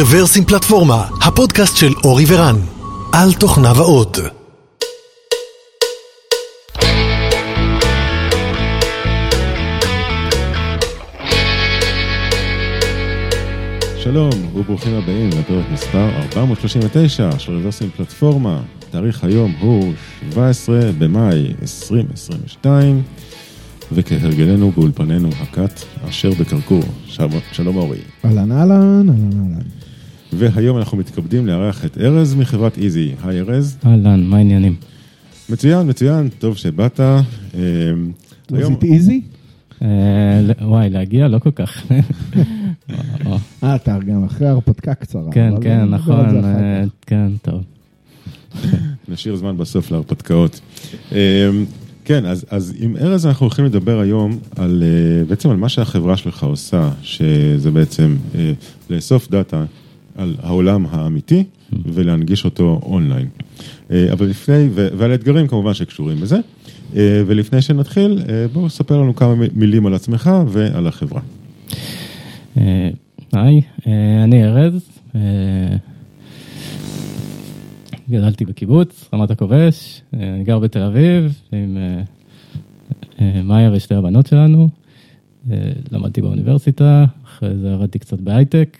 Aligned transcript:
רוורסים 0.00 0.44
פלטפורמה, 0.44 1.08
הפודקאסט 1.22 1.76
של 1.76 1.92
אורי 2.04 2.24
ורן, 2.28 2.56
על 3.12 3.32
תוכניו 3.32 3.76
האות. 3.76 4.18
שלום 14.02 14.30
וברוכים 14.54 14.94
הבאים 14.94 15.28
לפרק 15.28 15.64
מספר 15.72 16.08
439 16.22 17.38
של 17.38 17.56
רוורסים 17.56 17.90
פלטפורמה. 17.96 18.60
תאריך 18.90 19.24
היום 19.24 19.54
הוא 19.60 19.92
17 20.30 20.80
במאי 20.98 21.54
2022, 21.62 23.02
וכהרגלנו 23.92 24.72
באולפנינו 24.76 25.28
הקאט 25.40 25.80
אשר 26.08 26.30
בקרקור. 26.40 26.82
שלום 27.52 27.76
אורי. 27.76 27.98
אהלן 28.24 28.52
אהלן, 28.52 29.08
אהלן 29.08 29.32
אהלן. 29.32 29.87
והיום 30.32 30.78
אנחנו 30.78 30.98
מתכבדים 30.98 31.46
לארח 31.46 31.84
את 31.84 31.98
ארז 31.98 32.34
מחברת 32.34 32.78
איזי. 32.78 33.12
היי 33.24 33.40
ארז. 33.40 33.76
אהלן, 33.86 34.24
מה 34.24 34.36
העניינים? 34.36 34.74
מצוין, 35.50 35.88
מצוין, 35.88 36.28
טוב 36.38 36.56
שבאת. 36.56 37.00
אה, 37.00 37.20
Was 38.52 38.56
היום- 38.56 38.74
it 38.74 38.84
easy? 38.84 39.12
אה, 39.82 39.88
וואי, 40.62 40.90
להגיע? 40.90 41.28
לא 41.28 41.38
כל 41.38 41.50
כך. 41.50 41.82
אה, 43.62 43.74
אתה 43.76 43.98
גם 44.06 44.24
אחרי 44.24 44.48
הרפתקה 44.48 44.94
קצרה. 44.94 45.32
כן, 45.32 45.52
כן, 45.60 45.84
נכון, 45.84 46.44
אה. 46.44 46.82
כן, 47.06 47.28
טוב. 47.42 47.62
נשאיר 49.08 49.36
זמן 49.36 49.56
בסוף 49.56 49.90
להרפתקאות. 49.90 50.60
כן, 52.04 52.26
אז, 52.26 52.44
אז 52.50 52.74
עם 52.78 52.96
ארז 52.96 53.26
אנחנו 53.26 53.44
הולכים 53.46 53.64
לדבר 53.64 54.00
היום 54.00 54.38
על, 54.56 54.82
בעצם 55.28 55.50
על 55.50 55.56
מה 55.56 55.68
שהחברה 55.68 56.16
שלך 56.16 56.42
עושה, 56.42 56.90
שזה 57.02 57.70
בעצם 57.70 58.16
לאסוף 58.90 59.30
דאטה 59.30 59.64
על 60.18 60.34
העולם 60.42 60.86
האמיתי 60.90 61.44
ולהנגיש 61.84 62.44
אותו 62.44 62.80
אונליין. 62.82 63.28
אה, 63.90 64.12
אבל 64.12 64.26
לפני, 64.26 64.68
ועל 64.72 65.10
האתגרים 65.10 65.46
כמובן 65.46 65.74
שקשורים 65.74 66.20
בזה. 66.20 66.36
אה, 66.96 67.22
ולפני 67.26 67.62
שנתחיל, 67.62 68.22
אה, 68.28 68.46
בואו 68.52 68.70
ספר 68.70 68.96
לנו 68.96 69.14
כמה 69.16 69.34
מילים 69.54 69.86
על 69.86 69.94
עצמך 69.94 70.30
ועל 70.48 70.86
החברה. 70.86 71.20
היי, 73.32 73.60
אני 74.24 74.44
ארז. 74.44 74.88
גדלתי 78.10 78.44
בקיבוץ, 78.44 79.08
רמת 79.14 79.30
הכובש, 79.30 80.02
אני 80.12 80.44
גר 80.44 80.58
בתל 80.58 80.82
אביב 80.82 81.40
עם 81.52 81.78
מאיה 83.44 83.72
ושתי 83.72 83.94
הבנות 83.94 84.26
שלנו. 84.26 84.68
למדתי 85.92 86.22
באוניברסיטה, 86.22 87.04
אחרי 87.24 87.56
זה 87.56 87.74
עבדתי 87.74 87.98
קצת 87.98 88.20
בהייטק, 88.20 88.78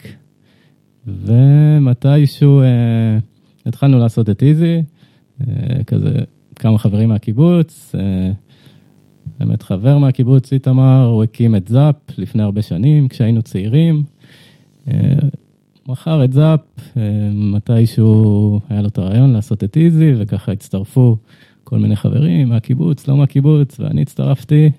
ומתישהו 1.25 2.61
אה, 2.61 3.19
התחלנו 3.67 3.99
לעשות 3.99 4.31
את 4.31 4.43
איזי, 4.43 4.83
אה, 5.41 5.85
כזה 5.85 6.19
כמה 6.57 6.79
חברים 6.79 7.09
מהקיבוץ, 7.09 7.95
אה, 7.99 8.33
באמת 9.39 9.63
חבר 9.63 9.99
מהקיבוץ, 9.99 10.53
איתמר, 10.53 11.05
הוא 11.05 11.23
הקים 11.23 11.57
את 11.57 11.69
זאפ 11.69 11.95
לפני 12.19 12.43
הרבה 12.43 12.63
שנים, 12.63 13.09
כשהיינו 13.09 13.43
צעירים. 13.43 14.03
אה, 14.89 14.95
מכר 15.89 16.25
את 16.25 16.33
זאפ, 16.33 16.61
אה, 16.97 17.03
מתישהו 17.33 18.61
היה 18.69 18.83
לו 18.83 18.89
את 18.89 18.99
הרעיון 18.99 19.33
לעשות 19.33 19.65
את 19.65 19.77
איזי, 19.77 20.13
וככה 20.19 20.53
הצטרפו 20.53 21.17
כל 21.65 21.79
מיני 21.79 21.97
חברים 21.97 22.49
מהקיבוץ, 22.49 23.09
לא 23.09 23.17
מהקיבוץ, 23.17 23.81
ואני 23.81 24.03
הצטרפתי. 24.03 24.71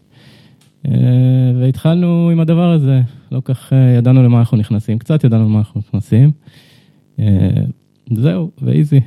אה, 0.86 0.92
והתחלנו 1.60 2.30
עם 2.32 2.40
הדבר 2.40 2.72
הזה, 2.72 3.02
לא 3.32 3.42
כך 3.46 3.74
אה, 3.74 3.78
ידענו 3.98 4.24
למה 4.24 4.40
אנחנו 4.40 4.58
נכנסים, 4.58 5.00
קצת 5.00 5.24
ידענו 5.24 5.46
למה 5.46 5.60
אנחנו 5.60 5.82
נכנסים. 5.88 6.32
אה, 7.20 7.26
זהו, 8.14 8.52
ואיזי. 8.62 9.00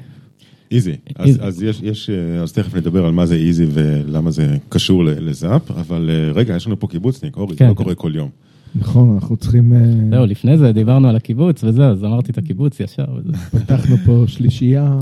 איזי, 0.70 0.96
אז. 1.16 1.38
אז, 1.42 1.62
יש, 1.62 1.80
יש, 1.82 2.10
אה, 2.10 2.42
אז 2.42 2.52
תכף 2.52 2.74
נדבר 2.74 3.06
על 3.06 3.12
מה 3.12 3.26
זה 3.26 3.34
איזי 3.34 3.66
ולמה 3.70 4.30
זה 4.30 4.56
קשור 4.68 5.04
ל- 5.04 5.28
לזאפ, 5.28 5.70
אבל 5.70 6.10
רגע, 6.34 6.56
יש 6.56 6.66
לנו 6.66 6.80
פה 6.80 6.86
קיבוצניק, 6.86 7.36
אורי, 7.36 7.52
זה 7.54 7.58
כן, 7.58 7.68
לא 7.68 7.74
כן. 7.74 7.82
קורה 7.82 7.94
כל 7.94 8.12
יום. 8.14 8.28
נכון, 8.74 9.14
אנחנו 9.14 9.36
צריכים... 9.36 9.72
זהו, 10.10 10.26
לפני 10.26 10.58
זה 10.58 10.72
דיברנו 10.72 11.08
על 11.08 11.16
הקיבוץ 11.16 11.64
וזהו, 11.64 11.84
אז 11.84 12.04
אמרתי 12.04 12.32
את 12.32 12.38
הקיבוץ 12.38 12.80
ישר. 12.80 13.04
וזה. 13.16 13.32
פתחנו 13.58 13.96
פה 13.96 14.24
שלישייה. 14.26 14.98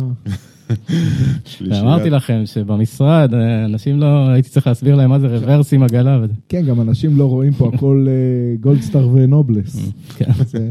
ואמרתי 1.70 2.10
לכם 2.10 2.42
שבמשרד, 2.44 3.34
אה, 3.34 3.64
אנשים 3.64 4.00
לא, 4.00 4.28
הייתי 4.28 4.48
צריך 4.48 4.66
להסביר 4.66 4.94
להם 4.94 5.10
מה 5.10 5.18
זה 5.18 5.26
רוורס 5.26 5.72
עם 5.72 5.82
עגלה. 5.82 6.18
וזה. 6.22 6.32
כן, 6.48 6.62
גם 6.66 6.80
אנשים 6.80 7.16
לא 7.18 7.24
רואים 7.24 7.52
פה 7.52 7.70
הכל 7.74 8.06
אה, 8.08 8.12
גולדסטאר 8.60 9.08
ונובלס. 9.08 9.76
כן. 10.18 10.30
זה- 10.46 10.70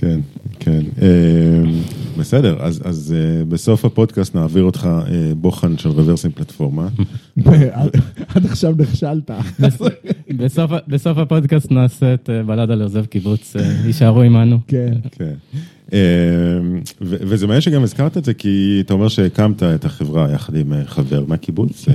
כן, 0.00 0.20
כן. 0.60 0.80
אה, 1.02 1.08
בסדר, 2.18 2.56
אז, 2.60 3.14
אה, 3.16 3.44
בסוף 3.44 3.84
הפודקאסט 3.84 4.34
נעביר 4.34 4.62
אותך 4.62 4.86
אה, 4.86 5.32
בוחן 5.36 5.78
של 5.78 5.88
רוורסים 5.88 6.30
פלטפורמה. 6.30 6.88
עד 8.34 8.44
עכשיו 8.46 8.74
נכשלת. 8.78 9.30
בסוף, 10.88 11.18
הפודקאסט 11.18 11.70
נעשה 11.72 12.14
את 12.14 12.30
אה, 12.30 12.42
בלדה 12.42 12.74
לעוזב 12.74 13.04
קיבוץ, 13.06 13.56
אה, 13.56 13.72
יישארו 13.86 14.22
עמנו. 14.22 14.58
כן. 14.66 14.92
ו- 17.00 17.16
וזה 17.20 17.46
מעניין 17.46 17.60
שגם 17.60 17.82
הזכרת 17.82 18.16
את 18.16 18.24
זה, 18.24 18.34
כי 18.34 18.82
אתה 18.84 18.94
אומר 18.94 19.08
שהקמת 19.08 19.62
את 19.62 19.84
החברה 19.84 20.30
יחד 20.32 20.56
עם 20.56 20.72
אה, 20.72 20.84
חבר 20.84 21.24
מהקיבוץ. 21.28 21.88
אה, 21.88 21.94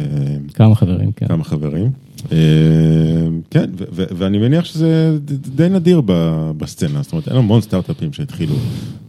כמה 0.53 0.75
חברים, 0.75 1.11
כן. 1.11 1.27
כמה 1.27 1.43
חברים. 1.43 1.91
אה, 2.31 2.37
כן, 3.49 3.69
ואני 3.91 4.37
מניח 4.37 4.65
שזה 4.65 5.17
די 5.55 5.69
נדיר 5.69 6.01
בסצנה, 6.57 7.01
זאת 7.01 7.11
אומרת, 7.11 7.27
אין 7.27 7.37
המון 7.37 7.61
סטארט-אפים 7.61 8.13
שהתחילו 8.13 8.55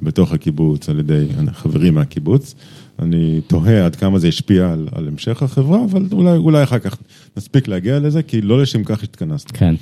בתוך 0.03 0.33
הקיבוץ 0.33 0.89
על 0.89 0.99
ידי 0.99 1.27
חברים 1.53 1.95
מהקיבוץ. 1.95 2.55
אני 2.99 3.41
תוהה 3.47 3.87
עד 3.87 3.97
כמה 3.97 4.19
זה 4.19 4.29
השפיע 4.29 4.73
על, 4.73 4.89
על 4.93 5.09
המשך 5.09 5.43
החברה, 5.43 5.85
אבל 5.85 6.07
אולי, 6.13 6.37
אולי 6.37 6.63
אחר 6.63 6.79
כך 6.79 6.97
נספיק 7.37 7.69
להגיע 7.69 7.99
לזה, 7.99 8.23
כי 8.23 8.41
לא 8.41 8.63
לשם 8.63 8.85
כך 8.85 9.03
התכנסנו. 9.03 9.51
כן. 9.53 9.75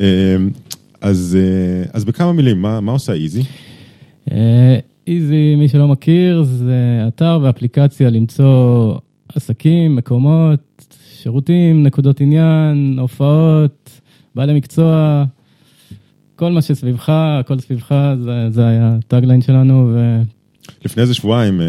אה, 0.00 0.36
אז, 1.00 1.38
אה, 1.40 1.90
אז 1.92 2.04
בכמה 2.04 2.32
מילים, 2.32 2.62
מה, 2.62 2.80
מה 2.80 2.92
עושה 2.92 3.12
איזי? 3.12 3.42
אה, 4.32 4.78
איזי, 5.06 5.54
מי 5.56 5.68
שלא 5.68 5.88
מכיר, 5.88 6.42
זה 6.42 7.04
אתר 7.08 7.40
ואפליקציה 7.42 8.10
למצוא 8.10 8.94
עסקים, 9.34 9.96
מקומות, 9.96 10.86
שירותים, 11.14 11.82
נקודות 11.82 12.20
עניין, 12.20 12.96
הופעות, 13.00 14.00
בעלי 14.34 14.54
מקצוע, 14.54 15.24
כל 16.36 16.52
מה 16.52 16.62
שסביבך, 16.62 17.08
הכל 17.40 17.58
סביבך, 17.60 18.14
זה, 18.24 18.50
זה 18.50 18.66
היה 18.66 18.96
הטאגליין 18.98 19.42
שלנו, 19.42 19.90
ו... 19.94 20.22
לפני 20.84 21.02
איזה 21.02 21.14
שבועיים 21.14 21.60
אה, 21.60 21.66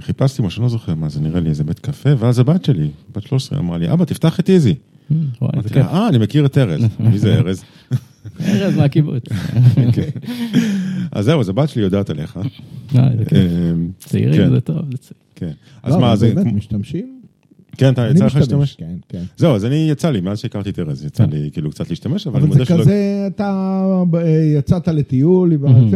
חיפשתי 0.00 0.42
משהו, 0.42 0.62
לא 0.62 0.68
זוכר 0.68 0.94
מה 0.94 1.08
זה, 1.08 1.20
נראה 1.20 1.40
לי 1.40 1.48
איזה 1.48 1.64
בית 1.64 1.78
קפה, 1.78 2.10
ואז 2.18 2.38
הבת 2.38 2.64
שלי, 2.64 2.88
בת 3.16 3.22
13, 3.22 3.58
אמרה 3.58 3.78
לי, 3.78 3.92
אבא, 3.92 4.04
תפתח 4.04 4.40
את 4.40 4.50
איזי. 4.50 4.74
זה 5.10 5.16
אמרתי. 5.42 5.74
לה, 5.74 5.86
אה, 5.86 6.08
אני 6.08 6.18
מכיר 6.18 6.46
את 6.46 6.58
ארז. 6.58 6.84
מי 7.00 7.18
זה 7.18 7.34
ארז? 7.34 7.64
ארז 8.40 8.76
מהקיבוץ. 8.76 9.22
אז 11.12 11.24
זהו, 11.24 11.40
אז 11.40 11.48
הבת 11.48 11.68
שלי 11.68 11.82
יודעת 11.82 12.10
עליך. 12.10 12.36
אה, 12.96 13.08
זה 13.18 13.24
כיף. 13.24 13.38
אה, 13.38 13.72
צעירים 13.98 14.42
כן. 14.42 14.50
זה 14.50 14.60
טוב. 14.60 14.76
זה 14.90 14.98
צעיר. 14.98 15.20
כן. 15.34 15.52
אז 15.82 15.94
לא, 15.94 16.00
מה, 16.00 16.08
אבל 16.08 16.16
זה... 16.16 16.34
באמת, 16.34 16.52
משתמשים? 16.52 17.16
כן, 17.76 17.92
אתה 17.92 18.08
יצא 18.10 18.26
לך 18.26 18.36
להשתמש? 18.36 18.74
כן, 18.74 18.94
כן. 19.08 19.22
זהו, 19.36 19.54
אז 19.54 19.64
אני, 19.64 19.88
יצא 19.90 20.10
לי, 20.10 20.20
מאז 20.20 20.38
שהכרתי 20.38 20.70
את 20.70 20.78
ארז, 20.78 21.04
יצא 21.04 21.24
לי 21.24 21.50
כאילו 21.52 21.70
קצת 21.70 21.90
להשתמש, 21.90 22.26
אבל 22.26 22.36
אני 22.36 22.44
אבל 22.44 22.52
מודה 22.52 22.64
זה 22.64 22.64
שלא... 22.64 22.82
כזה, 22.82 23.24
אתה 23.26 23.74
אה, 24.14 24.28
יצאת 24.58 24.88
לטיול. 24.88 25.52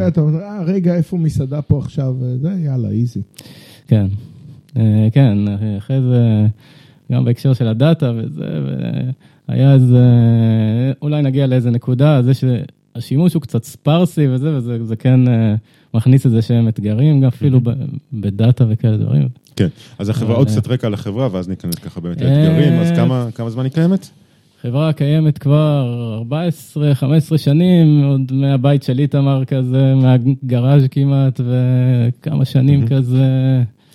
אתה 0.09 0.21
אומר, 0.21 0.41
אה, 0.41 0.63
רגע, 0.63 0.95
איפה 0.95 1.17
מסעדה 1.17 1.63
פה 1.63 1.79
עכשיו? 1.79 2.15
זה, 2.43 2.51
יאללה, 2.65 2.91
איזי. 2.91 3.23
כן, 3.89 4.07
אה, 4.77 5.09
כן, 5.13 5.39
אחרי 5.79 6.01
זה, 6.01 6.47
גם 7.13 7.25
בהקשר 7.25 7.53
של 7.53 7.69
הדאטה 7.69 8.13
וזה, 8.17 8.45
והיה 9.49 9.75
איזה, 9.75 10.05
אולי 11.03 11.23
נגיע 11.23 11.47
לאיזה 11.47 11.71
נקודה, 11.71 12.23
זה 12.23 12.35
שהשימוש 12.95 13.35
הוא 13.35 13.43
קצת 13.43 13.65
ספרסי 13.65 14.29
וזה, 14.29 14.57
וזה 14.57 14.85
זה 14.85 14.97
כן 14.97 15.29
אה, 15.29 15.55
מכניס 15.95 16.27
איזה 16.27 16.43
שהם 16.43 16.69
אתגרים, 16.69 17.21
גם 17.21 17.29
אפילו 17.29 17.61
בדאטה 18.13 18.65
וכאלה 18.69 18.97
דברים. 18.97 19.29
כן, 19.57 19.69
אז 19.99 20.09
החברה, 20.09 20.29
אבל- 20.31 20.39
עוד 20.39 20.47
קצת 20.49 20.69
רקע 20.69 20.87
על 20.87 20.95
החברה, 20.95 21.29
ואז 21.33 21.49
ניכנס 21.49 21.75
ככה 21.75 22.01
באמת 22.01 22.23
אה, 22.23 22.27
לאתגרים, 22.27 22.73
אז 22.81 22.91
כמה- 22.97 23.27
כמה 23.35 23.51
זמן 23.51 23.65
היא 23.65 23.73
קיימת? 23.73 24.09
חברה 24.63 24.93
קיימת 24.93 25.39
כבר 25.39 26.23
14-15 27.33 27.39
שנים, 27.39 28.03
עוד 28.05 28.33
מהבית 28.33 28.83
של 28.83 28.99
איתמר 28.99 29.45
כזה, 29.45 29.95
מהגראז' 29.95 30.83
כמעט, 30.91 31.41
וכמה 31.41 32.45
שנים 32.45 32.87
כזה. 32.89 33.25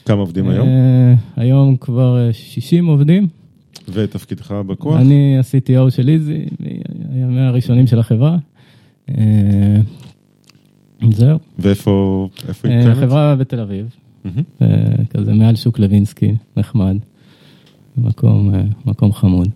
כמה 0.06 0.20
עובדים 0.20 0.50
היום? 0.50 0.68
אה, 0.68 1.14
היום 1.36 1.76
כבר 1.78 2.18
אה, 2.28 2.34
60 2.34 2.86
עובדים. 2.86 3.28
ותפקידך 3.94 4.52
בכוח? 4.68 5.00
אני 5.02 5.38
ה-CTO 5.38 5.92
של 5.92 6.10
איזי, 6.10 6.46
הימי 7.14 7.42
הראשונים 7.42 7.88
של 7.88 8.00
החברה. 8.00 8.38
אה, 9.10 9.78
זהו. 11.12 11.40
ואיפה 11.60 12.28
איפה 12.48 12.68
היא 12.68 12.78
אה, 12.78 12.84
קיימת? 12.84 12.98
חברה 12.98 13.36
בתל 13.36 13.60
אביב. 13.60 13.96
אה, 14.62 14.68
כזה 15.10 15.34
מעל 15.34 15.56
שוק 15.56 15.80
לוינסקי, 15.80 16.36
נחמד. 16.58 16.98
מקום, 17.98 18.56
אה, 18.56 18.64
מקום 18.86 19.14
חמוד. 19.14 19.50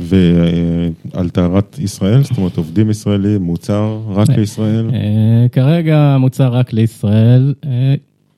ועל 0.00 1.30
טהרת 1.32 1.78
ישראל, 1.78 2.22
זאת 2.22 2.36
אומרת 2.38 2.56
עובדים 2.56 2.90
ישראלים, 2.90 3.42
מוצר 3.42 4.00
רק 4.08 4.28
לישראל. 4.28 4.90
אה, 4.94 5.46
כרגע 5.52 6.16
מוצר 6.20 6.52
רק 6.52 6.72
לישראל. 6.72 7.54
אה, 7.64 7.94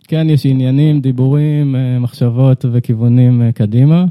כן, 0.08 0.26
יש 0.30 0.46
עניינים, 0.46 1.00
דיבורים, 1.00 1.76
אה, 1.76 1.98
מחשבות 1.98 2.64
וכיוונים 2.72 3.42
אה, 3.42 3.52
קדימה, 3.52 4.04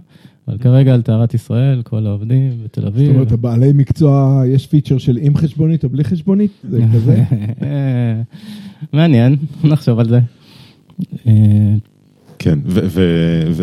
אבל 0.48 0.58
כרגע 0.58 0.94
על 0.94 1.02
טהרת 1.02 1.34
ישראל, 1.34 1.82
כל 1.82 2.06
העובדים 2.08 2.52
בתל 2.64 2.88
אביב. 2.88 3.06
זאת 3.08 3.16
אומרת, 3.16 3.32
הבעלי 3.32 3.72
מקצוע, 3.74 4.44
יש 4.48 4.68
פיצ'ר 4.68 4.98
של 4.98 5.18
עם 5.22 5.38
חשבונית 5.38 5.84
או 5.84 5.90
בלי 5.90 6.04
חשבונית? 6.04 6.52
זה 6.70 6.82
כזה? 6.94 7.24
אה, 7.62 8.22
מעניין, 8.94 9.36
נחשוב 9.64 10.00
על 10.00 10.10
זה. 10.10 10.20
אה, 12.48 12.54
כן, 12.54 12.60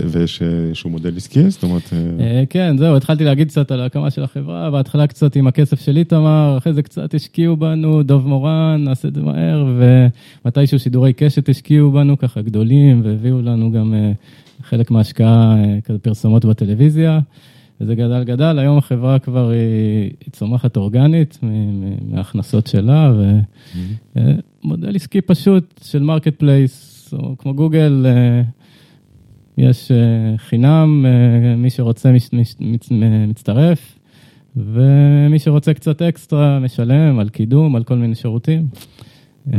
ויש 0.09 0.43
איזשהו 0.43 0.91
מודל 0.91 1.17
עסקי, 1.17 1.51
זאת 1.51 1.63
אומרת, 1.63 1.83
אה, 1.93 2.25
אה, 2.25 2.43
כן, 2.51 2.79
זהו, 2.79 2.97
התחלתי 2.97 3.25
להגיד 3.25 3.49
קצת 3.49 3.71
על 3.71 3.81
ההקמה 3.81 4.11
של 4.11 4.25
החברה, 4.25 4.71
בהתחלה 4.71 5.07
קצת 5.07 5.37
עם 5.37 5.47
הכסף 5.47 5.81
של 5.81 5.97
איתמר, 5.97 6.55
אחרי 6.59 6.73
זה 6.73 6.83
קצת 6.83 7.15
השקיעו 7.15 7.57
בנו, 7.57 8.03
דוב 8.03 8.27
מורן, 8.27 8.85
נעשה 8.85 9.09
את 9.09 9.15
זה 9.15 9.23
מהר, 9.23 9.67
ומתישהו 10.45 10.79
שידורי 10.79 11.13
קשת 11.13 11.49
השקיעו 11.49 11.93
בנו, 11.93 12.19
ככה 12.19 12.43
גדולים, 12.43 13.01
והביאו 13.05 13.43
לנו 13.43 13.73
גם 13.73 13.95
אה, 13.95 14.13
חלק 14.63 14.91
מההשקעה, 14.91 15.57
אה, 15.59 15.79
כזה 15.85 15.99
פרסומות 15.99 16.45
בטלוויזיה, 16.45 17.21
וזה 17.81 17.95
גדל 17.95 18.25
גדל, 18.25 18.59
היום 18.59 18.79
החברה 18.79 19.19
כבר 19.19 19.51
היא, 19.51 20.11
היא 20.21 20.33
צומחת 20.33 20.77
אורגנית 20.77 21.39
מההכנסות 22.03 22.67
שלה, 22.67 23.13
ומודל 24.17 24.97
עסקי 24.97 25.21
פשוט 25.21 25.81
של 25.85 26.03
marketplace, 26.03 26.91
או 27.13 27.39
כמו 27.39 27.55
גוגל, 27.55 28.07
אה, 28.09 28.43
יש 29.61 29.91
אה, 29.91 29.97
חינם, 30.39 31.07
אה, 31.09 31.57
מי 31.57 31.71
שרוצה 31.71 32.13
מש, 32.13 32.29
מש, 32.33 32.55
מצ, 32.61 32.89
מצטרף, 33.29 33.99
ומי 34.57 35.39
שרוצה 35.39 35.75
קצת 35.75 36.03
אקסטרה 36.03 36.59
משלם 36.61 37.19
על 37.19 37.29
קידום, 37.29 37.77
על 37.77 37.85
כל 37.85 37.97
מיני 37.97 38.15
שירותים. 38.15 38.67
אה, 39.53 39.59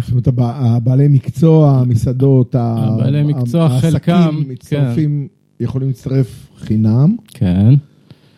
זאת 0.00 0.10
אומרת, 0.10 0.26
הבע- 0.28 0.54
הבעלי 0.56 1.08
מקצוע, 1.08 1.70
המסעדות, 1.80 2.54
הבעלי 2.58 3.22
מקצוע, 3.22 3.68
חלקם, 3.68 4.42
מצטרפים, 4.48 5.28
יכולים 5.60 5.88
להצטרף 5.88 6.48
חינם, 6.58 7.16
כן, 7.28 7.74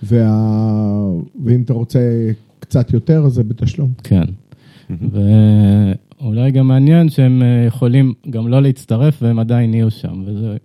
ואם 0.03 1.63
אתה 1.65 1.73
רוצה 1.73 2.01
קצת 2.59 2.93
יותר, 2.93 3.23
אז 3.27 3.33
זה 3.33 3.43
בתשלום. 3.45 3.93
כן. 4.05 4.25
ואולי 6.23 6.51
גם 6.51 6.69
מעניין 6.69 7.09
שהם 7.09 7.43
אה, 7.43 7.65
יכולים 7.67 8.15
גם 8.31 8.49
לא 8.49 8.63
להצטרף 8.63 9.23
והם 9.23 9.39
עדיין 9.39 9.75
יהיו 9.75 9.91
שם, 9.91 10.23
וזה 10.27 10.57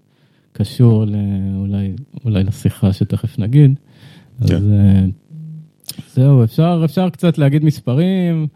קשור 0.53 1.05
לא, 1.05 1.17
אולי, 1.55 1.93
אולי 2.25 2.43
לשיחה 2.43 2.93
שתכף 2.93 3.39
נגיד. 3.39 3.75
אז 4.41 4.49
כן. 4.49 4.71
אה, 4.71 5.05
זהו, 6.13 6.43
אפשר, 6.43 6.81
אפשר 6.85 7.09
קצת 7.09 7.37
להגיד 7.37 7.63
מספרים. 7.63 8.47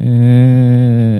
אה, 0.00 1.18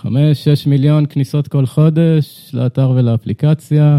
חמש, 0.00 0.44
שש 0.44 0.66
מיליון 0.66 1.06
כניסות 1.08 1.48
כל 1.48 1.66
חודש 1.66 2.50
לאתר 2.54 2.90
ולאפליקציה. 2.90 3.98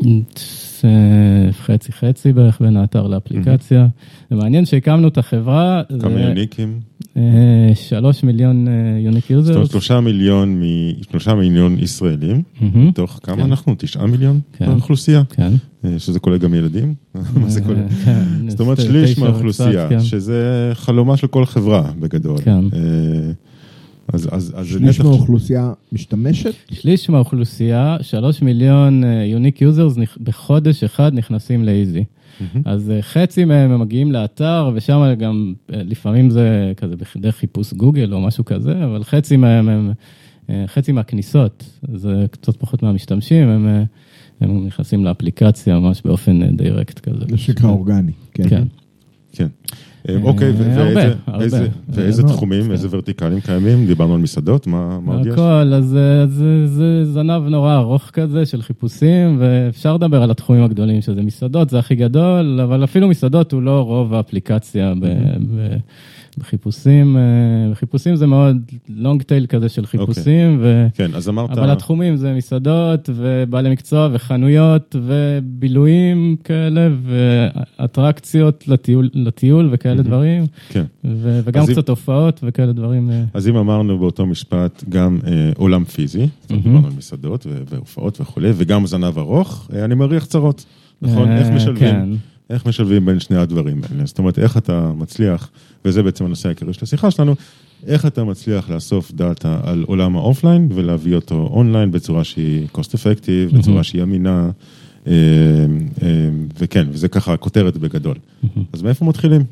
אה, 0.00 0.08
אה, 0.84 1.52
חצי 1.52 1.92
חצי 1.92 2.32
בערך 2.32 2.60
בין 2.62 2.76
האתר 2.76 3.06
לאפליקציה. 3.06 3.86
זה 4.30 4.36
מעניין 4.36 4.64
שהקמנו 4.66 5.08
את 5.08 5.18
החברה, 5.18 5.82
כמה 6.00 6.20
יוניקים? 6.20 6.80
אה, 7.16 7.22
שלוש 7.74 8.22
מיליון 8.24 8.66
unique 8.98 9.24
זאת 9.24 9.30
אומרת, 9.30 9.46
users. 9.48 9.70
שלושה 9.70 10.00
מיליון, 10.00 10.60
מ- 10.60 11.02
שלושה 11.10 11.34
מיליון 11.34 11.76
ישראלים, 11.78 12.42
מתוך 12.74 13.20
כמה 13.22 13.36
כן. 13.36 13.42
אנחנו? 13.42 13.74
תשעה 13.78 14.06
מיליון? 14.06 14.40
כן. 14.52 14.66
באוכלוסייה? 14.66 15.22
כן. 15.30 15.52
אה, 15.84 15.98
שזה 15.98 16.20
כולל 16.20 16.38
גם 16.38 16.54
ילדים? 16.54 16.94
מה 17.40 17.48
זה 17.48 17.60
כולל? 17.60 17.88
כן, 18.04 18.22
זאת 18.48 18.60
אומרת 18.60 18.80
שליש 18.80 19.18
מהאוכלוסייה, 19.18 19.88
כן. 19.88 20.00
שזה 20.00 20.70
חלומה 20.74 21.16
של 21.16 21.26
כל 21.26 21.46
חברה 21.46 21.90
בגדול. 22.00 22.38
כן. 22.38 22.64
אז 24.12 24.28
אז- 24.32 24.52
אז 24.56 24.66
זה 24.66 24.72
שליש 24.78 24.98
נתח... 25.00 25.04
מהאוכלוסייה 25.08 25.72
משתמשת? 25.92 26.54
שליש 26.70 27.10
מהאוכלוסייה, 27.10 27.96
שלוש 28.00 28.42
מיליון 28.42 29.02
unique 29.26 29.62
users 29.62 29.94
בחודש 30.20 30.84
אחד 30.84 31.14
נכנסים 31.14 31.64
לאיזי. 31.64 32.04
אז 32.64 32.90
אה, 32.90 33.02
חצי 33.02 33.44
מהם 33.44 33.70
הם 33.70 33.80
מגיעים 33.80 34.12
לאתר, 34.12 34.70
ושם 34.74 35.14
גם 35.18 35.54
אה, 35.72 35.82
לפעמים 35.84 36.30
זה 36.30 36.72
כזה 36.76 36.94
דרך 37.16 37.36
חיפוש 37.36 37.72
גוגל 37.74 38.12
או 38.14 38.20
משהו 38.20 38.44
כזה, 38.44 38.84
אבל 38.84 39.04
חצי 39.04 39.36
מהם 39.36 39.68
הם, 39.68 39.92
אה, 40.50 40.64
חצי 40.66 40.92
מהכניסות, 40.92 41.64
זה 41.94 42.26
קצת 42.30 42.56
פחות 42.56 42.82
מהמשתמשים, 42.82 43.48
הם, 43.48 43.66
אה, 43.68 43.82
הם 44.40 44.66
נכנסים 44.66 45.04
לאפליקציה 45.04 45.78
ממש 45.78 46.02
באופן 46.04 46.56
direct 46.56 46.98
כזה. 46.98 47.24
זה 47.30 47.38
שנקרא 47.38 47.70
אורגני. 47.70 48.12
כן. 48.34 48.48
כן. 48.48 48.62
כן. 49.32 49.46
אוקיי, 50.22 50.52
ואיזה- 51.88 52.22
תחומים, 52.22 52.70
איזה 52.72 52.88
ורטיקלים 52.90 53.40
קיימים? 53.40 53.86
דיברנו 53.86 54.14
על 54.14 54.20
מסעדות, 54.20 54.66
מה 54.66 54.98
מה 55.04 55.14
עוד 55.14 55.26
יש? 55.26 55.32
הכל, 55.32 55.42
אז 55.74 55.98
זה, 56.66 57.04
זנב 57.04 57.42
נורא 57.48 57.76
ארוך 57.76 58.10
כזה 58.12 58.46
של 58.46 58.62
חיפושים, 58.62 59.36
ואפשר 59.40 59.94
לדבר 59.94 60.22
על 60.22 60.30
התחומים 60.30 60.62
הגדולים, 60.64 61.00
שזה 61.00 61.22
מסעדות, 61.22 61.70
זה 61.70 61.78
הכי 61.78 61.94
גדול, 61.94 62.60
אבל 62.62 62.84
אפילו 62.84 63.08
מסעדות 63.08 63.52
הוא 63.52 63.62
לא 63.62 63.80
רוב 63.80 64.14
האפליקציה 64.14 64.92
בחיפושים. 66.38 67.16
אה, 67.16 67.22
בחיפושים 67.70 68.16
זה 68.16 68.26
מאוד 68.26 68.56
לונג 68.88 69.22
טייל 69.22 69.46
כזה 69.46 69.68
של 69.68 69.86
חיפושים, 69.86 70.58
ו... 70.60 70.86
כן, 70.94 71.14
אז 71.14 71.28
אמרת... 71.28 71.50
אבל 71.50 71.70
התחומים 71.70 72.16
זה 72.16 72.34
מסעדות 72.34 73.10
ובעלי 73.14 73.70
מקצוע 73.70 74.08
וחנויות 74.12 74.96
ובילויים 75.02 76.36
כאלה 76.44 76.88
ואטרקציות 77.78 78.68
לטיול, 78.68 79.08
לטיול 79.14 79.68
וכאלה 79.72 80.02
דברים, 80.02 80.44
כן. 80.68 80.84
ו- 81.04 81.40
וגם 81.44 81.62
אז 81.62 81.68
אם- 81.70 81.74
קצת 81.74 81.88
הופעות 81.88 82.40
וכאלה 82.42 82.72
דברים. 82.72 83.10
אה, 83.10 83.24
אז 83.34 83.48
אם 83.48 83.56
אמרנו 83.56 83.98
באותו 83.98 84.26
משפט 84.26 84.84
גם 84.88 85.18
אה, 85.26 85.50
עולם 85.56 85.84
פיזי, 85.84 86.18
אומרת, 86.18 86.62
דיברנו 86.64 86.86
על 86.86 86.92
מסעדות 86.98 87.46
והופעות 87.70 88.20
וכולי, 88.20 88.50
וגם 88.54 88.86
זנב 88.86 89.18
ארוך, 89.18 89.68
אה, 89.74 89.84
אני 89.84 89.94
מריח 89.94 90.24
צרות, 90.24 90.64
נכון? 91.02 91.28
איך 91.30 91.48
משלבים? 91.48 91.78
כן. 91.90 92.08
איך 92.50 92.66
משלבים 92.66 93.06
בין 93.06 93.20
שני 93.20 93.36
הדברים 93.36 93.80
האלה? 93.90 94.06
זאת 94.06 94.18
אומרת, 94.18 94.38
איך 94.38 94.56
אתה 94.56 94.92
מצליח, 94.96 95.50
וזה 95.84 96.02
בעצם 96.02 96.24
הנושא 96.24 96.48
העיקרי 96.48 96.72
של 96.72 96.80
השיחה 96.82 97.10
שלנו, 97.10 97.34
איך 97.86 98.06
אתה 98.06 98.24
מצליח 98.24 98.70
לאסוף 98.70 99.12
דאטה 99.12 99.60
על 99.62 99.84
עולם 99.86 100.16
האופליין 100.16 100.68
ולהביא 100.74 101.14
אותו 101.14 101.48
אונליין 101.52 101.90
בצורה 101.90 102.24
שהיא 102.24 102.66
cost 102.74 102.94
effective, 102.94 103.58
בצורה 103.58 103.82
שהיא 103.82 104.02
אמינה, 104.02 104.50
אה, 105.06 105.12
אה, 106.02 106.28
וכן, 106.58 106.86
וזה 106.90 107.08
ככה 107.08 107.32
הכותרת 107.32 107.76
בגדול. 107.76 108.16
אז 108.72 108.82
מאיפה 108.82 109.04
מתחילים? 109.04 109.42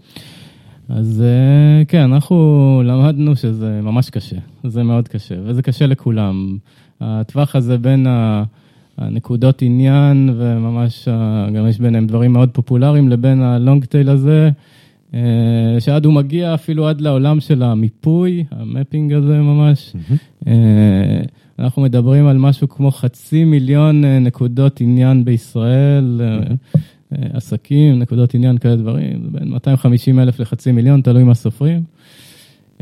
אז 0.88 1.22
אה, 1.26 1.84
כן, 1.84 2.00
אנחנו 2.00 2.36
למדנו 2.84 3.36
שזה 3.36 3.80
ממש 3.82 4.10
קשה, 4.10 4.36
זה 4.64 4.82
מאוד 4.82 5.08
קשה, 5.08 5.34
וזה 5.44 5.62
קשה 5.62 5.86
לכולם. 5.86 6.58
הטווח 7.00 7.56
הזה 7.56 7.78
בין 7.78 8.06
ה- 8.06 8.44
הנקודות 9.00 9.62
עניין, 9.62 10.30
וממש 10.36 11.08
ה- 11.08 11.46
גם 11.54 11.66
יש 11.68 11.78
ביניהם 11.78 12.06
דברים 12.06 12.32
מאוד 12.32 12.50
פופולריים, 12.52 13.08
לבין 13.08 13.42
הלונג 13.42 13.84
טייל 13.84 14.08
הזה, 14.10 14.50
אה, 15.14 15.20
שעד 15.80 16.04
הוא 16.04 16.14
מגיע 16.14 16.54
אפילו 16.54 16.88
עד 16.88 17.00
לעולם 17.00 17.40
של 17.40 17.62
המיפוי, 17.62 18.44
המפינג 18.50 19.12
הזה 19.12 19.38
ממש. 19.38 19.92
אה, 20.46 20.52
אנחנו 21.58 21.82
מדברים 21.82 22.26
על 22.26 22.38
משהו 22.38 22.68
כמו 22.68 22.90
חצי 22.90 23.44
מיליון 23.44 24.04
אה, 24.04 24.18
נקודות 24.18 24.80
עניין 24.80 25.24
בישראל, 25.24 26.20
אה, 26.24 26.36
אה, 27.12 27.26
עסקים, 27.32 27.98
נקודות 27.98 28.34
עניין, 28.34 28.58
כאלה 28.58 28.76
דברים, 28.76 29.28
בין 29.32 29.48
250 29.48 30.18
אלף 30.20 30.40
לחצי 30.40 30.72
מיליון, 30.72 31.00
תלוי 31.00 31.24
מה 31.24 31.34
סופרים. 31.34 31.82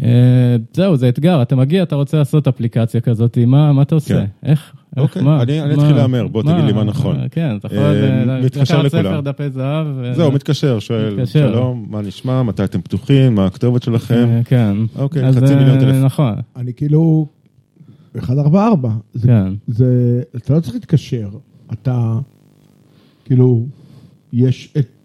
אה, 0.02 0.56
זהו, 0.72 0.96
זה 0.96 1.08
אתגר, 1.08 1.42
אתה 1.42 1.56
מגיע, 1.56 1.82
אתה 1.82 1.96
רוצה 1.96 2.18
לעשות 2.18 2.48
אפליקציה 2.48 3.00
כזאת, 3.00 3.38
מה, 3.46 3.72
מה 3.72 3.82
אתה 3.82 3.94
עושה? 3.94 4.14
כן. 4.14 4.24
איך? 4.42 4.72
איך, 4.96 5.02
אוקיי, 5.04 5.22
מה? 5.22 5.42
אני-? 5.42 5.74
אתחיל 5.74 5.96
להמר, 5.96 6.26
בוא 6.26 6.42
תגיד 6.42 6.64
לי 6.64 6.72
מה 6.72 6.84
נכון. 6.84 7.16
כן, 7.30 7.56
אתה 7.56 7.66
יכול 7.66 7.78
אה, 7.78 8.22
אה, 8.28 8.40
לקחת. 8.40 8.88
ספר 8.88 9.20
דפי 9.20 9.50
זהב. 9.50 9.86
זהו, 10.12 10.32
מתקשר, 10.32 10.78
שואל, 10.78 11.14
מתקשר. 11.14 11.52
שלום, 11.52 11.86
מה 11.90 12.02
נשמע, 12.02 12.42
מתי 12.42 12.64
אתם 12.64 12.80
פתוחים, 12.80 13.34
מה 13.34 13.46
הכתובת 13.46 13.82
שלכם? 13.82 14.28
אה, 14.28 14.40
כן. 14.44 14.76
אוקיי, 14.96 15.26
אז, 15.26 15.36
חצי 15.36 15.54
מיליון 15.54 15.76
אה, 15.76 15.80
טלפון. 15.80 16.04
נכון, 16.04 16.34
אני 16.56 16.74
כאילו, 16.74 17.26
144, 18.14 18.90
זה, 19.14 19.26
כן. 19.26 19.52
זה, 19.66 20.22
אתה 20.36 20.54
לא 20.54 20.60
צריך 20.60 20.74
להתקשר, 20.74 21.28
אתה, 21.72 22.18
כאילו, 23.24 23.66
יש 24.32 24.74
את 24.78 24.97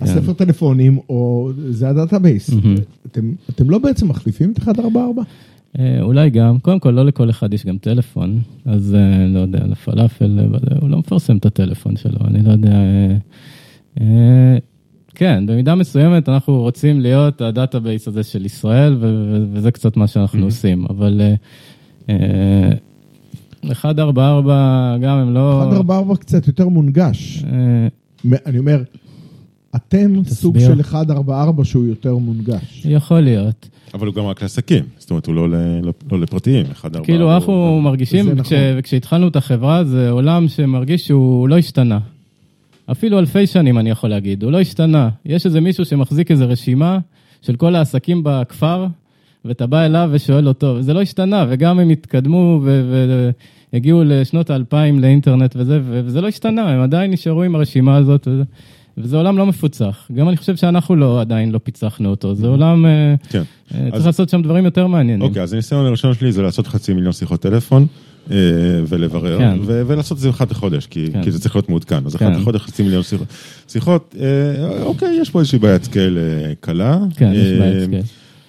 כן. 0.00 0.06
הספר 0.06 0.32
טלפונים, 0.32 0.98
או 1.08 1.50
זה 1.70 1.88
ה 1.88 1.94
database. 1.94 2.50
אתם, 3.50 3.70
לא 3.70 3.78
בעצם 3.78 4.08
מחליפים 4.08 4.52
את 4.52 4.58
144? 4.66 5.22
אה, 5.78 6.02
אולי 6.02 6.30
גם, 6.30 6.58
קודם 6.58 6.80
כל 6.80 6.90
לא 6.90 7.04
לכל 7.04 7.30
אחד 7.30 7.54
יש 7.54 7.66
גם 7.66 7.78
טלפון, 7.78 8.40
אז 8.64 8.94
אה, 8.94 9.26
לא 9.26 9.38
יודע, 9.38 9.66
לפלאפל, 9.66 10.38
אה, 10.38 10.76
הוא 10.80 10.90
לא 10.90 10.98
מפרסם 10.98 11.36
את 11.36 11.46
הטלפון 11.46 11.96
שלו, 11.96 12.18
אני 12.26 12.42
לא 12.42 12.50
יודע. 12.50 12.76
כן, 15.20 15.46
במידה 15.46 15.74
מסוימת 15.74 16.28
אנחנו 16.28 16.60
רוצים 16.60 17.00
להיות 17.00 17.40
ה 17.40 17.48
database 17.48 18.08
הזה 18.08 18.22
של 18.22 18.46
ישראל, 18.46 18.96
וזה 19.52 19.70
קצת 19.70 19.96
מה 19.96 20.06
שאנחנו 20.06 20.44
עושים, 20.44 20.86
אבל 20.90 21.20
אה, 21.20 21.34
אה, 22.10 22.70
144 23.64 24.96
גם 25.00 25.18
הם 25.18 25.34
לא... 25.34 25.58
144 25.58 26.16
קצת 26.16 26.46
יותר 26.46 26.68
מונגש. 26.68 27.44
אני 28.46 28.58
אומר, 28.58 28.82
אתם 29.76 30.24
סוג. 30.26 30.58
של 30.58 30.74
144 30.74 31.64
שהוא 31.64 31.86
יותר 31.86 32.16
מונגש. 32.16 32.82
יכול 32.84 33.20
להיות. 33.20 33.68
אבל 33.94 34.06
הוא 34.06 34.14
גם 34.14 34.24
רק 34.26 34.42
לעסקים, 34.42 34.84
זאת 34.98 35.10
אומרת, 35.10 35.26
הוא 35.26 35.34
לא, 35.34 35.50
לא, 35.50 35.56
לא 36.12 36.20
לפרטיים, 36.20 36.66
אחד 36.72 36.88
ארבעה. 36.96 37.04
כאילו, 37.06 37.34
אנחנו 37.34 37.80
מרגישים, 37.82 38.24
זה 38.24 38.42
כש- 38.42 38.52
נכון. 38.52 38.82
כשהתחלנו 38.82 39.28
את 39.28 39.36
החברה, 39.36 39.84
זה 39.84 40.10
עולם 40.10 40.48
שמרגיש 40.48 41.06
שהוא 41.06 41.48
לא 41.48 41.58
השתנה. 41.58 41.98
אפילו 42.90 43.18
אלפי 43.18 43.46
שנים, 43.46 43.78
אני 43.78 43.90
יכול 43.90 44.10
להגיד, 44.10 44.42
הוא 44.42 44.52
לא 44.52 44.60
השתנה. 44.60 45.08
יש 45.26 45.46
איזה 45.46 45.60
מישהו 45.60 45.84
שמחזיק 45.84 46.30
איזה 46.30 46.44
רשימה 46.44 46.98
של 47.42 47.56
כל 47.56 47.74
העסקים 47.74 48.20
בכפר, 48.24 48.86
ואתה 49.44 49.66
בא 49.66 49.84
אליו 49.86 50.08
ושואל 50.12 50.48
אותו, 50.48 50.82
זה 50.82 50.94
לא 50.94 51.02
השתנה, 51.02 51.46
וגם 51.48 51.78
הם 51.78 51.90
התקדמו 51.90 52.60
והגיעו 53.72 54.02
לשנות 54.04 54.50
האלפיים 54.50 55.00
לאינטרנט 55.00 55.52
וזה, 55.56 55.80
וזה 55.84 56.20
לא 56.20 56.28
השתנה, 56.28 56.70
הם 56.70 56.80
עדיין 56.80 57.10
נשארו 57.10 57.42
עם 57.42 57.54
הרשימה 57.54 57.96
הזאת, 57.96 58.28
וזה, 58.28 58.42
וזה 59.02 59.16
עולם 59.16 59.38
לא 59.38 59.46
מפוצח. 59.46 60.08
גם 60.14 60.28
אני 60.28 60.36
חושב 60.36 60.56
שאנחנו 60.56 60.96
לא, 60.96 61.20
עדיין 61.20 61.50
לא 61.50 61.58
פיצחנו 61.58 62.08
אותו, 62.10 62.34
זה 62.34 62.46
עולם, 62.46 62.86
אה, 62.86 63.14
כן. 63.28 63.42
אה, 63.74 63.80
אז- 63.86 63.92
צריך 63.92 64.06
לעשות 64.06 64.28
שם 64.28 64.42
דברים 64.42 64.64
יותר 64.64 64.86
מעניינים. 64.86 65.22
אוקיי, 65.28 65.42
אז 65.42 65.52
הניסיון 65.52 65.86
הראשון 65.86 66.14
שלי 66.14 66.32
זה 66.32 66.42
לעשות 66.42 66.66
חצי 66.66 66.92
מיליון 66.92 67.12
שיחות 67.12 67.40
טלפון. 67.40 67.86
אה, 68.30 68.36
ולברר, 68.88 69.38
כן. 69.38 69.58
ו- 69.66 69.82
ולעשות 69.86 70.16
את 70.18 70.22
זה 70.22 70.30
אחת 70.30 70.50
לחודש, 70.50 70.86
כי, 70.86 71.06
כן. 71.12 71.22
כי 71.22 71.30
זה 71.30 71.40
צריך 71.40 71.56
להיות 71.56 71.68
מעודכן. 71.68 72.06
אז 72.06 72.16
כן. 72.16 72.26
אחת 72.32 72.40
לחודש 72.40 72.60
חצי 72.60 72.82
מיליון 72.82 73.02
שיחות. 73.02 73.26
שיחות, 73.68 74.14
אה, 74.20 74.82
אוקיי, 74.82 75.18
יש 75.20 75.30
פה 75.30 75.38
איזושהי 75.38 75.58
בעיית 75.58 75.84
scale 75.84 76.18
אה, 76.18 76.52
קלה. 76.60 76.98
כן, 77.16 77.32
יש 77.34 77.46
אה, 77.52 77.58
בעיית 77.58 77.84
scale. 77.84 78.02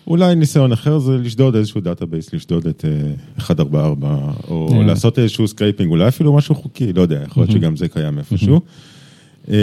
אולי 0.08 0.36
ניסיון 0.36 0.72
אחר 0.72 1.00
זה 1.00 1.18
לשדוד 1.18 1.56
איזשהו 1.56 1.82
database, 1.82 2.34
לשדוד 2.34 2.68
את 2.68 2.86
אה, 2.88 2.92
144, 3.38 4.18
או 4.48 4.70
אה. 4.74 4.84
לעשות 4.84 5.20
איזשהו 5.20 5.48
scraping, 5.48 5.92
אולי 5.92 6.08
אפילו 6.08 6.34
משהו 6.34 6.56
חוקי, 6.56 6.94
לא 6.94 7.02
יודע, 7.02 7.22
יכול 7.26 7.44
להיות 7.44 7.52
שגם 7.52 7.76
זה 7.76 7.88
קיים 7.88 8.18
איפשהו. 8.18 8.62
אה, 9.52 9.56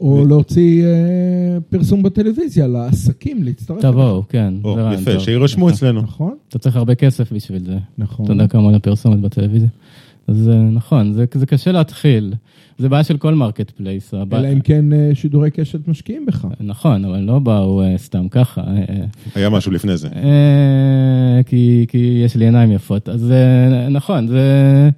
או 0.00 0.26
להוציא 0.28 0.84
אה, 0.84 1.58
פרסום 1.70 2.02
בטלוויזיה 2.02 2.66
לעסקים 2.66 3.42
להצטרף. 3.42 3.80
תבואו, 3.80 4.22
כן. 4.28 4.54
יפה. 4.94 5.20
שיירשמו 5.20 5.70
אצלנו. 5.70 6.02
נכון, 6.02 6.34
אתה 6.48 6.58
צריך 6.58 6.76
הרבה 6.76 6.94
כסף 6.94 7.32
בשביל 7.32 7.64
זה. 7.64 7.78
נכון. 7.98 8.24
אתה 8.24 8.32
יודע 8.32 8.46
כמה 8.46 8.62
עולה 8.62 8.78
פרסומת 8.78 9.20
בטלוויזיה. 9.20 9.68
אז 10.28 10.48
אה, 10.48 10.56
נכון, 10.56 11.12
זה, 11.12 11.24
זה 11.34 11.46
קשה 11.46 11.72
להתחיל. 11.72 12.34
זה 12.78 12.88
בעיה 12.88 13.04
של 13.04 13.16
כל 13.16 13.34
marketplace. 13.34 14.14
אלא 14.14 14.52
אם 14.52 14.60
כן 14.60 14.92
אה, 14.92 15.10
שידורי 15.14 15.50
קשת 15.50 15.88
משקיעים 15.88 16.26
בך. 16.26 16.46
נכון, 16.60 17.04
אבל 17.04 17.18
לא 17.20 17.38
באו 17.38 17.82
סתם 17.96 18.28
ככה. 18.28 18.62
היה 19.34 19.50
משהו 19.50 19.72
לפני 19.72 19.96
זה. 19.96 20.08
כי, 21.46 21.86
כי 21.88 22.20
יש 22.24 22.36
לי 22.36 22.44
עיניים 22.44 22.72
יפות. 22.72 23.08
אז 23.08 23.32
נכון, 23.90 24.26
זה... 24.26 24.90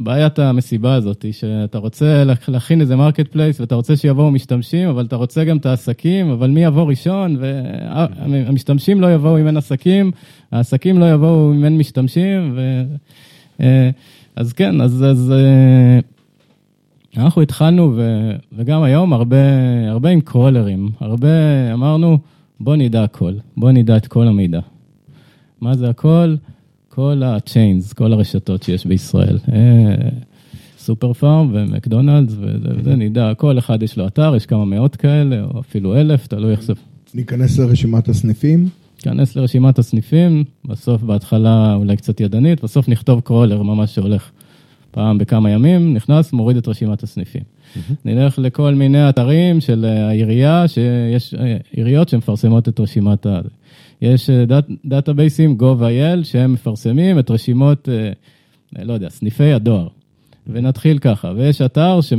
בעיית 0.00 0.38
המסיבה 0.38 0.94
הזאת 0.94 1.24
שאתה 1.32 1.78
רוצה 1.78 2.24
להכ- 2.24 2.48
להכין 2.48 2.80
איזה 2.80 2.96
marketplace 2.96 3.60
ואתה 3.60 3.74
רוצה 3.74 3.96
שיבואו 3.96 4.30
משתמשים, 4.30 4.88
אבל 4.88 5.04
אתה 5.04 5.16
רוצה 5.16 5.44
גם 5.44 5.56
את 5.56 5.66
העסקים, 5.66 6.30
אבל 6.30 6.50
מי 6.50 6.64
יבוא 6.64 6.82
ראשון? 6.88 7.36
והמשתמשים 7.40 9.00
לא 9.00 9.14
יבואו 9.14 9.38
אם 9.38 9.46
אין 9.46 9.56
עסקים, 9.56 10.10
העסקים 10.52 10.98
לא 10.98 11.12
יבואו 11.12 11.52
אם 11.52 11.64
אין 11.64 11.78
משתמשים, 11.78 12.52
ו... 12.56 12.82
אה, 13.60 13.90
אז 14.36 14.52
כן, 14.52 14.80
אז, 14.80 15.04
אז 15.04 15.32
אה, 15.32 16.00
אנחנו 17.22 17.42
התחלנו, 17.42 17.92
ו, 17.96 18.30
וגם 18.52 18.82
היום 18.82 19.12
הרבה, 19.12 19.36
הרבה 19.88 20.10
עם 20.10 20.20
קרולרים, 20.20 20.88
הרבה 21.00 21.28
אמרנו, 21.72 22.18
בוא 22.60 22.76
נדע 22.76 23.04
הכל, 23.04 23.32
בוא 23.56 23.70
נדע 23.70 23.96
את 23.96 24.06
כל 24.06 24.28
המידע. 24.28 24.60
מה 25.60 25.74
זה 25.74 25.90
הכל? 25.90 26.34
כל 26.94 27.22
ה-chains, 27.24 27.94
כל 27.94 28.12
הרשתות 28.12 28.62
שיש 28.62 28.86
בישראל. 28.86 29.38
אה, 29.52 30.08
סופר 30.78 31.12
פארם 31.12 31.50
ומקדונלדס, 31.52 32.32
וזה, 32.40 32.68
וזה 32.76 32.96
נדע, 32.96 33.32
כל 33.34 33.58
אחד 33.58 33.82
יש 33.82 33.98
לו 33.98 34.06
אתר, 34.06 34.36
יש 34.36 34.46
כמה 34.46 34.64
מאות 34.64 34.96
כאלה, 34.96 35.42
או 35.44 35.60
אפילו 35.60 35.96
אלף, 35.96 36.26
תלוי 36.26 36.52
איך 36.52 36.62
זה... 36.62 36.72
ניכנס 37.14 37.58
לרשימת 37.58 38.08
הסניפים. 38.08 38.68
ניכנס 38.98 39.36
לרשימת 39.36 39.78
הסניפים, 39.78 40.44
בסוף 40.64 41.02
בהתחלה 41.02 41.74
אולי 41.74 41.96
קצת 41.96 42.20
ידנית, 42.20 42.64
בסוף 42.64 42.88
נכתוב 42.88 43.20
crawler 43.20 43.62
ממש 43.62 43.94
שהולך 43.94 44.30
פעם 44.90 45.18
בכמה 45.18 45.50
ימים, 45.50 45.94
נכנס, 45.94 46.32
מוריד 46.32 46.56
את 46.56 46.68
רשימת 46.68 47.02
הסניפים. 47.02 47.42
נלך 48.04 48.38
לכל 48.38 48.74
מיני 48.74 49.08
אתרים 49.08 49.60
של 49.60 49.84
אה, 49.84 50.08
העירייה, 50.08 50.68
שיש 50.68 51.34
אה, 51.34 51.56
עיריות 51.70 52.08
שמפרסמות 52.08 52.68
את 52.68 52.80
רשימת 52.80 53.26
ה... 53.26 53.40
יש 54.02 54.30
אה, 54.30 54.44
דאט, 54.44 54.64
database 54.84 55.42
ים 55.42 55.56
gov.il 55.60 56.24
שהם 56.24 56.52
מפרסמים 56.52 57.18
את 57.18 57.30
רשימות, 57.30 57.88
אה, 57.88 58.12
אה, 58.78 58.84
לא 58.84 58.92
יודע, 58.92 59.10
סניפי 59.10 59.52
הדואר. 59.52 59.88
ונתחיל 60.46 60.98
ככה, 60.98 61.32
ויש 61.36 61.62
אתר 61.62 62.00
ש... 62.00 62.12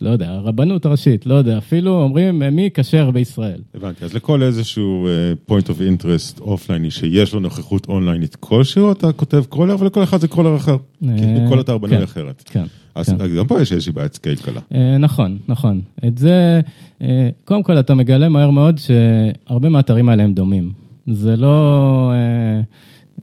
לא 0.00 0.10
יודע, 0.10 0.30
הרבנות 0.30 0.86
הראשית, 0.86 1.26
לא 1.26 1.34
יודע, 1.34 1.58
אפילו 1.58 2.02
אומרים 2.02 2.42
אה, 2.42 2.50
מי 2.50 2.70
כשר 2.74 3.10
בישראל. 3.10 3.60
הבנתי, 3.74 4.04
אז 4.04 4.14
לכל 4.14 4.42
איזשהו 4.42 5.08
point 5.50 5.64
of 5.64 5.78
interest 5.78 6.40
אופלייני 6.40 6.90
שיש 6.90 7.34
לו 7.34 7.40
נוכחות 7.40 7.88
אונליינית 7.88 8.36
כלשהו, 8.36 8.92
אתה 8.92 9.12
כותב 9.12 9.44
crawler, 9.48 9.76
ולכל 9.78 10.02
אחד 10.02 10.20
זה 10.20 10.28
crawler 10.28 10.56
אחר. 10.56 10.76
כי 11.00 11.06
אה, 11.08 11.46
כל 11.48 11.60
אתר 11.60 11.78
בנוי 11.78 11.96
כן. 11.96 12.02
אחרת. 12.02 12.42
כן. 12.46 12.64
אז 12.96 13.08
כן. 13.08 13.36
גם 13.38 13.46
פה 13.46 13.62
יש 13.62 13.72
איזושהי 13.72 13.92
בעיית 13.92 14.14
scale 14.14 14.36
קלה. 14.36 14.60
אה, 14.74 14.98
נכון, 14.98 15.38
נכון. 15.48 15.80
את 16.06 16.18
זה, 16.18 16.60
אה, 17.02 17.28
קודם 17.44 17.62
כל 17.62 17.78
אתה 17.78 17.94
מגלה 17.94 18.28
מהר 18.28 18.50
מאוד 18.50 18.78
שהרבה 18.78 19.68
מהאתרים 19.68 20.08
האלה 20.08 20.22
הם 20.22 20.32
דומים. 20.32 20.72
זה 21.06 21.36
לא 21.36 22.12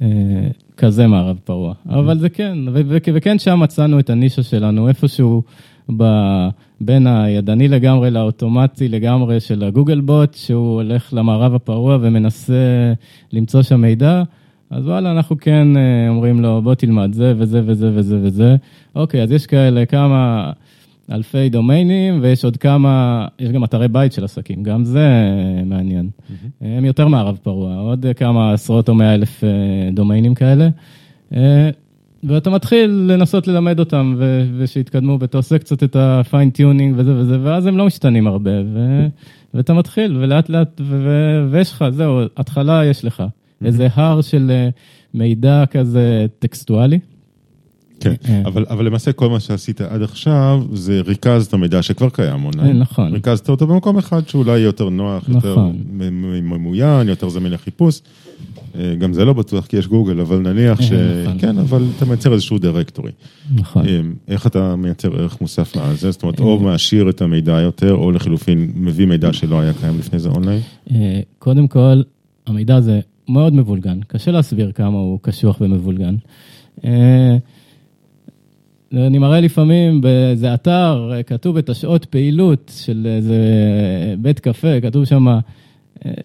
אה, 0.01 0.07
כזה 0.77 1.07
מערב 1.07 1.37
פרוע, 1.43 1.73
אבל 1.89 2.17
זה 2.19 2.29
כן, 2.29 2.57
וכן 3.13 3.39
שם 3.39 3.59
מצאנו 3.59 3.99
את 3.99 4.09
הנישה 4.09 4.43
שלנו 4.43 4.87
איפשהו 4.87 5.43
ב- 5.97 6.47
בין 6.81 7.07
הידני 7.07 7.67
לגמרי 7.67 8.11
לאוטומטי 8.11 8.87
לגמרי 8.87 9.39
של 9.39 9.63
הגוגל 9.63 10.01
בוט, 10.01 10.33
שהוא 10.33 10.73
הולך 10.73 11.13
למערב 11.13 11.55
הפרוע 11.55 11.97
ומנסה 12.01 12.93
למצוא 13.33 13.61
שם 13.61 13.81
מידע. 13.81 14.23
אז 14.75 14.87
וואלה, 14.87 15.11
אנחנו 15.11 15.37
כן 15.39 15.77
אה, 15.77 16.09
אומרים 16.09 16.41
לו, 16.41 16.61
בוא 16.61 16.75
תלמד 16.75 17.13
זה 17.13 17.33
וזה 17.37 17.61
וזה 17.65 17.91
וזה 17.93 18.19
וזה. 18.21 18.55
אוקיי, 18.95 19.23
אז 19.23 19.31
יש 19.31 19.45
כאלה 19.45 19.85
כמה 19.85 20.51
אלפי 21.11 21.49
דומיינים, 21.49 22.19
ויש 22.21 22.45
עוד 22.45 22.57
כמה, 22.57 23.25
יש 23.39 23.49
גם 23.49 23.63
אתרי 23.63 23.87
בית 23.87 24.13
של 24.13 24.23
עסקים, 24.23 24.63
גם 24.63 24.83
זה 24.83 25.07
אה, 25.07 25.63
מעניין. 25.65 26.09
הם 26.61 26.85
יותר 26.85 27.07
מערב 27.07 27.39
פרוע, 27.43 27.75
עוד 27.75 28.05
כמה 28.15 28.53
עשרות 28.53 28.89
או 28.89 28.93
מאה 28.93 29.13
אלף 29.13 29.43
דומיינים 29.93 30.35
כאלה. 30.35 30.69
ואתה 32.23 32.49
מתחיל 32.49 32.89
לנסות 33.07 33.47
ללמד 33.47 33.79
אותם, 33.79 34.15
ו- 34.17 34.49
ושיתקדמו, 34.57 35.17
ואתה 35.19 35.37
עושה 35.37 35.57
קצת 35.57 35.83
את 35.83 35.95
ה 35.95 36.04
fine 36.04 36.41
tuning 36.41 36.95
וזה 36.97 37.15
וזה, 37.15 37.37
ואז 37.41 37.65
הם 37.65 37.77
לא 37.77 37.85
משתנים 37.85 38.27
הרבה, 38.27 38.51
ו- 38.73 39.07
ואתה 39.53 39.73
מתחיל, 39.73 40.17
ולאט 40.17 40.49
לאט, 40.49 40.81
ו- 40.81 41.01
ו- 41.03 41.47
ויש 41.51 41.71
לך, 41.71 41.85
זהו, 41.89 42.21
התחלה 42.37 42.85
יש 42.85 43.05
לך. 43.05 43.23
איזה 43.65 43.87
הר 43.93 44.21
של 44.21 44.51
אה, 44.51 44.69
מידע 45.13 45.63
כזה 45.71 46.25
טקסטואלי. 46.39 46.99
כן, 47.99 48.13
אה. 48.29 48.41
אבל, 48.45 48.65
אבל 48.69 48.85
למעשה 48.85 49.11
כל 49.11 49.29
מה 49.29 49.39
שעשית 49.39 49.81
עד 49.81 50.01
עכשיו 50.01 50.63
זה 50.73 51.01
ריכזת 51.05 51.53
מידע 51.53 51.81
שכבר 51.81 52.09
קיים 52.09 52.45
אונליין. 52.45 52.67
אה, 52.67 52.73
נכון. 52.73 53.13
ריכזת 53.13 53.49
אותו 53.49 53.67
במקום 53.67 53.97
אחד 53.97 54.27
שאולי 54.27 54.51
יהיה 54.51 54.63
יותר 54.63 54.89
נוח, 54.89 55.29
יותר 55.29 55.51
נכון. 55.51 55.77
מ- 55.91 56.21
מ- 56.21 56.49
ממוין, 56.49 57.09
יותר 57.09 57.29
זמין 57.29 57.51
לחיפוש. 57.51 58.01
גם 58.99 59.13
זה 59.13 59.25
לא 59.25 59.33
בטוח 59.33 59.65
כי 59.65 59.77
יש 59.77 59.87
גוגל, 59.87 60.19
אבל 60.19 60.37
נניח 60.39 60.81
ש... 60.81 60.91
נכון. 60.91 61.39
כן, 61.39 61.57
אבל 61.57 61.83
אתה 61.97 62.05
מייצר 62.05 62.33
איזשהו 62.33 62.57
דירקטורי. 62.57 63.11
נכון. 63.55 63.85
איך 64.27 64.47
אתה 64.47 64.75
מייצר 64.75 65.15
ערך 65.15 65.41
מוסף 65.41 65.75
לזה? 65.75 66.11
זאת 66.11 66.23
אומרת, 66.23 66.39
או 66.39 66.59
מעשיר 66.59 67.09
את 67.09 67.21
המידע 67.21 67.61
יותר, 67.61 67.93
או 67.93 68.11
לחילופין 68.11 68.71
מביא 68.75 69.05
מידע 69.05 69.33
שלא 69.33 69.59
היה 69.59 69.73
קיים 69.73 69.99
לפני 69.99 70.19
זה 70.19 70.29
אונליין? 70.29 70.61
קודם 71.39 71.67
כל, 71.67 72.01
המידע 72.47 72.75
הזה 72.75 72.99
מאוד 73.27 73.53
מבולגן, 73.53 73.99
קשה 74.07 74.31
להסביר 74.31 74.71
כמה 74.71 74.97
הוא 74.97 75.19
קשוח 75.21 75.61
ומבולגן. 75.61 76.15
אה, 76.85 77.37
אני 78.93 79.17
מראה 79.17 79.41
לפעמים 79.41 80.01
באיזה 80.01 80.53
אתר, 80.53 81.11
אה, 81.13 81.23
כתוב 81.23 81.57
את 81.57 81.69
השעות 81.69 82.05
פעילות 82.05 82.71
של 82.75 83.07
איזה 83.09 83.37
בית 84.17 84.39
קפה, 84.39 84.81
כתוב 84.81 85.05
שם 85.05 85.39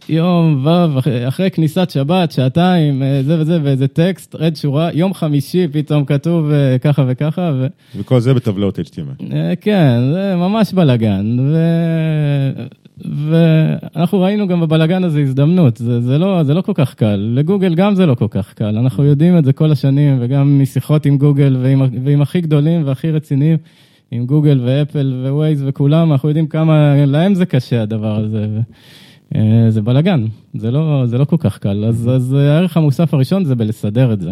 יום 0.08 0.66
ו', 0.66 0.98
אח- 0.98 1.06
אחרי 1.28 1.50
כניסת 1.50 1.90
שבת, 1.90 2.32
שעתיים, 2.32 3.02
אה, 3.02 3.22
זה 3.22 3.40
וזה, 3.40 3.58
ואיזה 3.62 3.88
טקסט, 3.88 4.34
רד 4.34 4.56
שורה, 4.56 4.90
יום 4.94 5.14
חמישי 5.14 5.68
פתאום 5.72 6.04
כתוב 6.04 6.50
אה, 6.50 6.78
ככה 6.78 7.04
וככה, 7.08 7.52
ו... 7.54 7.66
וכל 7.96 8.20
זה 8.20 8.34
בטבלאות 8.34 8.78
HTML. 8.78 9.34
אה, 9.34 9.52
כן, 9.60 9.98
זה 10.12 10.34
ממש 10.36 10.72
בלאגן, 10.72 11.36
ו... 11.40 11.56
ואנחנו 13.28 14.20
ראינו 14.20 14.48
גם 14.48 14.60
בבלאגן 14.60 15.04
הזה 15.04 15.20
הזדמנות, 15.20 15.76
זה, 15.76 16.00
זה, 16.00 16.18
לא, 16.18 16.42
זה 16.42 16.54
לא 16.54 16.60
כל 16.60 16.72
כך 16.74 16.94
קל, 16.94 17.30
לגוגל 17.34 17.74
גם 17.74 17.94
זה 17.94 18.06
לא 18.06 18.14
כל 18.14 18.26
כך 18.30 18.54
קל, 18.54 18.78
אנחנו 18.78 19.04
יודעים 19.04 19.38
את 19.38 19.44
זה 19.44 19.52
כל 19.52 19.72
השנים, 19.72 20.18
וגם 20.20 20.62
משיחות 20.62 21.06
עם 21.06 21.18
גוגל 21.18 21.56
ועם, 21.62 21.82
ועם 22.04 22.22
הכי 22.22 22.40
גדולים 22.40 22.86
והכי 22.86 23.10
רציניים, 23.10 23.56
עם 24.10 24.26
גוגל 24.26 24.60
ואפל 24.64 25.26
ווייז 25.28 25.64
וכולם, 25.66 26.12
אנחנו 26.12 26.28
יודעים 26.28 26.46
כמה 26.46 26.94
להם 27.06 27.34
זה 27.34 27.46
קשה 27.46 27.82
הדבר 27.82 28.16
הזה. 28.16 28.46
אה, 29.34 29.40
זה 29.70 29.82
בלאגן, 29.82 30.24
זה 30.54 30.70
לא, 30.70 31.02
זה 31.06 31.18
לא 31.18 31.24
כל 31.24 31.36
כך 31.40 31.58
קל, 31.58 31.84
אז, 31.84 32.08
אז 32.08 32.32
הערך 32.32 32.76
המוסף 32.76 33.14
הראשון 33.14 33.44
זה 33.44 33.54
לסדר 33.54 34.12
את 34.12 34.20
זה. 34.20 34.30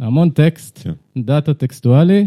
המון 0.00 0.30
טקסט, 0.30 0.80
כן. 0.82 0.92
דאטה 1.22 1.54
טקסטואלי, 1.54 2.26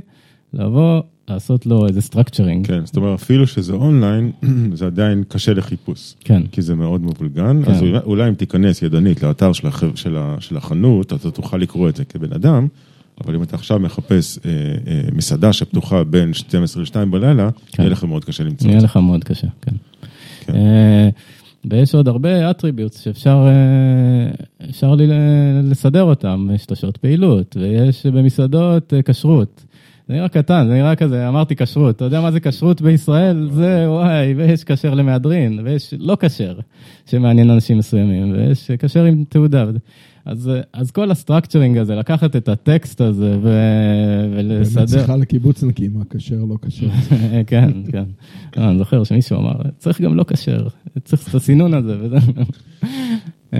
לבוא, 0.54 1.02
לעשות 1.28 1.66
לו 1.66 1.88
איזה 1.88 2.00
structuring. 2.00 2.64
כן, 2.68 2.86
זאת 2.86 2.96
אומרת, 2.98 3.20
אפילו 3.22 3.48
שזה 3.48 3.74
אונליין, 3.74 4.32
זה 4.74 4.86
עדיין 4.86 5.24
קשה 5.28 5.54
לחיפוש. 5.54 6.14
כן. 6.20 6.42
כי 6.52 6.62
זה 6.62 6.76
מאוד 6.76 7.02
מבולגן, 7.02 7.62
כן. 7.66 7.72
אז 7.72 7.82
אולי- 7.82 8.00
אולי 8.04 8.30
אם 8.30 8.34
תיכנס 8.34 8.82
ידנית 8.82 9.24
לאתר 9.24 9.54
של, 9.54 9.68
הח... 9.68 9.84
של, 9.96 10.18
ה... 10.18 10.36
של 10.40 10.58
החנות, 10.58 11.14
אתה 11.14 11.32
תוכל 11.32 11.58
לקרוא 11.58 11.90
את 11.90 11.96
זה 11.96 12.06
כבן 12.06 12.34
אדם, 12.34 12.68
אבל 13.24 13.36
אם 13.36 13.44
אתה 13.44 13.56
עכשיו 13.56 13.80
מחפש 13.80 14.40
אה, 14.46 14.52
אה, 14.88 15.02
מסעדה 15.14 15.54
שפתוחה 15.54 16.04
בין 16.04 16.34
12 16.34 16.84
ל-2 16.84 17.06
בלילה, 17.12 17.50
כן. 17.72 17.84
יהיה 17.84 17.92
לך 17.92 18.04
מאוד 18.04 18.26
קשה 18.26 18.44
למצוא 18.44 18.68
יהיה 18.68 18.76
את 18.78 18.82
זה. 18.82 18.86
לך 18.86 18.98
מאוד 18.98 19.24
קשה, 19.24 19.48
כן. 19.62 19.72
כן. 20.46 20.56
אה, 20.56 21.10
ויש 21.66 21.96
עוד 21.96 22.08
הרבה 22.08 22.52
attributes 22.52 22.98
שאפשר 23.02 23.48
אה, 23.48 24.46
אפשר 24.70 24.96
לי 24.96 25.08
לסדר 25.64 26.04
אותם, 26.04 26.50
יש 26.56 26.66
את 26.66 26.72
השעות 26.72 26.98
פעילות, 26.98 27.58
ויש 27.60 28.06
במסעדות 28.06 28.94
אה, 28.94 29.02
כשרות. 29.02 29.64
זה 30.08 30.14
נראה 30.14 30.30
קטן, 30.30 30.68
זה 30.68 30.74
נראה 30.74 30.96
כזה, 30.96 31.28
אמרתי 31.28 31.56
כשרות, 31.56 31.96
אתה 31.96 32.06
יודע 32.06 32.22
מה 32.22 32.32
זה 32.32 32.40
כשרות 32.40 32.82
בישראל? 32.82 33.50
זה 33.52 33.86
וואי, 33.88 34.34
ויש 34.34 34.64
כשר 34.64 34.94
למהדרין, 34.94 35.60
ויש 35.64 35.94
לא 36.00 36.18
כשר, 36.20 36.60
שמעניין 37.06 37.50
אנשים 37.50 37.78
מסוימים, 37.78 38.34
ויש 38.34 38.72
כשר 38.72 39.04
עם 39.04 39.24
תעודה. 39.30 39.66
אז, 40.26 40.52
אז 40.74 40.92
כל 40.92 41.12
ה 41.12 41.17
structuring 41.17 41.78
הזה, 41.78 41.96
לקחת 41.96 42.36
את 42.36 42.50
הטקסט 42.50 43.02
הזה 43.02 43.38
ו... 43.42 43.50
באמת 44.36 44.46
ולסדר... 44.60 45.00
שיחה 45.02 45.16
לקיבוצניקים, 45.16 45.92
מה 45.94 46.04
כשר, 46.10 46.36
לא 46.50 46.56
כשר. 46.68 46.88
כן, 47.48 47.72
כן. 47.92 48.04
אה, 48.58 48.70
אני 48.70 48.78
זוכר 48.78 49.04
שמישהו 49.04 49.40
אמר, 49.40 49.54
צריך 49.78 50.02
גם 50.02 50.16
לא 50.16 50.26
כשר, 50.28 50.68
צריך 51.04 51.30
את 51.30 51.36
הסינון 51.36 51.74
הזה 51.74 51.98
וזה. 52.02 52.18
אה, 53.54 53.60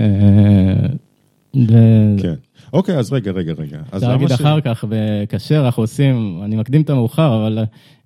ו- 1.56 2.16
כן. 2.22 2.34
אוקיי, 2.72 2.98
אז 2.98 3.12
רגע, 3.12 3.30
רגע, 3.30 3.52
רגע. 3.52 3.78
אז 3.92 4.02
אפשר 4.02 4.06
למה 4.06 4.12
להגיד 4.12 4.28
ש- 4.28 4.40
אחר 4.40 4.60
כך, 4.60 4.84
בכשר 4.88 5.62
אנחנו 5.64 5.82
עושים, 5.82 6.40
אני 6.44 6.56
מקדים 6.56 6.82
את 6.82 6.90
המאוחר, 6.90 7.36
אבל 7.42 7.58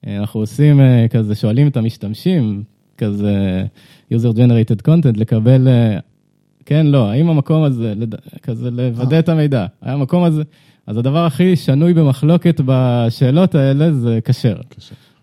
אה, 0.06 0.18
אנחנו 0.18 0.40
עושים 0.40 0.80
אה, 0.80 1.06
כזה, 1.10 1.34
שואלים 1.34 1.68
את 1.68 1.76
המשתמשים, 1.76 2.62
כזה 2.98 3.64
user 4.12 4.36
generated 4.36 4.88
content, 4.88 5.16
לקבל, 5.20 5.68
כן, 6.66 6.86
לא, 6.86 7.10
האם 7.10 7.28
המקום 7.28 7.62
הזה, 7.62 7.94
כזה 8.42 8.70
לוודא 8.70 9.18
את 9.18 9.28
המידע, 9.28 9.66
המקום 9.82 10.24
הזה, 10.24 10.42
אז 10.86 10.96
הדבר 10.96 11.26
הכי 11.26 11.56
שנוי 11.56 11.94
במחלוקת 11.94 12.60
בשאלות 12.64 13.54
האלה 13.54 13.92
זה 13.92 14.18
כשר. 14.24 14.56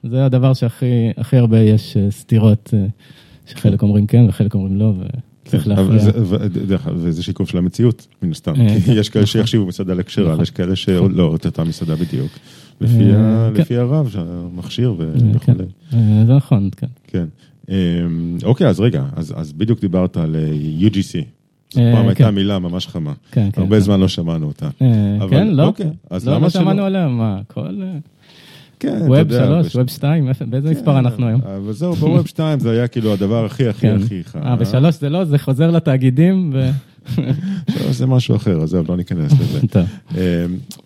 זה 0.03 0.25
הדבר 0.25 0.53
שהכי 0.53 1.09
הכי 1.17 1.37
הרבה 1.37 1.59
יש 1.59 1.97
אה, 1.97 2.11
סתירות, 2.11 2.73
אה, 2.73 2.85
שחלק 3.45 3.81
אומרים 3.81 4.07
כן 4.07 4.25
וחלק 4.29 4.53
אומרים 4.53 4.79
לא, 4.79 4.93
וצריך 5.45 5.63
כן, 5.63 5.69
להכריע. 5.69 6.09
אגב, 6.63 6.87
וזה 6.95 7.23
שיקוף 7.23 7.49
של 7.49 7.57
המציאות, 7.57 8.07
מן 8.21 8.31
הסתם. 8.31 8.53
אה, 8.61 8.77
יש 8.87 9.09
כאלה 9.09 9.25
שיחשיבו 9.25 9.65
מסעדה 9.65 9.93
לכשרה, 9.93 10.25
נכון. 10.25 10.39
ויש 10.39 10.51
כאלה 10.51 10.75
שלא, 10.75 11.35
את 11.35 11.45
אותה 11.45 11.63
מסעדה 11.63 11.95
בדיוק. 11.95 12.31
לפי 12.81 13.11
כן. 13.69 13.75
הרב, 13.75 14.15
המכשיר 14.17 14.95
וכו'. 14.97 15.39
כן, 15.39 15.53
זה 16.25 16.33
נכון, 16.33 16.69
כן. 16.77 16.87
כן. 17.07 17.25
אמ, 17.69 18.37
אוקיי, 18.43 18.67
אז 18.67 18.79
רגע, 18.79 19.03
אז 19.15 19.33
אז 19.37 19.53
בדיוק 19.53 19.79
דיברת 19.79 20.17
על 20.17 20.35
אה, 20.35 20.87
UGC. 20.87 21.23
אה, 21.77 21.91
פעם 21.95 22.07
הייתה 22.07 22.23
כן. 22.23 22.35
מילה 22.35 22.59
ממש 22.59 22.87
חמה. 22.87 23.13
כן, 23.31 23.51
כן. 23.51 23.61
הרבה 23.61 23.75
כן. 23.75 23.81
זמן 23.81 23.99
לא 23.99 24.07
שמענו 24.07 24.47
אותה. 24.47 24.69
אה, 24.81 25.29
כן, 25.29 25.47
לא? 25.47 25.63
אוקיי, 25.63 25.89
אז 26.09 26.27
לא, 26.27 26.33
למה 26.33 26.43
לא 26.43 26.49
שלא? 26.49 26.61
שמענו 26.61 26.83
עליה, 26.83 27.07
מה, 27.07 27.41
כל... 27.47 27.83
אה, 28.85 28.91
כן, 28.91 28.97
אתה 28.97 29.05
ווב 29.05 29.17
יודע, 29.17 29.45
3, 29.45 29.65
בש- 29.67 29.75
ווב 29.75 29.87
2, 29.89 30.27
באיזה 30.49 30.71
מספר 30.71 30.99
אנחנו 30.99 31.27
היום? 31.27 31.41
אבל 31.41 31.73
זהו, 31.73 31.93
בווב 31.93 32.27
2 32.27 32.59
זה 32.59 32.71
היה 32.71 32.87
כאילו 32.87 33.13
הדבר 33.13 33.45
הכי 33.45 33.67
הכי 33.67 33.81
כן. 33.81 33.97
הכי 34.05 34.23
חם. 34.23 34.39
אה, 34.43 34.55
בשלוש 34.55 34.95
זה 34.99 35.09
לא, 35.09 35.25
זה 35.25 35.37
חוזר 35.37 35.71
לתאגידים, 35.71 36.51
ו... 36.53 36.69
זה 37.91 38.05
משהו 38.07 38.35
אחר, 38.35 38.61
עזוב, 38.63 38.91
לא 38.91 38.97
ניכנס 38.97 39.31
לזה. 39.39 39.59
אמ, 40.11 40.17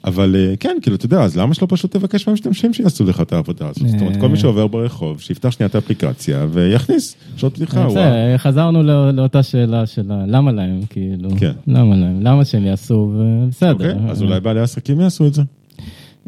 אבל 0.04 0.36
אה, 0.40 0.54
כן, 0.60 0.78
כאילו, 0.82 0.96
אתה 0.96 1.06
יודע, 1.06 1.22
אז 1.22 1.38
למה 1.38 1.54
שלא 1.54 1.68
פשוט 1.70 1.92
תבקש 1.98 2.28
מהמשתמשים 2.28 2.74
שיעשו 2.74 3.04
לך 3.06 3.22
את 3.22 3.34
העבודה 3.34 3.66
הזאת? 3.70 3.90
זאת 3.90 4.02
אומרת, 4.02 4.18
כל 4.20 4.30
מי 4.30 4.38
שעובר 4.38 4.68
ברחוב, 4.68 5.22
שיפתח 5.22 5.52
שנייה 5.52 5.68
את 5.68 5.76
האפליקציה 5.76 6.46
ויכניס 6.52 7.16
שעות 7.38 7.54
פתיחה. 7.56 7.86
בסדר, 7.88 8.38
חזרנו 8.38 8.84
לא- 8.84 9.12
לאותה 9.12 9.44
שאלה 9.44 9.86
של 9.86 10.04
למה 10.28 10.52
להם, 10.52 10.80
כאילו, 10.90 11.30
כן. 11.40 11.52
למה 11.68 11.96
להם, 11.96 12.22
למה 12.22 12.46
שהם 12.46 12.66
יעשו, 12.66 13.14
ובסדר. 13.16 13.72
אוקיי, 13.72 13.94
אז 14.10 14.22
אולי 14.22 14.40
בעלי 14.40 14.60
עסקים 14.60 15.00
יעשו 15.02 15.28
את 15.28 15.34
זה. 15.34 15.42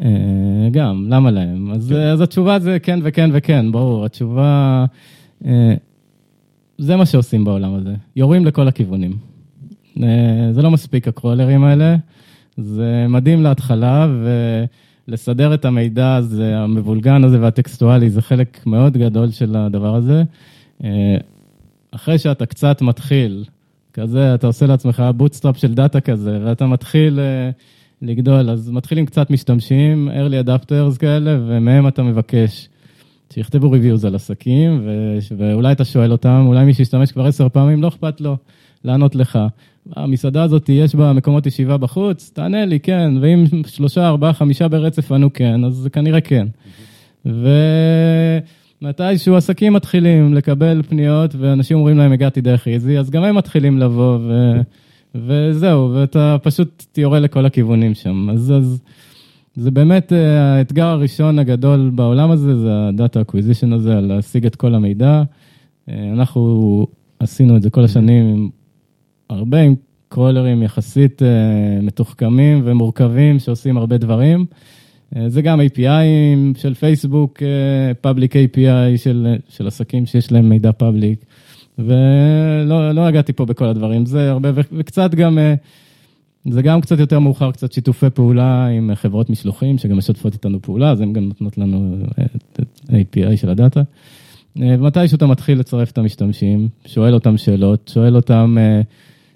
אה, 0.01 0.69
גם, 0.71 1.05
למה 1.09 1.31
להם? 1.31 1.71
אז, 1.71 1.89
כן. 1.89 1.95
אז 1.95 2.21
התשובה 2.21 2.59
זה 2.59 2.79
כן 2.79 2.99
וכן 3.03 3.29
וכן, 3.33 3.71
ברור, 3.71 4.05
התשובה, 4.05 4.85
אה, 5.45 5.73
זה 6.77 6.95
מה 6.95 7.05
שעושים 7.05 7.45
בעולם 7.45 7.73
הזה, 7.73 7.93
יורים 8.15 8.45
לכל 8.45 8.67
הכיוונים. 8.67 9.17
אה, 10.03 10.49
זה 10.51 10.61
לא 10.61 10.71
מספיק 10.71 11.07
הקרולרים 11.07 11.63
האלה, 11.63 11.95
זה 12.57 13.05
מדהים 13.09 13.43
להתחלה, 13.43 14.07
ולסדר 15.07 15.53
את 15.53 15.65
המידע 15.65 16.15
הזה, 16.15 16.57
המבולגן 16.57 17.23
הזה 17.23 17.41
והטקסטואלי, 17.41 18.09
זה 18.09 18.21
חלק 18.21 18.59
מאוד 18.65 18.97
גדול 18.97 19.31
של 19.31 19.55
הדבר 19.55 19.95
הזה. 19.95 20.23
אחרי 21.91 22.17
שאתה 22.17 22.45
קצת 22.45 22.81
מתחיל, 22.81 23.43
כזה, 23.93 24.35
אתה 24.35 24.47
עושה 24.47 24.65
לעצמך 24.65 25.03
bootstrap 25.15 25.57
של 25.57 25.73
דאטה 25.73 26.01
כזה, 26.01 26.39
ואתה 26.45 26.65
מתחיל 26.65 27.19
אה, 27.19 27.49
לגדול, 28.01 28.49
אז 28.49 28.69
מתחילים 28.69 29.05
קצת 29.05 29.29
משתמשים, 29.29 30.09
early 30.09 30.47
adopters 30.47 30.97
כאלה, 30.99 31.39
ומהם 31.47 31.87
אתה 31.87 32.03
מבקש 32.03 32.69
שיכתבו 33.33 33.75
reviews 33.75 34.07
על 34.07 34.15
עסקים, 34.15 34.81
ו- 34.85 35.17
ואולי 35.37 35.71
אתה 35.71 35.85
שואל 35.85 36.11
אותם, 36.11 36.43
אולי 36.47 36.65
מי 36.65 36.73
שישתמש 36.73 37.11
כבר 37.11 37.25
עשר 37.25 37.49
פעמים, 37.49 37.81
לא 37.81 37.87
אכפת 37.87 38.21
לו 38.21 38.37
לענות 38.83 39.15
לך. 39.15 39.39
המסעדה 39.95 40.43
הזאת, 40.43 40.69
יש 40.69 40.95
בה 40.95 41.13
מקומות 41.13 41.45
ישיבה 41.45 41.77
בחוץ? 41.77 42.31
תענה 42.33 42.65
לי, 42.65 42.79
כן, 42.79 43.11
ואם 43.21 43.43
שלושה, 43.67 44.07
ארבעה, 44.07 44.33
חמישה 44.33 44.67
ברצף 44.67 45.11
ענו 45.11 45.33
כן, 45.33 45.65
אז 45.65 45.73
זה 45.73 45.89
כנראה 45.89 46.21
כן. 46.21 46.47
ומתישהו 48.81 49.35
עסקים 49.35 49.73
מתחילים 49.73 50.33
לקבל 50.33 50.81
פניות, 50.89 51.35
ואנשים 51.39 51.77
אומרים 51.77 51.97
להם, 51.97 52.11
הגעתי 52.11 52.41
דרך 52.41 52.67
איזי, 52.67 52.99
אז 52.99 53.09
גם 53.09 53.23
הם 53.23 53.35
מתחילים 53.35 53.77
לבוא, 53.77 54.17
ו... 54.21 54.53
וזהו, 55.15 55.91
ואתה 55.93 56.37
פשוט 56.43 56.97
יורה 56.97 57.19
לכל 57.19 57.45
הכיוונים 57.45 57.93
שם. 57.93 58.29
אז, 58.29 58.53
אז 58.57 58.81
זה 59.55 59.71
באמת 59.71 60.13
אה, 60.13 60.57
האתגר 60.57 60.85
הראשון 60.85 61.39
הגדול 61.39 61.91
בעולם 61.95 62.31
הזה, 62.31 62.59
זה 62.59 62.69
ה 62.71 62.81
data 62.81 63.21
acquisition 63.21 63.73
הזה, 63.73 63.93
להשיג 63.93 64.45
את 64.45 64.55
כל 64.55 64.75
המידע. 64.75 65.23
אה, 65.89 66.09
אנחנו 66.13 66.87
עשינו 67.19 67.57
את 67.57 67.61
זה 67.61 67.69
כל 67.69 67.83
השנים 67.83 68.25
עם 68.25 68.49
הרבה 69.29 69.61
עם 69.61 69.75
crawler 70.09 70.51
ים 70.51 70.63
יחסית 70.63 71.21
אה, 71.21 71.27
מתוחכמים 71.81 72.61
ומורכבים 72.65 73.39
שעושים 73.39 73.77
הרבה 73.77 73.97
דברים. 73.97 74.45
זה 75.27 75.41
גם 75.41 75.61
API 75.61 76.57
של 76.57 76.73
פייסבוק, 76.73 77.43
public 78.03 78.31
API 78.31 78.97
של, 78.97 79.35
של 79.49 79.67
עסקים 79.67 80.05
שיש 80.05 80.31
להם 80.31 80.49
מידע 80.49 80.71
פאבליק. 80.71 81.25
ולא 81.85 82.91
לא 82.91 83.07
הגעתי 83.07 83.33
פה 83.33 83.45
בכל 83.45 83.65
הדברים, 83.65 84.05
זה 84.05 84.31
הרבה, 84.31 84.49
וקצת 84.53 85.15
גם, 85.15 85.39
אה, 85.39 85.53
זה 86.49 86.61
גם 86.61 86.81
קצת 86.81 86.99
יותר 86.99 87.19
מאוחר, 87.19 87.51
קצת 87.51 87.71
שיתופי 87.71 88.09
פעולה 88.09 88.67
עם 88.67 88.91
חברות 88.95 89.29
משלוחים, 89.29 89.77
שגם 89.77 89.97
משתפות 89.97 90.33
איתנו 90.33 90.61
פעולה, 90.61 90.91
אז 90.91 91.01
הן 91.01 91.13
גם 91.13 91.23
נותנות 91.23 91.57
לנו 91.57 91.95
אה, 92.19 92.25
את 92.35 92.59
API 92.89 93.37
של 93.37 93.49
הדאטה. 93.49 93.81
אה, 94.61 94.75
ומתישהו 94.79 95.15
אתה 95.15 95.27
מתחיל 95.27 95.59
לצרף 95.59 95.91
את 95.91 95.97
המשתמשים, 95.97 96.69
שואל 96.85 97.13
אותם 97.13 97.37
שאלות, 97.37 97.91
שואל 97.93 98.15
אותם, 98.15 98.57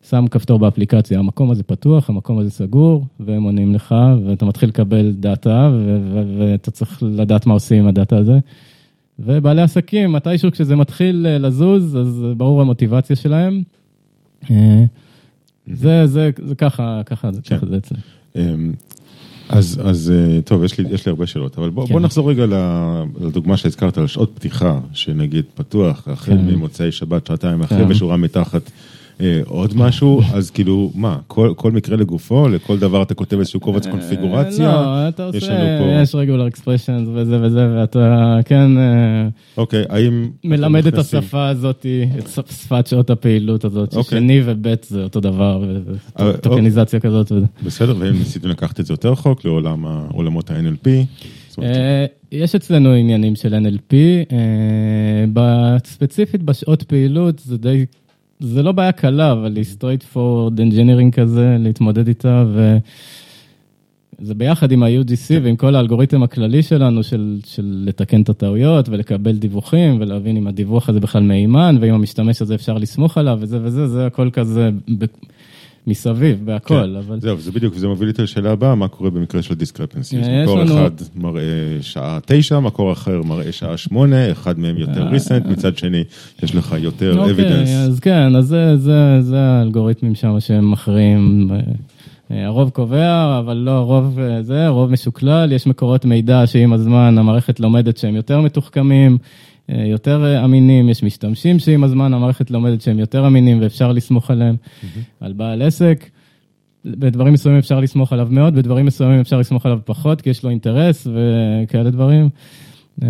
שם 0.10 0.26
כפתור 0.32 0.60
באפליקציה, 0.60 1.20
המקום 1.20 1.52
הזה 1.52 1.64
פתוח, 1.64 2.10
המקום 2.10 2.40
הזה 2.40 2.50
סגור, 2.50 3.06
והם 3.20 3.44
עונים 3.44 3.76
לך, 3.76 3.96
ואתה 4.26 4.46
מתחיל 4.46 4.70
לקבל 4.70 5.12
דאטה, 5.12 5.72
ואתה 6.38 6.72
צריך 6.72 7.04
לדעת 7.04 7.46
מה 7.46 7.54
עושים 7.54 7.80
עם 7.80 7.88
הדאטה 7.88 8.18
הזה. 8.18 8.40
ובעלי 9.20 9.62
עסקים, 9.62 10.12
מתישהו 10.14 10.52
כשזה 10.52 10.76
מתחיל 10.76 11.26
אה, 11.30 11.38
לזוז, 11.38 11.98
אז 11.98 12.26
ברור 12.38 12.62
המוטיבציה 12.62 13.16
שלהם. 13.16 13.64
אה, 14.52 14.84
זה, 15.74 16.08
זה, 16.08 16.30
זה 16.46 16.56
ככה, 16.56 17.02
ככה, 17.06 17.32
זה- 17.32 17.42
כן. 17.44 17.58
ככה 17.58 17.66
זה 17.66 17.78
אצלי. 17.78 17.98
אמ, 18.36 18.74
אז, 19.50 19.82
אז 19.86 20.14
אה, 20.16 20.42
טוב, 20.42 20.64
יש 20.64 20.80
לי, 20.80 20.86
יש 20.90 21.06
לי 21.06 21.10
הרבה 21.10 21.28
שאלות, 21.28 21.58
אבל 21.58 21.70
בוא, 21.70 21.88
כן. 21.88 21.94
בוא 21.94 22.02
נחזור 22.02 22.30
רגע 22.30 22.46
לדוגמה 23.22 23.58
שהזכרת 23.58 23.98
על 23.98 24.08
שעות 24.08 24.32
פתיחה, 24.36 24.80
שנגיד 24.94 25.46
פתוח, 25.56 26.08
החל 26.08 26.32
כן. 26.38 26.46
ממוצאי 26.46 26.92
שבת, 26.92 27.28
שעתיים 27.28 27.62
אחרי, 27.62 27.78
כן. 27.86 27.92
ושורה 27.92 28.18
מתחת. 28.18 28.72
אה, 29.22 29.42
עוד 29.46 29.78
משהו, 29.78 30.22
אז 30.34 30.50
כאילו, 30.52 30.92
מה, 30.96 31.18
כל, 31.28 31.54
כל 31.58 31.72
מקרה 31.72 31.98
לגופו, 31.98 32.48
לכל 32.50 32.80
דבר 32.80 33.02
אתה 33.02 33.14
כותב 33.14 33.40
איזשהו 33.40 33.60
קובץ 33.60 33.88
קונפיגורציה? 33.88 34.68
לא, 34.74 35.08
אתה 35.10 35.30
יש 35.34 35.44
עושה, 35.44 35.54
לנו 35.54 35.84
פה- 35.86 36.02
יש 36.02 36.16
regular 36.16 36.58
expressions 36.58 37.10
וזה 37.14 37.40
וזה, 37.42 37.68
ואתה 37.76 38.38
כן 38.46 38.78
אה, 38.78 39.28
אוקיי, 39.58 39.84
האם... 39.90 40.30
מלמד 40.44 40.88
את 40.88 40.98
השפה 40.98 41.48
הזאת, 41.48 41.86
את 42.20 42.28
שפ- 42.28 42.52
שפת 42.64 42.88
שעות 42.88 43.10
הפעילות 43.10 43.66
הזאת, 43.66 43.96
אוקיי. 43.96 44.04
ששני 44.20 44.42
ובית 44.46 44.84
זה 44.90 45.04
אותו 45.04 45.20
דבר, 45.20 45.64
וטוקניזציה 46.20 47.00
כזאת. 47.00 47.32
וזה. 47.32 47.46
בסדר, 47.66 47.96
והאם 48.00 48.14
ניסיתם 48.14 48.48
לקחת 48.50 48.80
את 48.80 48.86
זה 48.86 48.94
יותר 48.94 49.12
רחוק 49.12 49.46
לעולם 49.46 49.86
עולמות 50.14 50.52
ה-NLP? 50.52 50.88
אה, 51.64 52.06
יש 52.32 52.56
אצלנו 52.56 52.90
עניינים 52.94 53.36
של 53.36 53.54
NLP, 53.56 53.94
אה, 55.38 55.78
ספציפית 55.86 56.44
בשעות 56.44 56.84
פעילות 56.84 57.40
זה 57.40 57.58
די, 57.58 57.86
זה 58.44 58.64
לא 58.64 58.72
בעיה 58.72 58.92
קלה, 58.92 59.32
אבל 59.32 59.56
היא 59.56 59.66
straight 59.80 60.16
forward 60.16 60.58
engineering 60.58 61.12
כזה, 61.12 61.58
להתמודד 61.60 62.08
איתה, 62.08 62.44
זה 64.20 64.36
ביחד 64.36 64.72
עם 64.72 64.84
ה-UGC 64.84 65.32
ועם 65.44 65.56
כל 65.56 65.76
האלגוריתם 65.76 66.24
הכללי 66.24 66.64
שלנו 66.64 67.04
של, 67.04 67.40
של 67.46 67.84
לתקן 67.88 68.22
את 68.22 68.30
הטעויות 68.30 68.90
ולקבל 68.90 69.38
דיווחים 69.38 70.02
ולהבין 70.02 70.38
אם 70.38 70.48
הדיווח 70.48 70.90
הזה 70.90 71.00
בכלל 71.00 71.24
מהימן 71.24 71.78
ואם 71.82 71.94
המשתמש 71.94 72.42
הזה 72.42 72.56
אפשר 72.56 72.78
לסמוך 72.78 73.18
עליו 73.18 73.38
וזה 73.42 73.60
וזה, 73.62 73.88
זה 73.88 74.06
הכל 74.06 74.30
כזה 74.34 74.70
ב, 74.98 75.06
מסביב, 75.88 76.46
בהכל, 76.46 76.74
כן. 76.74 76.96
אבל... 76.96 77.20
זהו, 77.20 77.38
זה 77.38 77.52
בדיוק, 77.52 77.74
וזה 77.76 77.88
מוביל 77.88 78.10
אותי 78.10 78.22
לשאלה 78.22 78.52
הבאה, 78.52 78.76
מה 78.76 78.88
קורה 78.88 79.10
במקרה 79.10 79.42
של 79.42 79.54
discrepancy? 79.54 80.16
יש 80.16 80.28
מקור 80.28 80.60
לנו- 80.60 80.74
אחד 80.74 80.92
מראה 81.16 81.44
שעה 81.82 82.20
תשע, 82.26 82.60
מקור 82.60 82.92
אחר 82.92 83.22
מראה 83.22 83.52
שעה 83.52 83.78
שמונה, 83.78 84.32
אחד 84.32 84.60
מהם 84.60 84.78
יותר 84.78 85.08
recent, 85.08 85.46
מצד 85.46 85.78
שני 85.78 86.04
יש 86.44 86.56
לך 86.56 86.76
יותר 86.80 87.18
אוקיי, 87.20 87.32
evidence. 87.32 87.70
אז 87.70 88.00
כן, 88.00 88.36
אז 88.36 88.46
זה, 88.46 88.78
זה, 88.78 89.22
זה 89.22 89.40
האלגוריתמים 89.40 90.16
שם 90.16 90.40
שהם 90.40 90.72
מכריעים. 90.72 91.50
אה, 92.32 92.46
הרוב 92.46 92.70
קובע, 92.70 93.40
אבל 93.40 93.58
לא 93.58 93.72
הרוב 93.72 94.20
אה, 94.20 94.44
זה, 94.44 94.66
הרוב 94.66 94.92
משוקלל, 94.92 95.52
יש 95.52 95.68
מקורות 95.68 96.06
מידע 96.06 96.48
שעם 96.48 96.74
הזמן 96.74 97.18
המערכת 97.18 97.60
לומדת 97.60 97.98
שהם 97.98 98.16
יותר 98.16 98.42
מתוחכמים, 98.42 99.12
אה, 99.12 99.18
יותר 99.70 100.26
אה, 100.26 100.46
אמינים, 100.46 100.90
יש 100.90 101.04
משתמשים 101.04 101.60
שעם 101.60 101.84
הזמן 101.84 102.14
המערכת 102.14 102.52
לומדת 102.52 102.82
שהם 102.82 103.00
יותר 103.00 103.28
אמינים 103.28 103.62
ואפשר 103.62 103.92
לסמוך 103.92 104.32
עליהם, 104.32 104.56
על 105.20 105.34
בעל 105.34 105.62
עסק. 105.62 106.10
בדברים 106.86 107.34
מסוימים 107.34 107.60
אפשר 107.60 107.80
לסמוך 107.80 108.14
עליו 108.14 108.28
מאוד, 108.32 108.56
בדברים 108.56 108.86
מסוימים 108.86 109.20
אפשר 109.20 109.40
לסמוך 109.40 109.66
עליו 109.66 109.80
פחות, 109.86 110.22
כי 110.22 110.30
יש 110.30 110.44
לו 110.44 110.50
אינטרס 110.50 111.08
וכאלה 111.08 111.90
דברים. 111.90 112.30
אה, 113.04 113.08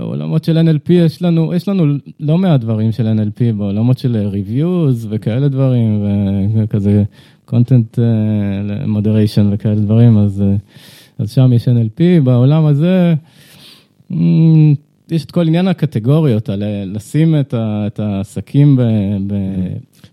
עולמות 0.00 0.44
של 0.44 0.58
NLP, 0.58 0.92
יש 0.92 1.22
לנו, 1.22 1.54
יש 1.54 1.68
לנו 1.68 1.94
לא 2.20 2.38
מעט 2.38 2.60
דברים 2.60 2.92
של 2.92 3.06
NLP 3.06 3.52
בעולמות 3.56 3.98
של 3.98 4.30
reviews 4.32 5.06
וכאלה 5.08 5.48
דברים, 5.48 6.04
וכזה 6.54 7.04
content 7.50 7.98
אה, 7.98 8.84
moderation 8.84 9.46
וכאלה 9.52 9.74
דברים, 9.74 10.18
אז, 10.18 10.42
אה, 10.42 10.56
אז 11.18 11.32
שם 11.32 11.52
יש 11.52 11.68
NLP. 11.68 12.20
בעולם 12.24 12.66
הזה, 12.66 13.14
יש 15.12 15.24
את 15.24 15.30
כל 15.30 15.46
עניין 15.46 15.68
הקטגוריות, 15.68 16.48
על 16.48 16.62
אה, 16.62 16.84
לשים 16.86 17.34
את, 17.40 18.00
העסקים 18.00 18.76
ב... 18.76 18.82
ב 19.26 19.34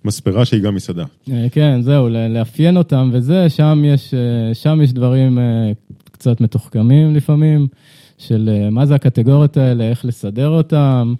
מספרה 0.06 0.46
שהיא 0.46 0.62
גם 0.62 0.76
מסעדה. 0.76 1.04
אה, 1.32 1.48
כן, 1.52 1.82
זהו, 1.82 2.10
לאפיין 2.10 2.78
אותם 2.78 3.10
וזה, 3.14 3.50
שם 3.50 3.84
יש, 3.86 4.14
אה, 4.14 4.54
שם 4.54 4.82
יש 4.84 4.94
דברים 4.94 5.40
קצת 6.12 6.42
מתוחכמים 6.42 7.16
לפעמים, 7.16 7.68
של 8.18 8.50
מה 8.72 8.86
זה 8.86 8.96
הקטגוריות 8.96 9.58
האלה, 9.58 9.84
איך 9.84 10.06
לסדר 10.06 10.50
אותם, 10.50 11.14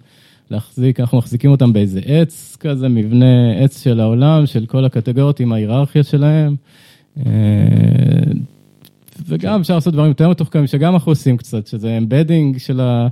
להחזיק, 0.50 1.00
אנחנו 1.00 1.18
מחזיקים 1.18 1.50
אותם 1.50 1.72
באיזה 1.72 2.00
עץ 2.04 2.56
כזה, 2.60 2.88
מבנה 2.88 3.52
עץ 3.52 3.82
של 3.84 4.00
העולם, 4.00 4.46
של 4.46 4.66
כל 4.66 4.84
הקטגוריות 4.84 5.40
עם 5.40 5.52
ההיררכיה 5.52 6.02
שלהם. 6.02 6.56
וגם 9.28 9.60
אפשר 9.60 9.74
לעשות 9.74 9.92
דברים 9.92 10.08
יותר 10.08 10.28
מתוחכמים, 10.28 10.66
שגם 10.66 10.94
אנחנו 10.94 11.12
עושים 11.12 11.36
קצת, 11.36 11.66
שזה 11.66 11.98
embedding 11.98 12.58
של 12.58 12.80
ה... 12.80 13.08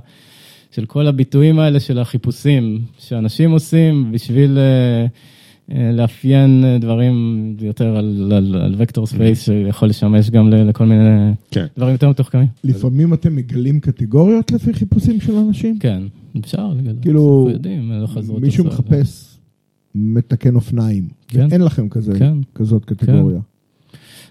של 0.71 0.85
כל 0.85 1.07
הביטויים 1.07 1.59
האלה 1.59 1.79
של 1.79 1.99
החיפושים 1.99 2.81
שאנשים 2.97 3.51
עושים 3.51 4.11
בשביל 4.11 4.57
אה, 4.57 5.91
לאפיין 5.91 6.63
אה, 6.65 6.77
דברים 6.77 7.55
יותר 7.61 7.97
על, 7.97 8.31
על, 8.35 8.55
על 8.55 8.75
vector 8.77 9.07
space 9.07 9.41
שיכול 9.41 9.89
לשמש 9.89 10.29
גם 10.29 10.49
לכל 10.49 10.85
מיני 10.85 11.31
כן. 11.51 11.65
דברים 11.77 11.93
יותר 11.93 12.09
מתוחכמים. 12.09 12.47
לפעמים 12.63 13.13
אתם 13.13 13.35
מגלים 13.35 13.79
קטגוריות 13.79 14.51
לפי 14.51 14.73
חיפושים 14.73 15.21
של 15.21 15.35
אנשים? 15.35 15.79
כן, 15.79 16.03
אפשר 16.39 16.67
לגלות. 16.67 17.01
כאילו, 17.01 17.49
יודעים, 17.51 17.91
לא 17.91 18.39
מישהו. 18.41 18.65
מחפש 18.65 19.37
מתקן 19.95 20.55
אופניים. 20.55 21.07
כן. 21.27 21.47
אין 21.51 21.61
לכם 21.61 21.89
כזה, 21.89 22.19
כן. 22.19 22.37
כזאת 22.55 22.85
קטגוריה. 22.85 23.39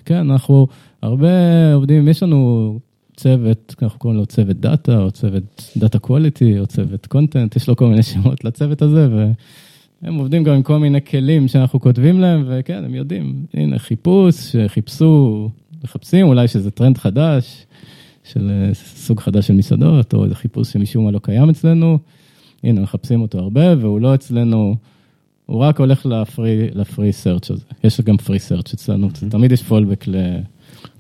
כן, 0.05 0.31
אנחנו 0.31 0.66
הרבה 1.03 1.29
עובדים, 1.74 2.09
יש 2.09 2.22
לנו 2.22 2.79
צוות, 3.18 3.74
אנחנו 3.83 3.98
קוראים 3.98 4.18
לו 4.18 4.26
צוות 4.26 4.57
דאטה, 4.57 4.98
או 4.98 5.11
צוות 5.11 5.72
דאטה 5.76 5.98
quality, 5.98 6.59
או 6.59 6.66
צוות 6.66 7.07
content, 7.07 7.57
יש 7.57 7.68
לו 7.68 7.76
כל 7.76 7.87
מיני 7.87 8.02
שמות 8.02 8.44
לצוות 8.44 8.83
הזה, 8.83 9.09
והם 10.02 10.14
עובדים 10.14 10.44
גם 10.44 10.54
עם 10.54 10.62
כל 10.62 10.78
מיני 10.78 11.04
כלים 11.04 11.48
שאנחנו 11.48 11.81
כותבים 11.81 12.20
להם, 12.20 12.44
וכן, 12.48 12.85
הם 12.85 12.94
יודעים, 12.94 13.46
הנה 13.54 13.78
חיפוש, 13.78 14.35
שחיפשו, 14.35 15.48
מחפשים 15.85 16.26
אולי 16.26 16.48
שזה 16.48 16.70
טרנד 16.70 16.98
חדש, 16.98 17.66
של 18.24 18.50
אה, 18.50 18.74
סוג 18.74 19.20
חדש 19.20 19.46
של 19.46 19.54
מסעדות, 19.54 20.14
או 20.14 20.24
איזה 20.24 20.35
חיפוש 20.35 20.72
שמשום 20.72 21.04
מה 21.04 21.11
לא 21.11 21.18
קיים 21.22 21.50
אצלנו, 21.50 21.98
הנה, 22.64 22.81
מחפשים 22.81 23.20
אותו 23.20 23.38
הרבה, 23.38 23.78
והוא 23.81 24.00
לא 24.00 24.14
אצלנו, 24.14 24.76
הוא 25.46 25.61
רק 25.61 25.81
הולך 25.81 26.07
לפרי, 26.07 26.68
לפרי 26.72 27.12
סרצ' 27.12 27.50
הזה. 27.50 27.64
יש 27.85 28.00
גם 28.00 28.16
פרי 28.16 28.38
סרצ' 28.38 28.74
אצלנו, 28.74 29.09
תמיד 29.31 29.52
יש 29.52 29.62
פולבק 29.62 30.04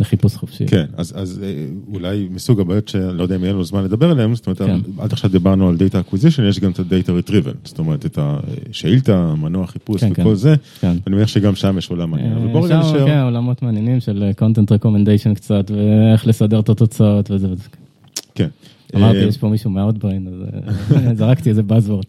לחיפוש 0.00 0.34
חופשי. 0.34 0.66
כן, 0.66 0.84
אז, 0.96 1.12
אז 1.16 1.40
אה, 1.42 1.66
אולי 1.92 2.28
מסוג 2.30 2.60
הבעיות 2.60 2.88
שאני 2.88 3.18
לא 3.18 3.22
יודע 3.22 3.36
אם 3.36 3.42
יהיה 3.42 3.52
לנו 3.52 3.64
זמן 3.64 3.84
לדבר 3.84 4.10
עליהן, 4.10 4.34
זאת 4.34 4.46
אומרת, 4.46 4.58
כן. 4.58 4.78
עד 4.98 5.12
עכשיו 5.12 5.30
דיברנו 5.30 5.68
על 5.68 5.76
Data 5.76 6.10
Acquisition, 6.10 6.42
יש 6.48 6.60
גם 6.60 6.70
את 6.70 6.78
ה-Data 6.78 7.28
Retrieval, 7.28 7.56
זאת 7.64 7.78
אומרת, 7.78 8.06
את 8.06 8.18
השאילתה, 8.22 9.34
מנוע 9.34 9.66
חיפוש 9.66 10.04
כן, 10.04 10.12
וכל 10.12 10.22
כן. 10.22 10.34
זה, 10.34 10.54
כן. 10.80 10.96
אני 11.06 11.16
מניח 11.16 11.28
שגם 11.28 11.54
שם 11.54 11.78
יש 11.78 11.90
עולם 11.90 12.10
מעניין, 12.10 12.32
אבל 12.32 12.46
בוא 12.46 12.66
רגע 12.66 12.82
שם, 12.82 12.88
נשאר, 12.88 13.06
כן, 13.06 13.18
עולמות 13.18 13.62
מעניינים 13.62 14.00
של 14.00 14.30
content 14.40 14.84
recommendation 14.84 15.34
קצת, 15.34 15.70
ואיך 15.70 16.26
לסדר 16.26 16.60
את 16.60 16.68
התוצאות 16.68 17.30
וזה 17.30 17.50
וזה. 17.50 17.68
כן. 18.34 18.48
אמרתי, 18.96 19.18
אה, 19.18 19.24
יש 19.24 19.36
פה 19.36 19.48
מישהו 19.48 19.70
מהאוטבריין, 19.70 20.28
אז 20.28 20.34
אה, 20.96 21.14
זרקתי 21.18 21.50
איזה 21.50 21.62
buzzword. 21.68 22.06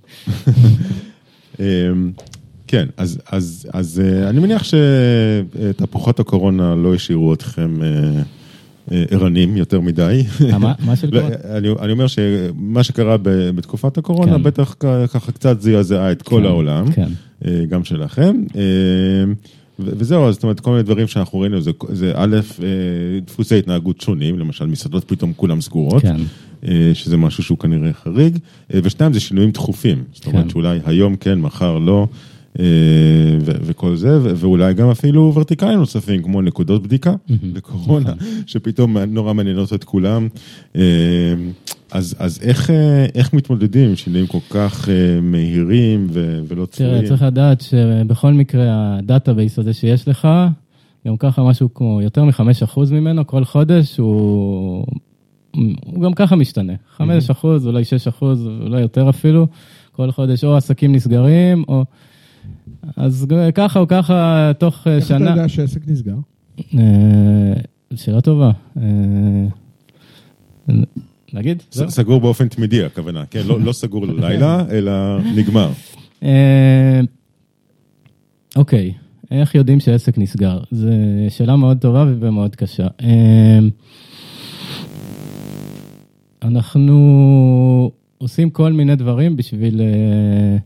כן, 2.69 2.88
אז, 2.97 3.19
אז, 3.32 3.67
אז 3.73 4.01
אה, 4.05 4.29
אני 4.29 4.39
מניח 4.39 4.63
שתהפוכות 4.63 6.19
הקורונה 6.19 6.75
לא 6.75 6.95
השאירו 6.95 7.34
אתכם 7.34 7.84
אה, 7.84 7.88
אה, 8.91 9.03
ערניים 9.12 9.58
יותר 9.58 9.79
מדי. 9.79 10.23
מה- 10.60 10.73
מה 10.86 10.95
של 10.95 11.10
לא, 11.12 11.19
קורונה? 11.19 11.36
אני, 11.58 11.67
אני 11.82 11.91
אומר 11.91 12.08
שמה 12.08 12.84
שקרה 12.84 13.17
בתקופת 13.23 13.97
הקורונה, 13.97 14.32
כן. 14.38 14.43
בטח 14.43 14.75
ככה 14.79 15.32
קצת 15.32 15.62
זעזע 15.62 16.12
את 16.12 16.21
כל 16.21 16.39
כן, 16.39 16.45
העולם, 16.45 16.86
כן. 16.91 17.10
גם 17.69 17.84
שלכם. 17.84 18.43
וזהו, 19.79 20.32
זאת 20.32 20.43
אומרת, 20.43 20.60
כל 20.60 20.71
מיני 20.71 20.84
דברים 20.84 21.08
שאנחנו 21.08 21.39
ראינו, 21.39 21.62
זה, 21.62 21.71
זה 21.89 22.12
א', 22.15 22.38
דפוסי 23.25 23.58
התנהגות 23.60 24.01
שונים, 24.01 24.39
למשל 24.39 24.65
מסעדות 24.65 25.03
פתאום 25.08 25.34
כולם 25.36 25.62
סגורות. 25.62 26.01
כן. 26.01 26.17
שזה 26.93 27.17
משהו 27.17 27.43
שהוא 27.43 27.58
כנראה 27.58 27.93
חריג, 27.93 28.38
ושתיים 28.69 29.13
זה 29.13 29.19
שינויים 29.19 29.51
דחופים, 29.51 30.03
זאת 30.13 30.25
אומרת 30.25 30.43
כן. 30.43 30.49
שאולי 30.49 30.79
היום 30.86 31.15
כן, 31.15 31.39
מחר 31.39 31.77
לא, 31.77 32.08
וכל 33.45 33.95
זה, 33.95 34.19
ואולי 34.36 34.74
גם 34.74 34.89
אפילו 34.89 35.32
ורטיקלים 35.36 35.80
נוספים, 35.80 36.24
כמו 36.24 36.41
נקודות 36.41 36.84
בדיקה 36.84 37.13
לקורונה, 37.56 38.13
שפתאום 38.45 38.98
נורא 38.98 39.34
מעניינות 39.34 39.74
את 39.74 39.84
כולם. 39.84 40.28
אה, 40.76 40.82
אז, 41.91 42.15
אז 42.19 42.39
איך, 42.41 42.69
אה, 42.69 43.06
איך 43.15 43.34
מתמודדים 43.34 43.89
עם 43.89 43.95
שינויים 43.95 44.28
כל 44.28 44.39
כך 44.50 44.89
אה, 44.89 45.22
מהירים 45.22 46.08
ו- 46.12 46.41
ולא 46.48 46.65
צפויים? 46.65 46.95
תראה, 46.98 47.08
צריך 47.08 47.22
לדעת 47.22 47.62
שבכל 47.62 48.34
מקרה 48.34 48.98
ה 48.98 49.04
database 49.04 49.60
הזה 49.60 49.74
שיש 49.74 50.08
לך, 50.08 50.28
גם 51.08 51.17
ככה 51.17 51.43
משהו 51.43 51.74
כמו 51.74 52.02
יותר 52.02 52.24
מ-5% 52.24 52.80
ממנו 52.91 53.28
כל 53.28 53.45
חודש, 53.45 53.98
הוא, 53.98 54.86
הוא 55.86 56.04
גם 56.04 56.13
ככה 56.13 56.36
משתנה. 56.36 56.74
5%, 56.98 57.04
אולי 57.43 57.84
6%, 58.19 58.24
אולי 58.62 58.82
יותר 58.82 59.10
אפילו, 59.10 59.48
כל 59.91 60.12
חודש 60.12 60.43
או 60.43 60.56
עסקים 60.56 60.95
נסגרים, 60.95 61.63
או... 61.67 61.86
אז 62.95 63.25
ככה 63.56 63.80
או 63.80 63.88
ככה, 63.88 64.52
תוך 64.58 64.88
אה, 64.88 64.95
איך 64.95 65.06
אתה 65.06 65.17
שנה... 65.19 65.30
יודע 65.30 65.49
שהעסק 65.49 65.88
נסגר? 65.88 66.15
אה, 66.78 66.84
שאלה 67.95 68.21
טובה. 68.21 68.52
אה, 68.78 68.84
נגיד? 71.34 71.63
ס- 71.71 71.82
סגור 71.89 72.21
באופן 72.21 72.47
תמידי 72.47 72.84
הכוונה, 72.84 73.25
כן? 73.25 73.41
לא, 73.45 73.62
לא 73.62 73.71
סגור 73.71 74.06
ללילה, 74.08 74.65
אלא 74.71 74.91
נגמר. 75.36 75.71
אה, 76.23 76.99
אוקיי, 78.56 78.93
איך 79.32 79.56
יודעים 79.56 79.80
שעסק 79.80 80.17
נסגר? 80.17 80.60
זו 80.71 80.88
שאלה 81.30 81.56
מאוד 81.56 81.78
טובה 81.78 82.06
ומאוד 82.19 82.56
קשה. 82.56 82.88
אנחנו 86.43 87.91
עושים 88.17 88.49
כל 88.49 88.73
מיני 88.73 88.95
דברים 88.95 89.36
בשביל... 89.38 89.82
אה, 89.82 90.58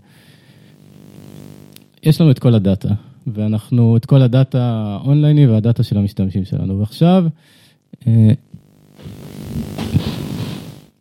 יש 2.04 2.22
לנו 2.22 2.32
את 2.32 2.40
כל 2.40 2.54
הדאטה, 2.54 2.90
ואנחנו, 3.28 3.98
את 3.98 4.06
כל 4.06 4.22
הדאטה 4.22 4.60
האונלייני 4.62 5.48
והדאטה 5.48 5.84
של 5.84 5.98
המשתמשים 5.98 6.46
שלנו. 6.46 6.80
ועכשיו, 6.80 7.26
אה, 8.08 8.32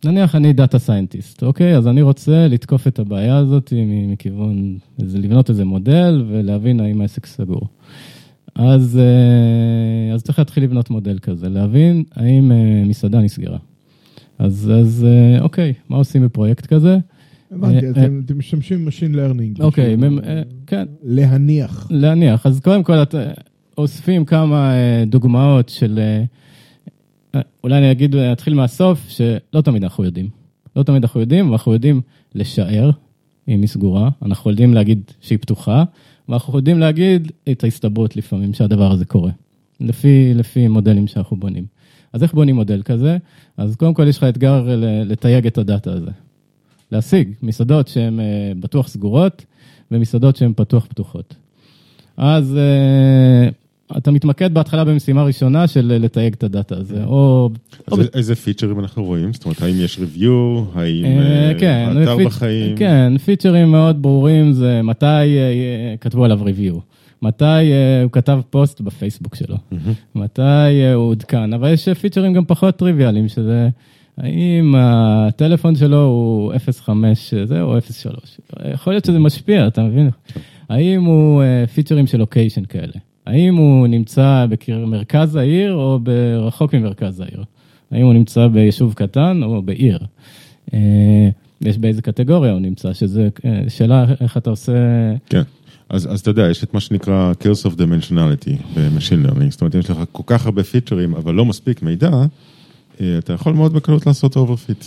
נניח 0.04 0.34
אני 0.34 0.52
data 0.52 0.78
scientist, 0.78 1.42
אוקיי? 1.42 1.76
אז 1.76 1.88
אני 1.88 2.02
רוצה 2.02 2.48
לתקוף 2.48 2.86
את 2.86 2.98
הבעיה 2.98 3.36
הזאת 3.36 3.72
מכיוון, 4.06 4.78
לבנות 4.98 5.50
איזה 5.50 5.64
מודל 5.64 6.24
ולהבין 6.28 6.80
האם 6.80 7.00
העסק 7.00 7.26
סגור. 7.26 7.68
אז, 8.54 8.98
אה, 8.98 10.14
אז 10.14 10.22
צריך 10.22 10.38
להתחיל 10.38 10.64
לבנות 10.64 10.90
מודל 10.90 11.18
כזה, 11.18 11.48
להבין 11.48 12.04
האם 12.14 12.52
אה, 12.52 12.82
מסעדה 12.86 13.20
נסגרה. 13.20 13.58
אז, 14.38 14.72
אז 14.80 15.06
אוקיי, 15.40 15.72
מה 15.88 15.96
עושים 15.96 16.24
בפרויקט 16.24 16.66
כזה? 16.66 16.98
הבנתי, 17.52 17.86
אה, 17.86 17.90
אתם 17.90 18.20
אתם 18.26 18.38
משתמשים 18.38 18.84
ב 18.84 18.88
machine 18.88 19.14
learning. 19.14 19.60
אוקיי, 19.60 19.96
אה, 20.24 20.42
כן, 20.66 20.86
להניח. 21.02 21.86
להניח. 21.90 22.46
אז 22.46 22.60
קודם 22.60 22.82
כל, 22.82 22.92
אוספים 23.78 24.24
כמה 24.24 24.74
אה, 24.74 25.04
דוגמאות 25.06 25.68
של 25.68 25.98
אה, 27.34 27.40
אולי 27.64 27.78
אני 27.78 27.90
אגיד, 27.90 28.16
אתחיל 28.16 28.54
מהסוף, 28.54 29.08
שלא 29.08 29.60
תמיד 29.60 29.82
אנחנו 29.82 30.04
יודעים. 30.04 30.28
לא 30.76 30.82
תמיד 30.82 31.02
אנחנו 31.02 31.20
יודעים, 31.20 31.50
ואנחנו 31.50 31.72
יודעים 31.72 32.00
לשער 32.34 32.90
אם 33.48 33.60
היא 33.60 33.68
סגורה, 33.68 34.10
אנחנו 34.22 34.50
יודעים 34.50 34.74
להגיד 34.74 35.02
שהיא 35.20 35.38
פתוחה, 35.38 35.84
ואנחנו 36.28 36.58
יודעים 36.58 36.78
להגיד 36.78 37.32
את 37.50 37.64
ההסתברות 37.64 38.16
לפעמים 38.16 38.54
שהדבר 38.54 38.92
הזה 38.92 39.04
קורה, 39.04 39.30
לפי, 39.80 40.34
לפי 40.34 40.68
מודלים 40.68 41.06
שאנחנו 41.06 41.36
בונים. 41.36 41.64
אז 42.12 42.22
איך 42.22 42.34
בונים 42.34 42.54
מודל 42.54 42.82
כזה? 42.82 43.16
אז 43.56 43.76
קודם 43.76 43.94
כל 43.94 44.08
יש 44.08 44.18
לך 44.18 44.24
אתגר 44.24 44.68
לתייג 45.04 45.46
את 45.46 45.58
הדאטה 45.58 45.92
הזה. 45.92 46.10
להשיג 46.92 47.32
מסעדות 47.42 47.88
שהן 47.88 48.20
אה, 48.20 48.52
בטוח 48.60 48.88
סגורות 48.88 49.44
ומסעדות 49.90 50.36
שהן 50.36 50.52
פתוח 50.56 50.86
פתוחות. 50.86 51.34
אז 52.16 52.56
אה, 52.56 53.48
אתה 53.98 54.10
מתמקד 54.10 54.54
בהתחלה 54.54 54.84
במשימה 54.84 55.22
ראשונה 55.22 55.66
של 55.66 55.98
לתייג 56.00 56.32
את 56.32 56.42
הדאטה 56.42 56.76
הזה, 56.76 57.04
או... 57.04 57.50
אז 57.86 57.98
או... 57.98 58.04
איזה 58.14 58.34
פיצ'רים 58.34 58.80
אנחנו 58.80 59.04
רואים? 59.04 59.32
זאת 59.32 59.44
אומרת, 59.44 59.62
האם 59.62 59.74
יש 59.78 59.98
ריוויו? 59.98 60.64
האם 60.74 61.04
אה, 61.04 61.52
כן, 61.58 61.92
האתר 61.96 62.16
פיצ... 62.16 62.26
בחיים? 62.26 62.76
כן, 62.76 63.18
פיצ'רים 63.18 63.70
מאוד 63.70 64.02
ברורים 64.02 64.52
זה 64.52 64.82
מתי 64.82 65.36
כתבו 66.00 66.24
עליו 66.24 66.38
ריוויו. 66.42 66.78
מתי 67.22 67.44
הוא 68.02 68.12
כתב 68.12 68.40
פוסט 68.50 68.80
בפייסבוק 68.80 69.34
שלו, 69.34 69.56
מתי 70.14 70.92
הוא 70.94 71.04
עודכן, 71.04 71.52
אבל 71.52 71.72
יש 71.72 71.88
פיצ'רים 71.88 72.32
גם 72.32 72.44
פחות 72.44 72.76
טריוויאליים, 72.76 73.28
שזה 73.28 73.68
האם 74.18 74.74
הטלפון 74.78 75.76
שלו 75.76 76.04
הוא 76.04 76.52
05 76.72 77.34
זה 77.44 77.62
או 77.62 77.80
03. 77.80 78.40
יכול 78.72 78.92
להיות 78.92 79.04
שזה 79.04 79.18
משפיע, 79.18 79.66
אתה 79.66 79.82
מבין? 79.82 80.10
האם 80.68 81.04
הוא 81.04 81.42
features 81.74 82.06
של 82.06 82.18
location 82.18 82.64
כאלה? 82.64 82.92
האם 83.26 83.56
הוא 83.56 83.86
נמצא 83.86 84.46
במרכז 84.68 85.36
העיר 85.36 85.74
או 85.74 85.98
ברחוק 86.02 86.74
ממרכז 86.74 87.20
העיר? 87.20 87.44
האם 87.90 88.04
הוא 88.04 88.14
נמצא 88.14 88.46
ביישוב 88.46 88.94
קטן 88.94 89.42
או 89.42 89.62
בעיר? 89.62 89.98
יש 91.60 91.78
באיזה 91.78 92.02
קטגוריה 92.02 92.52
הוא 92.52 92.60
נמצא, 92.60 92.92
שזה 92.92 93.28
שאלה 93.68 94.04
איך 94.20 94.36
אתה 94.36 94.50
עושה... 94.50 94.72
כן. 95.28 95.42
אז, 95.88 96.12
אז 96.12 96.20
אתה 96.20 96.30
יודע, 96.30 96.50
יש 96.50 96.64
את 96.64 96.74
מה 96.74 96.80
שנקרא 96.80 97.32
Curse 97.42 97.66
of 97.66 97.74
Dimensionality 97.74 98.56
ב-Machine 98.74 99.28
Learning, 99.28 99.50
זאת 99.50 99.60
אומרת, 99.60 99.74
יש 99.74 99.90
לך 99.90 99.98
כל 100.12 100.22
כך 100.26 100.46
הרבה 100.46 100.62
features, 100.62 101.14
אבל 101.14 101.34
לא 101.34 101.44
מספיק 101.44 101.82
מידע, 101.82 102.10
אה, 102.12 102.24
אתה 103.18 103.32
יכול 103.32 103.52
מאוד 103.52 103.72
בקלות 103.72 104.06
לעשות 104.06 104.36
overfit. 104.36 104.84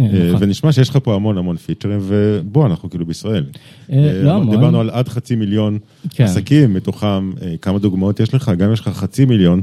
אה, 0.00 0.04
נכון. 0.04 0.42
ונשמע 0.42 0.72
שיש 0.72 0.88
לך 0.88 0.98
פה 1.02 1.14
המון 1.14 1.38
המון 1.38 1.56
features, 1.56 1.98
ובוא, 2.02 2.66
אנחנו 2.66 2.90
כאילו 2.90 3.06
בישראל. 3.06 3.44
אה, 3.92 4.20
לא 4.22 4.30
המון. 4.30 4.50
דיברנו 4.50 4.80
על 4.80 4.90
עד 4.90 5.08
חצי 5.08 5.36
מיליון 5.36 5.78
כן. 6.10 6.24
עסקים, 6.24 6.74
מתוכם 6.74 7.32
כמה 7.62 7.78
דוגמאות 7.78 8.20
יש 8.20 8.34
לך, 8.34 8.52
גם 8.58 8.72
יש 8.72 8.80
לך 8.80 8.88
חצי 8.88 9.24
מיליון 9.24 9.62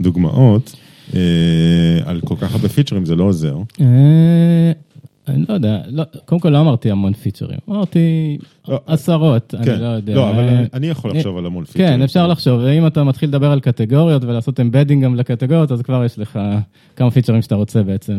דוגמאות. 0.00 0.76
על 2.04 2.20
כל 2.24 2.34
כך 2.40 2.54
הרבה 2.54 2.68
פיצ'רים, 2.68 3.04
זה 3.04 3.16
לא 3.16 3.24
עוזר. 3.24 3.56
אני 5.28 5.44
לא 5.48 5.54
יודע, 5.54 5.80
לא, 5.88 6.04
קודם 6.24 6.40
כל 6.40 6.48
לא 6.48 6.60
אמרתי 6.60 6.90
המון 6.90 7.12
פיצ'רים, 7.12 7.58
אמרתי 7.68 8.38
לא, 8.68 8.80
עשרות, 8.86 9.54
כן, 9.64 9.72
אני 9.72 9.82
לא 9.82 9.86
יודע. 9.86 10.14
לא, 10.14 10.30
אבל 10.30 10.44
אני, 10.44 10.66
אני 10.72 10.86
יכול 10.86 11.10
לחשוב 11.10 11.36
על 11.36 11.46
המון 11.46 11.64
פיצ'רים. 11.64 11.88
כן, 11.88 12.02
אפשר 12.02 12.26
לחשוב, 12.26 12.60
ואם 12.64 12.86
אתה 12.86 13.04
מתחיל 13.04 13.28
לדבר 13.28 13.50
על 13.50 13.60
קטגוריות 13.60 14.24
ולעשות 14.24 14.60
אמבדינג 14.60 15.04
גם 15.04 15.14
לקטגוריות, 15.14 15.72
אז 15.72 15.82
כבר 15.82 16.04
יש 16.04 16.18
לך 16.18 16.40
כמה 16.96 17.10
פיצ'רים 17.10 17.42
שאתה 17.42 17.54
רוצה 17.54 17.82
בעצם. 17.82 18.18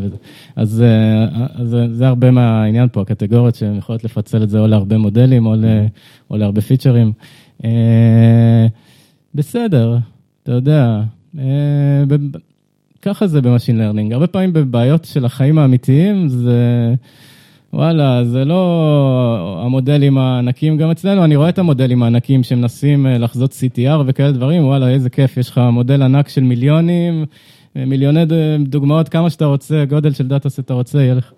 אז, 0.56 0.82
אה, 0.82 1.46
אז 1.56 1.78
זה 1.92 2.08
הרבה 2.08 2.32
מהעניין 2.32 2.88
פה, 2.92 3.02
הקטגוריות 3.02 3.56
שהן 3.56 3.78
יכולות 3.78 4.04
לפצל 4.04 4.44
את 4.44 4.50
זה 4.50 4.60
או 4.60 4.68
להרבה 4.68 4.98
מודלים 4.98 5.46
או, 5.46 5.56
ל, 5.56 5.66
או 6.32 6.38
להרבה 6.38 6.62
features. 6.62 7.12
אה, 7.64 8.68
בסדר, 9.36 9.98
אתה 10.44 10.52
יודע. 10.52 11.02
ככה 13.08 13.28
זה 13.28 13.42
ב 13.42 13.46
machine 13.46 13.78
learning. 13.78 14.14
הרבה 14.14 14.28
פעמים 14.28 14.54
בבעיות 14.54 15.06
של 15.06 15.26
החיים 15.26 15.58
האמיתיים 15.58 16.30
זה... 16.30 16.94
וואלה, 17.74 18.26
זה 18.26 18.46
לא 18.46 19.62
המודלים 19.66 20.18
הענקים, 20.18 20.78
גם 20.78 20.92
אצלנו 20.92 21.24
אני 21.24 21.36
רואה 21.36 21.50
את 21.50 21.60
המודלים 21.60 22.04
הענקים 22.04 22.44
שמנסים 22.44 23.08
אה, 23.08 23.18
לחזות 23.18 23.52
CTR 23.52 24.02
וכאלה 24.06 24.32
דברים, 24.32 24.66
וואלה, 24.66 24.90
איזה 24.90 25.10
כיף, 25.10 25.38
יש 25.38 25.50
לך 25.50 25.62
מודל 25.72 26.02
ענק 26.02 26.30
של 26.30 26.44
מיליונים, 26.44 27.26
אה, 27.78 27.86
מיליוני 27.86 28.24
דוגמאות, 28.60 29.10
כמה 29.10 29.30
שאתה 29.30 29.46
רוצה, 29.46 29.86
גודל 29.86 30.14
של 30.14 30.28
data 30.28 30.50
set 30.50 30.60
אתה 30.60 30.74
רוצה, 30.74 31.02
יהיה 31.02 31.14
לך. 31.14 31.32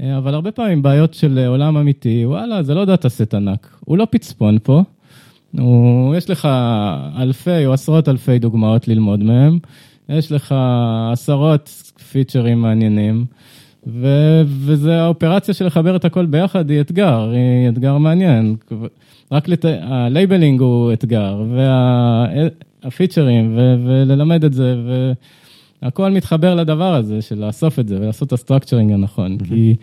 אה, 0.00 0.18
אבל 0.18 0.34
הרבה 0.34 0.50
פעמים 0.50 0.82
בעיות 0.82 1.14
של 1.14 1.38
עולם 1.48 1.76
אמיתי, 1.76 2.26
וואלה, 2.26 2.62
זה 2.62 2.74
לא 2.74 2.84
data 2.84 3.08
set 3.08 3.34
ענק, 3.34 3.76
הוא 3.84 3.98
לא 3.98 4.06
פצפון 4.10 4.58
פה, 4.62 4.82
הוא, 5.58 6.16
יש 6.16 6.30
לך 6.30 6.48
אלפי 7.18 7.66
או 7.66 7.72
עשרות 7.72 8.08
אלפי 8.08 8.38
דוגמאות 8.38 8.88
ללמוד 8.88 9.22
מהם. 9.22 9.58
יש 10.10 10.32
לך 10.32 10.54
עשרות 11.12 11.92
features 12.12 12.62
מעניינים, 12.62 13.24
ו- 13.86 14.42
וזה 14.46 15.02
האופרציה 15.02 15.54
של 15.54 15.66
לחבר 15.66 15.96
את 15.96 16.04
הכל 16.04 16.26
ביחד 16.26 16.70
היא 16.70 16.80
אתגר, 16.80 17.30
היא 17.30 17.68
אתגר 17.68 17.98
מעניין. 17.98 18.56
רק 19.32 19.48
לת... 19.48 19.64
ה 19.82 19.91
labeling 19.91 20.60
הוא 20.60 20.92
אתגר, 20.92 21.44
וה 22.82 22.96
features, 22.96 23.56
ו- 23.56 23.76
וללמד 23.84 24.44
את 24.44 24.52
זה, 24.52 24.76
והכל 25.82 26.10
מתחבר 26.10 26.54
לדבר 26.54 26.94
הזה 26.94 27.22
של 27.22 27.46
לאסוף 27.46 27.78
את 27.78 27.88
זה 27.88 28.00
ולעשות 28.00 28.28
את 28.28 28.32
ה 28.32 28.37
structuring 28.37 28.92
הנכון, 28.92 29.36
mm-hmm. 29.40 29.48
כי... 29.48 29.74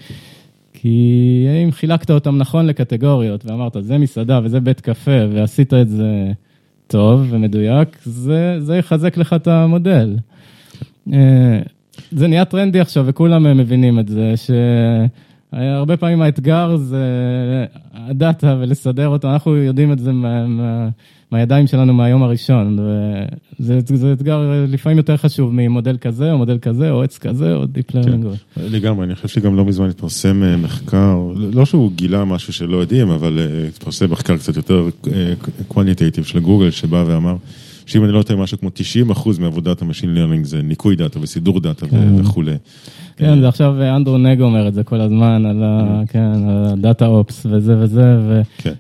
כי 0.82 1.48
אם 1.64 1.72
חילקת 1.72 2.12
אותם 2.12 2.38
נכון 2.38 2.66
לקטגוריות 2.66 3.46
ואמרת, 3.46 3.78
זה 3.80 3.98
מסעדה 3.98 4.40
וזה 4.44 4.60
בית 4.60 4.82
קפה, 4.82 5.12
ועשית 5.32 5.74
את 5.74 5.90
זה 5.90 6.32
טוב 6.88 7.28
ומדויק, 7.30 7.98
זה, 8.04 8.58
זה 8.60 8.78
יחזק 8.78 9.18
לך 9.18 9.34
את 9.34 9.48
המודל. 9.48 10.16
אה, 11.14 11.60
זה 12.12 12.28
נהיה 12.28 12.46
טרנדי 12.46 12.80
עכשיו 12.80 13.06
וכולם 13.08 13.58
מבינים 13.58 14.00
את 14.00 14.08
זה, 14.08 14.34
שהרבה 15.56 15.98
פעמים 15.98 16.22
האתגר 16.22 16.76
זה 16.76 17.06
הדאטה 17.94 18.58
ולסדר 18.60 19.08
אותו, 19.08 19.30
אנחנו 19.34 19.56
יודעים 19.56 19.92
את 19.92 20.00
זה 20.00 20.12
מה, 20.12 20.48
מה, 20.48 20.90
מהידיים 21.32 21.68
שלנו 21.68 21.94
מהיום 21.94 22.24
הראשון, 22.24 22.80
וזה 23.60 23.80
זה 23.94 24.14
אתגר 24.14 24.66
לפעמים 24.68 24.98
יותר 24.98 25.18
חשוב 25.18 25.54
ממודל 25.54 25.98
כזה 25.98 26.32
או 26.32 26.38
מודל 26.38 26.58
כזה 26.58 26.92
או 26.92 27.04
עץ 27.04 27.18
כזה 27.18 27.56
או 27.56 27.64
Deep 27.64 27.92
Learning. 27.92 28.36
כן, 28.56 28.62
לגמרי, 28.62 29.06
אני 29.06 29.16
חושב 29.16 29.28
שגם 29.28 29.56
לא 29.56 29.66
מזמן 29.66 29.90
התפרסם 29.90 30.44
אה, 30.44 30.58
מחקר, 30.58 31.20
לא 31.36 31.66
שהוא 31.66 31.92
גילה 31.96 32.26
משהו 32.26 32.54
שלא 32.54 32.78
יודעים, 32.78 33.10
אבל 33.10 33.40
אה, 33.40 33.68
התפרסם 33.68 34.12
מחקר 34.12 34.38
קצת 34.38 34.56
יותר 34.56 34.90
quantitative 35.68 36.24
של 36.24 36.40
גוגל 36.40 36.72
שבא 36.72 37.04
ואמר. 37.08 37.36
שאם 37.88 38.04
אני 38.04 38.12
לא 38.12 38.24
טועה, 38.24 38.40
משהו 38.40 38.60
כמו 38.60 38.70
90 38.74 39.10
אחוז 39.10 39.40
מעבודת 39.40 39.82
ה 39.82 39.86
machine 39.86 40.16
learning 40.16 40.46
זה 40.46 40.62
ניקוי 40.62 40.96
דאטה 40.96 41.20
וסידור 41.22 41.60
דאטה 41.60 41.88
כן. 41.88 42.16
וכולי. 42.16 42.56
כן, 43.18 43.42
זה 43.42 43.48
עכשיו 43.48 43.82
אה, 43.82 43.96
אנדרו 43.96 44.18
נג 44.18 44.42
אומר 44.42 44.68
את 44.68 44.74
זה 44.74 44.84
כל 44.84 45.02
הזמן, 45.02 45.46
על 45.46 45.64
הדאטה 45.64 47.06
כן, 47.06 47.12
אופס 47.12 47.46
וזה 47.50 47.78
וזה, 47.80 48.18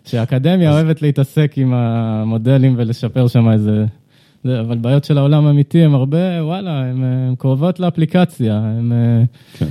ושהאקדמיה 0.05 0.69
כן. 0.69 0.75
אוהבת 0.75 1.01
להתעסק 1.01 1.53
עם 1.55 1.73
המודלים 1.73 2.73
ולשפר 2.77 3.27
שם 3.27 3.49
איזה... 3.49 3.85
אבל 4.45 4.77
בעיות 4.77 5.03
של 5.03 5.17
העולם 5.17 5.45
האמיתי 5.45 5.83
הם 5.83 5.95
הרבה, 5.95 6.43
וואלה, 6.43 6.79
הן 6.79 7.03
קרובות 7.37 7.79
לאפליקציה, 7.79 8.55
הם... 8.55 8.93
כן. 9.57 9.67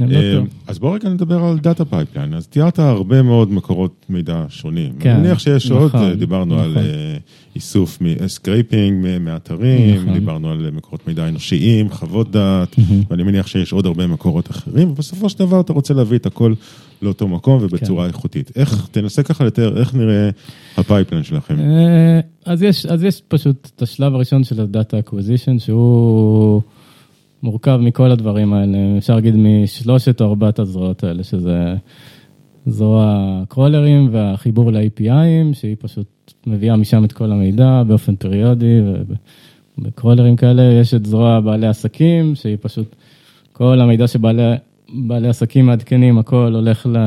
אה, 0.00 0.40
אז 0.66 0.78
בואו 0.78 0.92
רגע 0.92 1.08
נדבר 1.08 1.44
על 1.44 1.58
data 1.58 1.84
pipeline. 1.84 2.34
אז 2.34 2.46
תיארת 2.46 2.78
הרבה 2.78 3.22
מאוד 3.22 3.52
מקורות 3.52 4.06
מידע 4.08 4.44
שונים. 4.48 4.92
כן, 5.00 5.10
אני 5.10 5.22
מניח 5.22 5.38
שיש 5.38 5.70
עוד, 5.70 5.96
נכון, 5.96 6.14
דיברנו 6.14 6.60
על 6.60 6.70
נכון. 6.70 6.82
אה, 6.82 7.16
איסוף 7.54 7.98
scraping 8.26 9.06
מאתרים, 9.20 10.00
נכון. 10.00 10.14
דיברנו 10.14 10.50
על 10.50 10.70
מקורות 10.70 11.08
מידע 11.08 11.28
אנושיים, 11.28 11.90
חוות 11.90 12.30
דעת, 12.30 12.76
ואני 13.10 13.22
מניח 13.22 13.46
שיש 13.46 13.72
עוד 13.72 13.86
הרבה 13.86 14.06
מקורות 14.06 14.50
אחרים, 14.50 14.90
ובסופו 14.90 15.28
של 15.28 15.38
דבר 15.38 15.60
אתה 15.60 15.72
רוצה 15.72 15.94
להביא 15.94 16.18
את 16.18 16.26
הכל 16.26 16.54
לאותו 17.02 17.28
מקום 17.28 17.58
ובצורה 17.62 18.04
כן. 18.04 18.14
איכותית. 18.14 18.50
איך, 18.56 18.88
תנסה 18.90 19.22
ככה 19.22 19.44
לתאר, 19.44 19.78
איך 19.78 19.94
נראה 19.94 20.30
ה 20.76 20.81
pipeline 20.81 21.24
שלכם? 21.24 21.60
אה, 21.60 22.20
אז 22.44 23.02
יש 23.02 23.22
פשוט 23.28 23.70
את 23.76 23.82
השלב 23.82 24.14
הראשון 24.14 24.44
של 24.44 24.60
ה 24.60 24.68
data 24.68 24.98
acquisition, 24.98 25.58
שהוא... 25.58 26.62
מורכב 27.44 27.78
מכל 27.82 28.10
הדברים 28.10 28.52
האלה, 28.52 28.78
אפשר 28.98 29.14
להגיד 29.14 29.34
משלושת 29.36 30.20
או 30.20 30.26
ארבעת 30.26 30.58
הזרועות 30.58 31.04
האלה, 31.04 31.22
שזה 31.22 31.74
זרוע 32.66 33.42
crawlerים 33.48 34.08
והחיבור 34.12 34.72
ל-APIים, 34.72 35.54
שהיא 35.54 35.76
פשוט 35.78 36.32
מביאה 36.46 36.76
משם 36.76 37.04
את 37.04 37.12
כל 37.12 37.32
המידע 37.32 37.82
באופן 37.86 38.16
פריודי, 38.16 38.80
וב 39.78 39.89
crawlerים 39.89 40.36
כאלה 40.36 40.62
יש 40.62 40.94
את 40.94 41.06
זרוע 41.06 41.40
בעלי 41.40 41.66
עסקים, 41.66 42.34
שהיא 42.34 42.56
פשוט, 42.60 42.96
כל 43.52 43.80
המידע 43.80 44.06
שבעלי 44.06 45.28
עסקים 45.28 45.66
מעדכנים, 45.66 46.18
הכל 46.18 46.52
הולך 46.54 46.86
לא, 46.86 47.00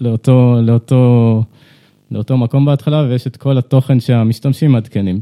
לאותו, 0.00 0.56
לאותו, 0.62 1.42
לאותו 2.10 2.36
מקום 2.36 2.64
בהתחלה, 2.64 3.06
ויש 3.08 3.26
את 3.26 3.36
כל 3.36 3.58
התוכן 3.58 4.00
שהמשתמשים 4.00 4.72
מעדכנים. 4.72 5.20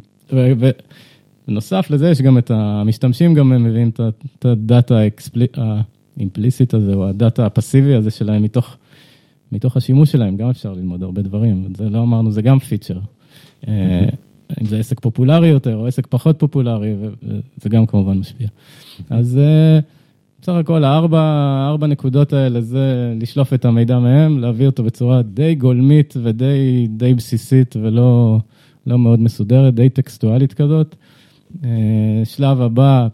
בנוסף 1.51 1.91
לזה 1.91 2.11
יש 2.11 2.23
גם 2.23 2.39
את 2.39 2.51
המשתמשים 2.51 3.35
גם 3.35 3.53
הם 3.53 3.65
מביאים 3.65 3.91
את 4.39 4.45
הדאטה 4.45 4.99
האימפליסית 6.17 6.75
הזה, 6.75 6.95
או 6.95 7.09
הדאטה 7.09 7.47
הפסיבי 7.47 7.95
הזה 7.95 8.11
שלהם 8.11 8.43
מתוך, 8.43 8.77
מתוך 9.53 9.77
השימוש 9.77 10.13
שלהם, 10.13 10.37
גם 10.37 10.51
אפשר 10.51 10.73
ללמוד 10.73 11.03
הרבה 11.03 11.23
דברים, 11.23 11.73
זה 11.77 11.89
לא 11.89 12.03
אמרנו, 12.03 12.33
זה 12.33 12.43
גם 12.43 12.59
פיצ'ר. 12.59 12.99
אה, 13.69 14.09
אם 14.61 14.67
זה 14.67 14.79
עסק 14.79 15.01
פופולרי 15.01 15.49
יותר 15.49 15.77
או 15.77 15.87
עסק 15.87 16.07
פחות 16.07 16.39
פופולרי, 16.39 16.95
וזה 17.59 17.69
גם 17.69 17.87
כמובן 17.87 18.19
משפיע. 18.19 18.49
אז 19.11 19.39
אה, 19.39 19.79
בסך 20.43 20.53
הכל 20.53 20.85
הארבע, 20.85 21.21
הארבע 21.21 21.87
נקודות 21.87 22.33
האלה 22.33 22.61
זה 22.61 23.15
לשלוף 23.21 23.53
את 23.53 23.65
המידע 23.65 23.99
מהם, 23.99 24.39
להביא 24.39 24.67
אותו 24.67 24.83
בצורה 24.83 25.23
די 25.23 25.55
גולמית 25.55 26.15
ודי 26.23 26.87
די 26.91 27.15
בסיסית 27.15 27.77
ולא 27.77 28.39
לא 28.87 28.99
מאוד 28.99 29.21
מסודרת, 29.21 29.75
די 29.75 29.89
טקסטואלית 29.89 30.53
כזאת. 30.53 30.97
אה, 31.65 32.25
שלב 32.25 32.61
הבא, 32.61 33.09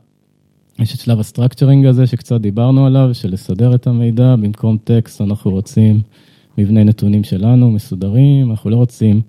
יש 0.79 0.94
את 0.94 1.01
שלב 1.01 1.20
ה 1.20 1.26
structuring 1.26 1.87
הזה 1.87 2.07
שקצת 2.07 2.40
דיברנו 2.40 2.87
עליו, 2.87 3.11
של 3.12 3.33
לסדר 3.33 3.75
את 3.75 3.87
המידע, 3.87 4.37
במקום 4.37 4.79
טקסט 4.85 5.20
אנחנו 5.20 5.51
רוצים 5.51 6.01
מבנה 6.59 6.85
נתונים 6.85 7.25
שלנו 7.25 7.70
מסודרים, 7.70 8.51
אנחנו 8.51 8.70
לא 8.70 8.77
רוצים 8.77 9.20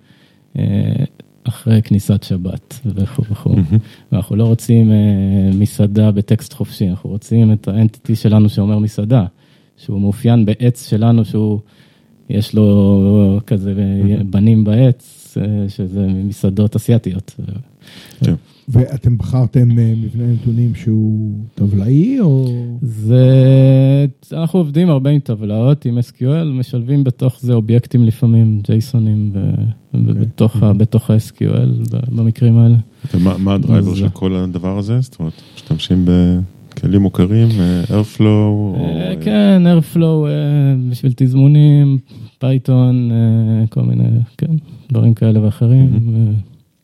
אה, 0.57 0.63
אחרי 1.43 1.81
כניסת 1.81 2.23
שבת 2.23 2.79
וכו' 2.85 3.23
וכו'. 3.31 3.55
ואנחנו 4.11 4.35
לא 4.35 4.43
רוצים 4.43 4.91
אה, 4.91 4.97
מסעדה 5.53 6.11
בטקסט 6.11 6.53
חופשי, 6.53 6.89
אנחנו 6.89 7.09
רוצים 7.09 7.53
את 7.53 7.67
האנטיטי 7.67 8.15
שלנו 8.15 8.49
שאומר 8.49 8.79
מסעדה, 8.79 9.25
שהוא 9.77 10.01
מאופיין 10.01 10.45
בעץ 10.45 10.89
שלנו, 10.89 11.25
שהוא, 11.25 11.59
יש 12.29 12.55
לו 12.55 13.39
כזה 13.47 13.73
בנים 14.29 14.63
בעץ, 14.63 15.37
שזה 15.67 16.07
מסעדות 16.07 16.75
אסיאתיות. 16.75 17.35
כן. 18.23 18.33
ואתם 18.67 19.17
בחרתם 19.17 19.79
אה, 19.79 19.93
מבנה 20.03 20.23
נתונים 20.33 20.75
שהוא 20.75 21.33
טבלאי 21.55 22.19
או... 22.19 22.47
זה, 22.81 23.25
אנחנו 24.33 24.59
עובדים 24.59 24.89
הרבה 24.89 25.09
עם 25.09 25.19
טבלאות, 25.19 25.85
עם 25.85 25.97
SQL, 25.97 26.45
משלבים 26.53 27.03
בתוך 27.03 27.37
זה 27.41 27.53
אובייקטים 27.53 28.03
לפעמים, 28.03 28.61
ג'ייסונים, 28.63 29.31
בתוך 29.93 30.55
אוקיי. 30.55 31.15
ה-SQL 31.15 31.97
במקרים 32.15 32.57
האלה. 32.57 32.77
ומה 33.13 33.53
ה 33.53 33.59
driver 33.59 33.95
של 33.95 34.09
כל 34.09 34.35
הדבר 34.35 34.77
הזה? 34.77 35.01
זאת 35.01 35.19
אומרת, 35.19 35.41
משתמשים 35.55 36.05
בכלים 36.05 37.01
מוכרים, 37.01 37.47
אה, 37.59 37.83
Airflow? 37.83 38.77
אה, 38.79 39.13
כן, 39.21 39.61
Airflow 39.65 40.27
בשביל 40.89 41.13
תזמונים, 41.15 41.97
Python, 42.39 43.11
כל 43.69 43.81
מיני, 43.81 44.09
כן, 44.37 44.51
דברים 44.91 45.13
כאלה 45.13 45.43
ואחרים. 45.43 45.89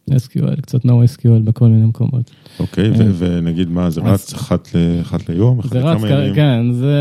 SQL, 0.10 0.62
קצת 0.62 0.86
NoSQL 0.86 1.44
בכל 1.44 1.68
מיני 1.68 1.86
מקומות. 1.86 2.32
אוקיי, 2.60 2.92
okay, 2.92 2.98
ונגיד 3.18 3.70
מה, 3.70 3.90
זה 3.90 4.02
רץ 4.02 4.34
אחת, 4.34 4.70
אחת 5.02 5.30
ליום? 5.30 5.60
זה 5.64 5.80
רץ, 5.80 6.02
כן, 6.36 6.72
זה 6.72 6.98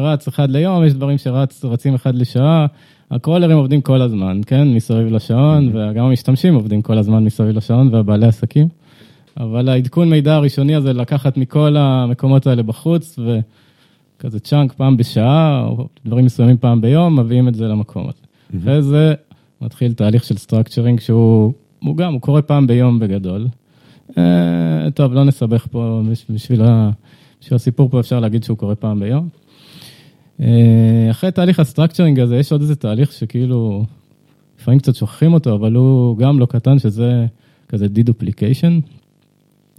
רץ 0.00 0.28
אחד 0.28 0.50
ליום, 0.50 0.84
יש 0.84 0.92
דברים 0.92 1.16
שרצים 1.18 1.94
אחד 1.94 2.14
לשעה. 2.14 2.66
הקרולרים 3.10 3.56
עובדים 3.56 3.80
כל 3.80 4.02
הזמן, 4.02 4.40
כן, 4.46 4.68
מסביב 4.68 5.06
לשעון, 5.06 5.68
mm-hmm. 5.68 5.92
וגם 5.92 6.04
המשתמשים 6.04 6.54
עובדים 6.54 6.82
כל 6.82 6.98
הזמן 6.98 7.24
מסביב 7.24 7.56
לשעון, 7.56 7.94
והבעלי 7.94 8.26
עסקים. 8.26 8.68
אבל 9.36 9.68
העדכון 9.68 10.10
מידע 10.10 10.34
הראשוני 10.34 10.74
הזה 10.74 10.92
לקחת 10.92 11.36
מכל 11.36 11.76
המקומות 11.78 12.46
האלה 12.46 12.62
בחוץ, 12.62 13.18
וכזה 13.18 14.40
chunk 14.40 14.72
פעם 14.72 14.96
בשעה, 14.96 15.64
או 15.66 15.88
דברים 16.06 16.24
מסוימים 16.24 16.56
פעם 16.56 16.80
ביום, 16.80 17.18
מביאים 17.18 17.48
את 17.48 17.54
זה 17.54 17.68
למקום 17.68 18.02
הזה. 18.08 18.22
Mm-hmm. 18.22 18.56
אחרי 18.62 18.82
זה 18.82 19.14
מתחיל 19.60 19.92
תהליך 19.92 20.24
של 20.24 20.36
structuring 20.36 21.00
שהוא 21.00 21.52
הוא 21.84 21.96
גם, 21.96 22.12
הוא 22.12 22.20
קורה 22.20 22.42
פעם 22.42 22.66
ביום 22.66 22.98
בגדול. 22.98 23.48
אה, 24.18 24.90
טוב, 24.94 25.12
לא 25.12 25.24
נסבך 25.24 25.66
פה, 25.70 26.02
בשביל, 26.30 26.62
ה, 26.62 26.90
בשביל 27.40 27.54
הסיפור 27.54 27.88
פה 27.88 28.00
אפשר 28.00 28.20
להגיד 28.20 28.44
שהוא 28.44 28.58
קורה 28.58 28.74
פעם 28.74 29.00
ביום. 29.00 29.28
אה, 30.40 31.06
אחרי 31.10 31.30
תהליך 31.30 31.60
ה 31.60 31.65
structuring 31.65 32.20
הזה, 32.20 32.36
יש 32.36 32.52
עוד 32.52 32.60
איזה 32.60 32.76
תהליך 32.76 33.12
שכאילו, 33.12 33.84
לפעמים 34.60 34.80
קצת 34.80 34.94
שוכחים 34.94 35.34
אותו, 35.34 35.54
אבל 35.54 35.74
הוא 35.74 36.16
גם 36.16 36.38
לא 36.38 36.46
קטן, 36.46 36.78
שזה 36.78 37.26
כזה 37.68 37.88
deduplication. 37.88 38.80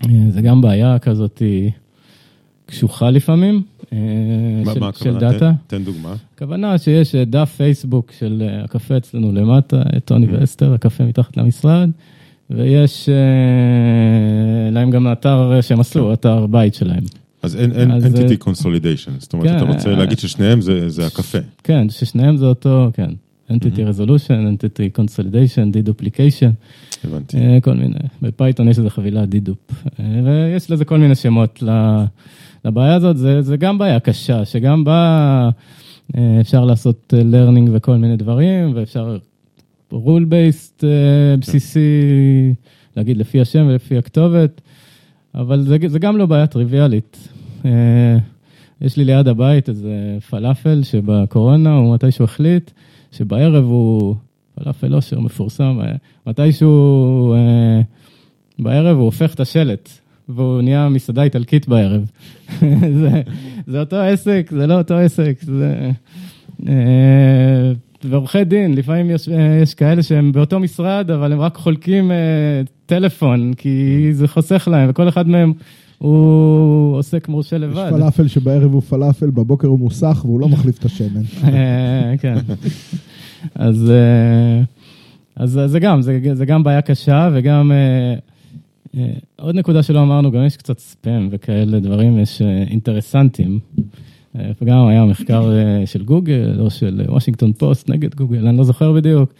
אה, 0.05 0.09
זה 0.29 0.41
גם 0.41 0.61
בעיה 0.61 0.99
כזאת 0.99 1.41
קשוחה 2.65 3.09
לפעמים, 3.09 3.63
מה, 4.65 4.73
של, 4.73 4.79
מה 4.79 4.89
של 4.93 5.17
data. 5.17 5.37
תן, 5.67 5.77
תן 5.77 5.83
דוגמה. 5.83 6.15
הכוונה 6.35 6.77
שיש 6.77 7.15
דף 7.15 7.53
פייסבוק 7.57 8.11
של 8.19 8.43
הקפה 8.63 8.97
אצלנו 8.97 9.31
למטה, 9.31 9.81
טוני 10.05 10.27
mm-hmm. 10.27 10.41
ואסתר, 10.41 10.73
הקפה 10.73 11.03
מתחת 11.03 11.37
למשרד, 11.37 11.89
ויש 12.49 13.09
להם 14.71 14.91
גם 14.91 15.11
אתר 15.11 15.61
שהם 15.61 15.79
עשו, 15.79 16.05
כן. 16.07 16.13
אתר 16.13 16.45
בית 16.45 16.73
שלהם. 16.73 17.03
אז 17.41 17.55
אין, 17.55 17.71
אין 17.71 17.91
אז, 17.91 18.05
entity 18.05 18.43
consolidation, 18.43 19.11
זאת 19.19 19.33
אומרת, 19.33 19.47
כן, 19.47 19.57
אתה 19.57 19.65
רוצה 19.65 19.89
להגיד 19.89 20.19
ששניהם 20.19 20.61
זה, 20.61 20.89
זה 20.89 21.07
הקפה. 21.07 21.37
כן, 21.63 21.89
ששניהם 21.89 22.37
זה 22.37 22.45
אותו, 22.45 22.89
כן. 22.93 23.09
entity 23.49 23.77
mm-hmm. 23.77 23.97
resolution, 23.97 24.29
entity 24.29 24.99
consolidation, 24.99 25.75
deduplication. 25.75 26.51
הבנתי. 27.03 27.37
כל 27.63 27.73
מיני, 27.73 27.95
ב 28.21 28.28
Python 28.28 28.67
יש 28.67 28.77
איזה 28.77 28.89
חבילה 28.89 29.25
dedupe, 29.25 29.71
ויש 29.99 30.71
לזה 30.71 30.85
כל 30.85 30.97
מיני 30.97 31.15
שמות 31.15 31.63
לבעיה 32.65 32.95
הזאת, 32.95 33.17
זה, 33.17 33.41
זה 33.41 33.57
גם 33.57 33.77
בעיה 33.77 33.99
קשה, 33.99 34.45
שגם 34.45 34.83
בה 34.83 35.49
אה, 36.17 36.37
אפשר 36.41 36.65
לעשות 36.65 37.13
אה, 37.13 37.21
learning 37.21 37.69
וכל 37.71 37.95
מיני 37.95 38.17
דברים, 38.17 38.71
ואפשר 38.75 39.17
rule 39.91 40.25
based 40.29 40.83
אה, 40.83 41.37
בסיסי, 41.39 41.89
להגיד 42.97 43.17
לפי 43.17 43.41
השם 43.41 43.65
ולפי 43.69 43.97
הכתובת, 43.97 44.61
אבל 45.35 45.61
זה, 45.61 45.77
זה 45.87 45.99
גם 45.99 46.17
לא 46.17 46.25
בעיה 46.25 46.47
טריוויאלית. 46.47 47.29
יש 48.81 48.97
לי 48.97 49.05
ליד 49.05 49.27
הבית 49.27 49.69
איזה 49.69 50.17
פלאפל 50.29 50.83
שבקורונה, 50.83 51.75
הוא 51.75 51.93
מתישהו 51.93 52.25
החליט 52.25 52.71
שבערב 53.11 53.63
הוא, 53.63 54.15
פלאפל 54.55 54.95
אושר 54.95 55.19
מפורסם, 55.19 55.79
מתישהו 56.27 57.35
בערב 58.59 58.97
הוא 58.97 59.05
הופך 59.05 59.33
את 59.33 59.39
השלט. 59.39 59.89
והוא 60.29 60.61
נהיה 60.61 60.89
מסעדה 60.89 61.23
איטלקית 61.23 61.67
בערב. 61.67 62.11
זה, 63.01 63.21
זה 63.67 63.79
אותו 63.79 63.95
עסק, 63.95 64.49
זה 64.51 64.67
לא 64.67 64.77
אותו 64.77 64.93
עסק, 64.93 65.37
זה... 65.41 65.91
אה, 66.67 67.73
ועורכי 68.03 68.43
דין, 68.43 68.73
לפעמים 68.73 69.09
יש, 69.09 69.29
אה, 69.29 69.59
יש 69.61 69.73
כאלה 69.73 70.03
שהם 70.03 70.31
באותו 70.31 70.59
משרד, 70.59 71.11
אבל 71.11 71.31
הם 71.31 71.39
רק 71.39 71.57
חולקים 71.57 72.11
אה, 72.11 72.17
טלפון, 72.85 73.53
כי 73.53 74.07
זה 74.11 74.27
חוסך 74.27 74.67
להם, 74.71 74.89
וכל 74.89 75.09
אחד 75.09 75.27
מהם 75.27 75.53
הוא 75.97 76.97
עוסק 76.97 77.27
מורשה 77.27 77.57
לבד. 77.57 77.85
יש 77.87 77.93
פלאפל 77.95 78.27
שבערב 78.27 78.73
הוא 78.73 78.81
פלאפל, 78.81 79.29
בבוקר 79.29 79.67
הוא 79.67 79.79
מוסך, 79.79 80.21
והוא 80.25 80.39
לא 80.39 80.47
מחליף 80.47 80.79
את 80.79 80.85
השמן. 80.85 81.23
כן. 82.21 82.35
אז, 83.55 83.91
אז 85.35 85.59
זה 85.65 85.79
גם, 85.79 86.01
זה, 86.01 86.19
זה 86.33 86.45
גם 86.45 86.63
בעיה 86.63 86.81
קשה, 86.81 87.29
וגם... 87.33 87.71
אה, 87.71 88.15
עוד 89.35 89.55
נקודה 89.55 89.83
שלא 89.83 90.01
אמרנו, 90.01 90.31
גם 90.31 90.45
יש 90.45 90.57
קצת 90.57 90.79
ספאם 90.79 91.27
וכאלה 91.31 91.79
דברים, 91.79 92.19
יש 92.19 92.41
אה, 92.41 92.63
אינטרסנטים. 92.69 93.59
אה, 94.39 94.51
וגם 94.61 94.87
היה 94.87 95.05
מחקר 95.05 95.49
של 95.85 96.03
גוגל 96.03 96.55
או 96.59 96.69
של 96.69 97.01
וושינגטון 97.07 97.53
פוסט 97.53 97.89
נגד 97.89 98.15
גוגל, 98.15 98.47
אני 98.47 98.57
לא 98.57 98.63
זוכר 98.63 98.91
בדיוק, 98.91 99.33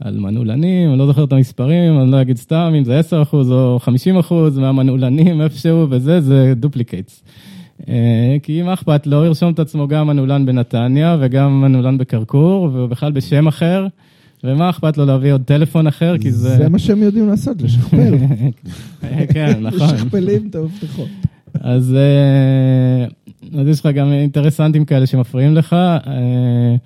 על 0.00 0.18
מנעולנים, 0.18 0.90
אני 0.90 0.98
לא 0.98 1.06
זוכר 1.06 1.24
את 1.24 1.32
המספרים, 1.32 2.00
אני 2.00 2.10
לא 2.10 2.20
אגיד 2.20 2.36
סתם 2.36 2.72
אם 2.78 2.84
זה 2.84 3.00
10% 3.00 3.12
או 3.32 3.78
50% 4.24 4.60
מהמנעולנים 4.60 5.40
איפשהו 5.40 5.86
וזה, 5.90 6.20
זה 6.20 6.52
duplicates. 6.56 7.24
כי 8.42 8.60
אם 8.60 8.68
אכפת 8.68 9.06
לו, 9.06 9.24
ירשום 9.24 9.52
את 9.52 9.58
עצמו 9.58 9.88
גם 9.88 10.06
מנעולן 10.06 10.46
בנתניה 10.46 11.16
וגם 11.20 11.60
מנעולן 11.60 11.98
בכרכור, 11.98 12.70
ובכלל 12.74 13.12
בשם 13.12 13.46
אחר. 13.46 13.86
ומה 14.46 14.70
אכפת 14.70 14.96
לו 14.96 15.04
להביא 15.04 15.32
עוד 15.32 15.42
טלפון 15.42 15.86
אחר, 15.86 16.18
כי 16.18 16.32
זה... 16.32 16.56
זה 16.56 16.68
מה 16.68 16.78
שהם 16.78 17.02
יודעים 17.02 17.28
לעשות, 17.28 17.62
לשכפל. 17.62 18.14
כן, 19.34 19.60
נכון. 19.60 19.94
משכפלים 19.94 20.46
את 20.50 20.54
המפתחות. 20.54 21.08
אז, 21.60 21.94
אה, 21.94 23.06
אז 23.60 23.68
יש 23.68 23.80
לך 23.80 23.86
גם 23.86 24.12
אינטרסנטים 24.12 24.84
כאלה 24.84 25.06
שמפריעים 25.06 25.54
לך, 25.54 25.72
אה, 25.72 26.76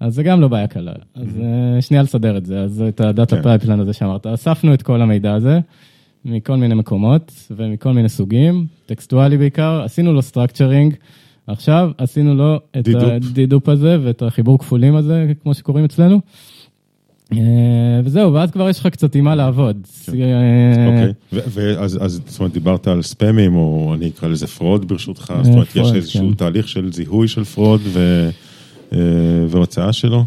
אז 0.00 0.14
זה 0.14 0.22
גם 0.22 0.40
לא 0.40 0.48
בעיה 0.48 0.66
קלה. 0.66 0.92
אז 1.14 1.40
אה, 1.40 1.82
שנייה 1.82 2.02
לסדר 2.02 2.36
את 2.36 2.46
זה, 2.46 2.60
אז 2.60 2.84
את 2.88 3.00
ה 3.00 3.08
data 3.08 3.42
pipeline 3.42 3.76
כן. 3.76 3.80
הזה 3.80 3.92
שאמרת. 3.92 4.26
אספנו 4.26 4.74
את 4.74 4.82
כל 4.82 5.02
המידע 5.02 5.34
הזה 5.34 5.60
מכל 6.24 6.56
מיני 6.56 6.74
מקומות 6.74 7.32
ומכל 7.50 7.92
מיני 7.92 8.08
סוגים, 8.08 8.66
טקסטואלי 8.86 9.38
בעיקר, 9.38 9.82
עשינו 9.84 10.12
לו 10.12 10.22
structuring. 10.22 10.94
עכשיו 11.46 11.90
עשינו 11.98 12.34
לו 12.34 12.56
את 12.78 12.88
ה 13.02 13.11
dedupe 13.11 13.68
הזה 13.68 13.98
ואת 14.02 14.22
החיבור 14.22 14.58
כפולים 14.58 14.96
הזה, 14.96 15.32
כמו 15.42 15.54
שקוראים 15.54 15.84
אצלנו. 15.84 16.20
אה, 17.32 18.00
וזהו, 18.04 18.32
ואז 18.32 18.50
כבר 18.50 18.68
יש 18.68 18.80
לך 18.80 18.86
קצת 18.86 19.14
עם 19.14 19.24
מה 19.24 19.34
לעבוד. 19.34 19.76
כן. 20.06 20.12
אה, 20.12 20.86
אוקיי, 20.86 21.12
ואז 21.32 21.98
זאת 22.26 22.40
אומרת 22.40 22.52
דיברת 22.52 22.88
על 22.88 23.02
ספאמים, 23.02 23.56
או 23.56 23.94
אני 23.94 24.08
אקרא 24.08 24.28
לזה 24.28 24.46
fraud 24.46 24.88
ברשותך, 24.88 25.34
זאת 25.42 25.52
אומרת 25.52 25.76
יש 25.76 25.92
איזשהו 25.94 26.28
כן. 26.28 26.34
תהליך 26.34 26.68
של 26.68 26.92
זיהוי 26.92 27.28
של 27.28 27.44
fraud 27.44 27.80
אה, 27.96 28.30
והוצאה 29.48 29.92
שלו? 29.92 30.24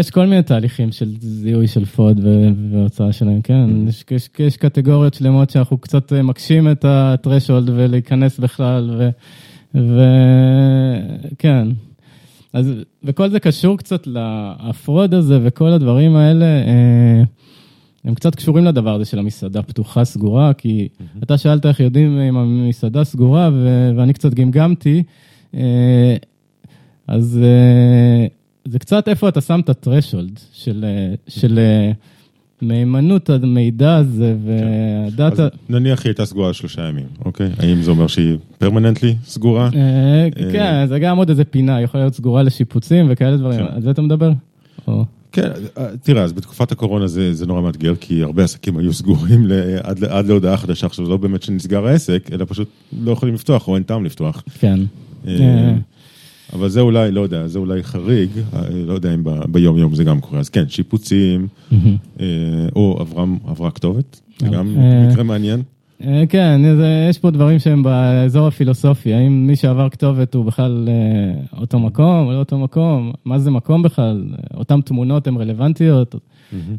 יש 0.00 0.10
כל 0.10 0.26
מיני 0.26 0.42
תהליכים 0.42 0.92
של 0.92 1.14
זיהוי 1.20 1.66
של 1.66 1.84
fraud 1.84 2.20
והוצאה 2.70 3.12
שלהם, 3.12 3.40
כן. 3.42 3.66
Mm-hmm. 3.88 4.42
יש 4.42 4.56
קטגוריות 4.56 5.14
שלמות 5.14 5.50
שאנחנו 5.50 5.78
קצת 5.78 6.12
מקשים 6.12 6.70
את 6.70 6.84
ה 6.88 6.96
threshold 6.96 7.70
ולהיכנס 7.70 8.38
בכלל, 8.38 9.10
וכן. 9.74 11.68
אז, 12.56 12.72
וכל 13.04 13.30
זה 13.30 13.40
קשור 13.40 13.78
קצת 13.78 14.06
לה 14.06 14.37
fraud 14.37 15.14
הזה 15.14 15.38
וכל 15.42 15.68
הדברים 15.68 16.16
האלה, 16.16 16.44
אה, 16.44 17.22
הם 18.04 18.14
קצת 18.14 18.34
קשורים 18.34 18.64
לדבר 18.64 18.94
הזה 18.94 19.04
של 19.04 19.18
המסעדה 19.18 19.62
פתוחה, 19.62 20.04
סגורה, 20.04 20.52
כי 20.54 20.88
אתה 21.22 21.38
שאלת 21.38 21.66
איך 21.66 21.80
יודעים 21.80 22.20
אם 22.20 22.36
המסעדה 22.36 23.04
סגורה, 23.04 23.50
ו- 23.52 23.90
ואני 23.96 24.12
קצת 24.12 24.34
גמגמתי, 24.34 25.02
אה, 25.54 26.16
אז 27.06 27.40
אה, 27.42 28.26
זה 28.64 28.78
קצת 28.78 29.08
איפה 29.08 29.28
אתה 29.28 29.40
שם 29.40 29.60
את 29.60 29.68
הטרשולד 29.68 30.40
של, 30.52 30.84
של 31.28 31.58
מהימנות 32.62 33.30
המידע 33.30 33.96
הזה 33.96 34.34
והדאטה. 34.44 35.42
אז 35.44 35.50
נניח 35.68 36.02
היא 36.04 36.10
הייתה 36.10 36.24
סגורה 36.26 36.52
שלושה 36.52 36.82
ימים, 36.88 37.06
אוקיי? 37.24 37.50
האם 37.58 37.82
זה 37.82 37.90
אומר 37.90 38.06
שהיא 38.06 38.36
פרמננטלי 38.58 39.14
סגורה? 39.24 39.70
אה, 39.74 40.28
כן, 40.52 40.86
זה 40.88 40.98
גם 40.98 41.16
עוד 41.16 41.30
איזה 41.30 41.44
פינה, 41.44 41.80
יכולה 41.80 42.04
להיות 42.04 42.14
סגורה 42.14 42.42
לשיפוצים 42.42 43.06
וכאלה 43.10 43.36
דברים, 43.36 43.58
כן. 43.58 43.74
על 43.74 43.82
זה 43.82 43.90
אתה 43.90 44.02
מדבר? 44.02 44.32
כן, 45.32 45.48
תראה, 46.02 46.22
אז 46.22 46.32
בתקופת 46.32 46.72
הקורונה 46.72 47.06
זה, 47.06 47.34
זה 47.34 47.46
נורא 47.46 47.60
מאתגר, 47.60 47.94
כי 48.00 48.22
הרבה 48.22 48.44
עסקים 48.44 48.78
היו 48.78 48.92
סגורים 48.92 49.46
ל- 49.46 49.78
עד, 49.82 50.04
עד 50.04 50.26
להודעה 50.26 50.56
חדשה. 50.56 50.86
עכשיו, 50.86 51.08
לא 51.08 51.16
באמת 51.16 51.42
שנסגר 51.42 51.86
העסק, 51.86 52.28
אלא 52.32 52.44
פשוט 52.48 52.68
לא 53.04 53.12
יכולים 53.12 53.34
לפתוח, 53.34 53.68
או 53.68 53.74
אין 53.74 53.82
טעם 53.82 54.04
לפתוח. 54.04 54.42
כן. 54.58 54.80
אבל 56.52 56.68
זה 56.68 56.80
אולי, 56.80 57.10
לא 57.10 57.20
יודע, 57.20 57.46
זה 57.46 57.58
אולי 57.58 57.82
חריג, 57.82 58.28
אה, 58.54 58.60
לא 58.86 58.92
יודע 58.92 59.14
אם 59.14 59.24
ב- 59.24 59.44
ביום-יום 59.52 59.94
זה 59.94 60.04
גם 60.04 60.20
קורה. 60.20 60.40
אז 60.40 60.48
כן, 60.48 60.64
שיפוצים. 60.68 61.46
אה, 62.20 62.26
או 62.76 62.96
עברם, 63.00 63.36
עברה 63.46 63.70
כתובת, 63.70 64.20
זה 64.38 64.48
גם 64.48 64.74
אה, 64.78 65.08
מקרה 65.10 65.22
מעניין. 65.22 65.62
כן, 66.28 66.60
זה- 66.76 67.06
יש 67.10 67.18
פה 67.18 67.30
דברים 67.30 67.58
שהם 67.58 67.82
באזור 67.82 68.46
הפילוסופי, 68.46 69.14
האם 69.14 69.46
מי 69.46 69.56
שעבר 69.56 69.88
כתובת 69.88 70.34
הוא 70.34 70.44
בכלל 70.44 70.88
אה, 70.88 71.58
אותו 71.60 71.78
מקום 71.78 72.26
או 72.26 72.32
לא 72.32 72.38
אותו 72.38 72.58
מקום, 72.58 73.12
מה 73.24 73.38
זה 73.38 73.50
מקום 73.50 73.82
בכלל, 73.82 74.24
אותן 74.54 74.80
תמונות 74.80 75.26
הן 75.26 75.36
רלוונטיות, 75.36 76.14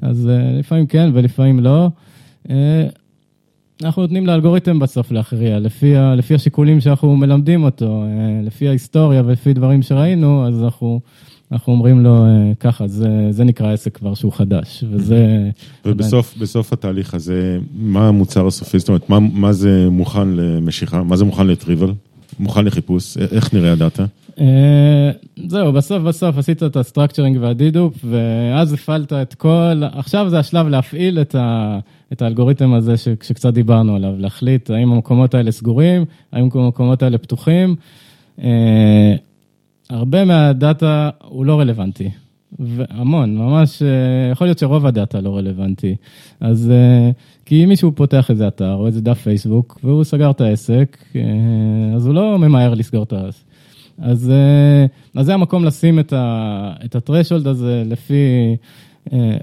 אז 0.01 0.30
אה, 0.30 0.59
לפעמים 0.59 0.88
כן 0.88 1.09
ולפעמים 1.13 1.59
לא. 1.59 1.89
אה, 2.49 2.86
אנחנו 3.84 4.01
נותנים 4.01 4.28
לאלגוריתם 4.28 4.80
בסוף 4.80 5.11
להכריע, 5.11 5.59
לפי, 5.59 5.95
ה- 5.97 6.15
לפי 6.15 6.36
השיקולים 6.36 6.82
שאנחנו 6.82 7.15
מלמדים 7.15 7.63
אותו, 7.63 8.03
אה, 8.03 8.07
לפי 8.43 8.67
ההיסטוריה 8.67 9.23
ולפי 9.25 9.53
דברים 9.53 9.82
שראינו, 9.82 10.47
אז 10.47 10.63
אנחנו, 10.63 10.99
אנחנו 11.51 11.73
אומרים 11.73 12.03
לו 12.03 12.25
אה, 12.25 12.51
ככה, 12.59 12.88
זה, 12.88 13.28
זה 13.32 13.43
נקרא 13.43 13.73
עסק 13.73 13.97
כבר 13.97 14.13
שהוא 14.13 14.34
חדש, 14.34 14.84
וזה... 14.91 15.49
ובסוף 15.86 16.38
בסוף 16.38 16.73
התהליך 16.73 17.13
הזה, 17.13 17.59
מה 17.75 18.07
המוצר 18.07 18.47
הסופי? 18.47 18.80
זאת 18.80 18.88
אומרת, 18.88 19.09
מה, 19.09 19.19
מה 19.19 19.53
זה 19.53 19.88
מוכן 19.91 20.28
למשיכה? 20.30 21.03
מה 21.03 21.17
זה 21.17 21.25
מוכן 21.25 21.47
לטריבל? 21.47 21.93
מוכן 22.39 22.65
לחיפוש? 22.65 23.17
איך 23.17 23.53
נראה 23.53 23.71
הדאטה? 23.71 24.05
אה, 24.39 25.11
זהו, 25.47 25.73
בסוף 25.73 26.03
בסוף 26.03 26.38
עשית 26.38 26.63
את 26.63 26.75
ה 26.76 26.81
structuring 26.81 27.38
וה 27.41 27.53
dedupe, 27.53 27.93
ואז 28.03 28.73
הפעלת 28.73 29.13
את 29.13 29.33
כל, 29.33 29.81
עכשיו 29.91 30.29
זה 30.29 30.39
השלב 30.39 30.67
להפעיל 30.67 31.21
את, 31.21 31.35
ה, 31.35 31.79
את 32.13 32.21
האלגוריתם 32.21 32.73
הזה 32.73 32.97
ש, 32.97 33.07
שקצת 33.23 33.53
דיברנו 33.53 33.95
עליו, 33.95 34.13
להחליט 34.17 34.69
האם 34.69 34.91
המקומות 34.91 35.33
האלה 35.33 35.51
סגורים, 35.51 36.05
האם 36.31 36.49
המקומות 36.53 37.03
האלה 37.03 37.17
פתוחים. 37.17 37.75
אה, 38.43 39.15
הרבה 39.89 40.25
מה 40.26 40.53
data 40.53 41.09
הוא 41.23 41.45
לא 41.45 41.59
רלוונטי, 41.59 42.09
והמון, 42.59 43.38
ממש, 43.38 43.81
אה, 43.81 44.31
יכול 44.31 44.47
להיות 44.47 44.59
שרוב 44.59 44.85
ה 44.86 44.93
data 44.93 45.22
לא 45.21 45.38
רלוונטי. 45.38 45.95
אז 46.39 46.71
אה, 46.71 47.11
כי 47.48 47.64
אם 47.64 47.70
מישהו 47.70 47.91
פותח 47.95 48.32
איזה 48.32 48.48
אתר 48.48 48.74
או 48.74 48.88
איזה 48.88 49.02
דף 49.02 49.22
פייסבוק 49.22 49.80
והוא 49.84 50.04
סגר 50.04 50.32
את 50.32 50.41
העסק, 50.41 50.98
אה, 51.16 51.22
אז 51.95 52.06
הוא 52.06 52.16
לא 52.16 52.39
ממהר 52.39 52.74
לסגור 52.74 53.04
את 53.04 53.14
העסק. 53.14 53.43
אז, 53.98 54.30
אה, 54.30 54.86
אז 55.22 55.26
זה 55.26 55.34
המקום 55.34 55.66
לשים 55.66 56.00
את, 56.00 56.14
ה, 56.14 56.74
את 56.86 56.95
ה 56.95 57.01
threshold 57.01 57.47
הזה 57.48 57.84
לפי, 57.86 58.56
אה, 59.14 59.38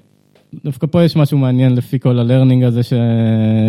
דווקא 0.64 0.86
פה 0.86 1.04
יש 1.04 1.16
משהו 1.16 1.38
מעניין 1.38 1.74
לפי 1.74 1.98
כל 1.98 2.18
ה 2.18 2.23
learning 2.23 2.64
הזה 2.64 2.82
ש, 2.82 2.92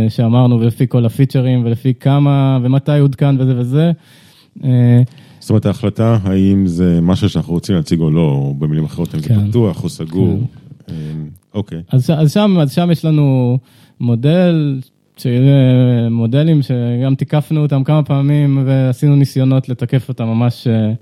שאמרנו 0.09 0.59
ולפי 0.59 0.87
כל 0.87 1.05
הפיצ'רים 1.05 1.65
ולפי 1.65 1.93
כמה 1.93 2.59
ומתי 2.63 2.99
עודכן 2.99 3.41
וזה 3.41 3.59
וזה. 3.59 3.91
זאת 5.39 5.49
אומרת, 5.49 5.65
ההחלטה 5.65 6.17
האם 6.23 6.67
זה 6.67 6.99
משהו 7.01 7.29
שאנחנו 7.29 7.53
רוצים 7.53 7.75
להציג 7.75 7.99
או 7.99 8.11
לא, 8.11 8.21
או 8.21 8.53
במילים 8.59 8.85
אחרות, 8.85 9.15
אם 9.15 9.19
זה 9.19 9.29
כן. 9.29 9.49
פתוח 9.49 9.83
או 9.83 9.89
סגור. 9.89 10.39
אה, 10.89 10.95
אוקיי. 11.53 11.81
אז, 11.89 12.09
אז, 12.17 12.33
שם, 12.33 12.57
אז 12.61 12.71
שם 12.71 12.91
יש 12.91 13.05
לנו 13.05 13.57
מודל, 13.99 14.79
ש- 15.17 15.27
מודלים 16.11 16.61
שגם 16.61 17.15
תיקפנו 17.15 17.61
אותם 17.61 17.83
כמה 17.83 18.03
פעמים 18.03 18.63
ועשינו 18.65 19.15
ניסיונות 19.15 19.69
לתקף 19.69 20.09
אותם 20.09 20.23
ממש 20.25 20.67
אה, 20.67 20.93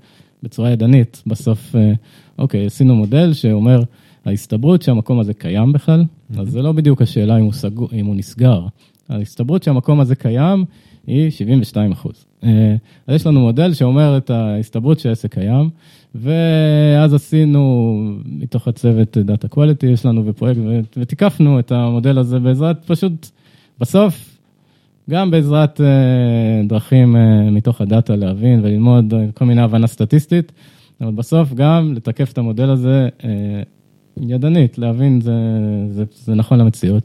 בצורה 0.42 0.70
ידנית. 0.70 1.22
בסוף, 1.26 1.76
אה, 1.76 1.92
אוקיי, 2.38 2.66
עשינו 2.66 2.94
מודל 2.94 3.32
שאומר, 3.32 3.82
ההסתברות 4.24 4.82
שהמקום 4.82 5.20
הזה 5.20 5.34
קיים 5.34 5.72
בכלל, 5.72 6.04
אז 6.38 6.48
זה 6.48 6.62
לא 6.62 6.72
בדיוק 6.72 7.02
השאלה 7.02 7.36
אם 7.38 7.44
הוא, 7.44 7.52
סגור, 7.52 7.88
אם 7.92 8.06
הוא 8.06 8.16
נסגר. 8.16 8.66
ההסתברות 9.08 9.62
שהמקום 9.62 10.00
הזה 10.00 10.16
קיים 10.16 10.64
היא 11.06 11.30
72 11.30 11.92
אחוז. 11.92 12.24
אז 13.06 13.14
יש 13.14 13.26
לנו 13.26 13.40
מודל 13.40 13.74
שאומר 13.74 14.16
את 14.16 14.30
ההסתברות 14.30 14.98
שהעסק 14.98 15.34
קיים, 15.34 15.70
ואז 16.14 17.14
עשינו 17.14 17.94
מתוך 18.24 18.68
הצוות 18.68 19.18
דאטה 19.18 19.48
קואליטי, 19.48 19.86
יש 19.86 20.06
לנו 20.06 20.22
בפרויקט, 20.22 20.60
ותיקפנו 20.96 21.58
את 21.58 21.72
המודל 21.72 22.18
הזה 22.18 22.38
בעזרת 22.38 22.84
פשוט, 22.86 23.30
בסוף, 23.80 24.34
גם 25.10 25.30
בעזרת 25.30 25.80
אה, 25.80 25.86
דרכים 26.68 27.16
אה, 27.16 27.50
מתוך 27.50 27.80
הדאטה 27.80 28.16
להבין 28.16 28.60
וללמוד 28.62 29.14
אה, 29.14 29.26
כל 29.34 29.44
מיני 29.44 29.62
הבנה 29.62 29.86
סטטיסטית, 29.86 30.52
אבל 31.00 31.12
בסוף 31.12 31.54
גם 31.54 31.92
לתקף 31.96 32.32
את 32.32 32.38
המודל 32.38 32.70
הזה 32.70 33.08
אה, 33.24 33.62
ידנית, 34.20 34.78
להבין 34.78 35.20
זה, 35.20 35.32
זה, 35.88 36.04
זה 36.14 36.34
נכון 36.34 36.58
למציאות. 36.58 37.02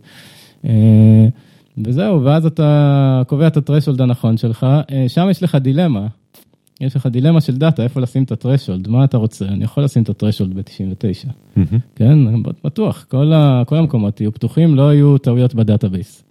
אה, 1.80 1.90
וזהו, 1.90 2.24
ואז 2.24 2.46
אתה 2.46 3.22
קובע 3.28 3.48
את 3.48 3.58
הטרשולד 3.58 4.02
הנכון 4.02 4.38
שלך, 4.38 4.64
אה, 4.92 5.06
שם 5.08 5.28
יש 5.32 5.44
לך 5.44 5.56
דילמה. 5.56 6.08
יש 6.82 6.96
לך 6.96 7.06
דילמה 7.06 7.42
של 7.42 7.58
data, 7.58 7.84
איפה 7.84 8.02
לשים 8.02 8.24
את 8.24 8.32
ה 8.32 8.37
threshold, 8.37 8.88
מה 8.88 9.04
אתה 9.04 9.18
רוצה? 9.18 9.46
אני 9.46 9.64
יכול 9.64 9.84
לשים 9.84 10.04
את 10.04 10.10
ה 10.10 10.14
threshold 10.14 10.54
ב-99, 10.54 11.28
כן? 11.96 12.18
בטוח, 12.64 13.06
כל, 13.10 13.34
ה, 13.34 13.64
כל 13.66 13.76
המקומות 13.76 14.22
יהיו 14.22 14.34
פתוחים, 14.34 14.76
לא 14.76 14.94
יהיו 14.94 15.18
טעויות 15.18 15.56
ב 15.56 15.63
database. 15.63 16.24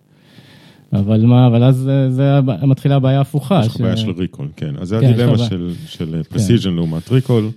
אבל 0.93 1.25
מה, 1.27 1.47
אבל 1.47 1.65
אז 1.65 1.77
זה, 1.77 2.11
זה 2.11 2.35
הבע- 2.39 2.67
מתחילה 2.67 2.97
הבעיה 2.97 3.19
ההפוכה. 3.19 3.61
יש 3.61 3.67
לך 3.67 3.81
בעיה 3.81 3.97
של 3.97 4.11
recall, 4.11 4.49
כן. 4.57 4.75
אז 4.79 4.89
זה 4.89 4.99
כן, 5.01 5.07
הדילמה. 5.07 5.39
של- 5.39 5.73
של 5.87 6.23
פרסיז'ן 6.29 6.75
לעומת 6.75 7.13
ריקול. 7.13 7.51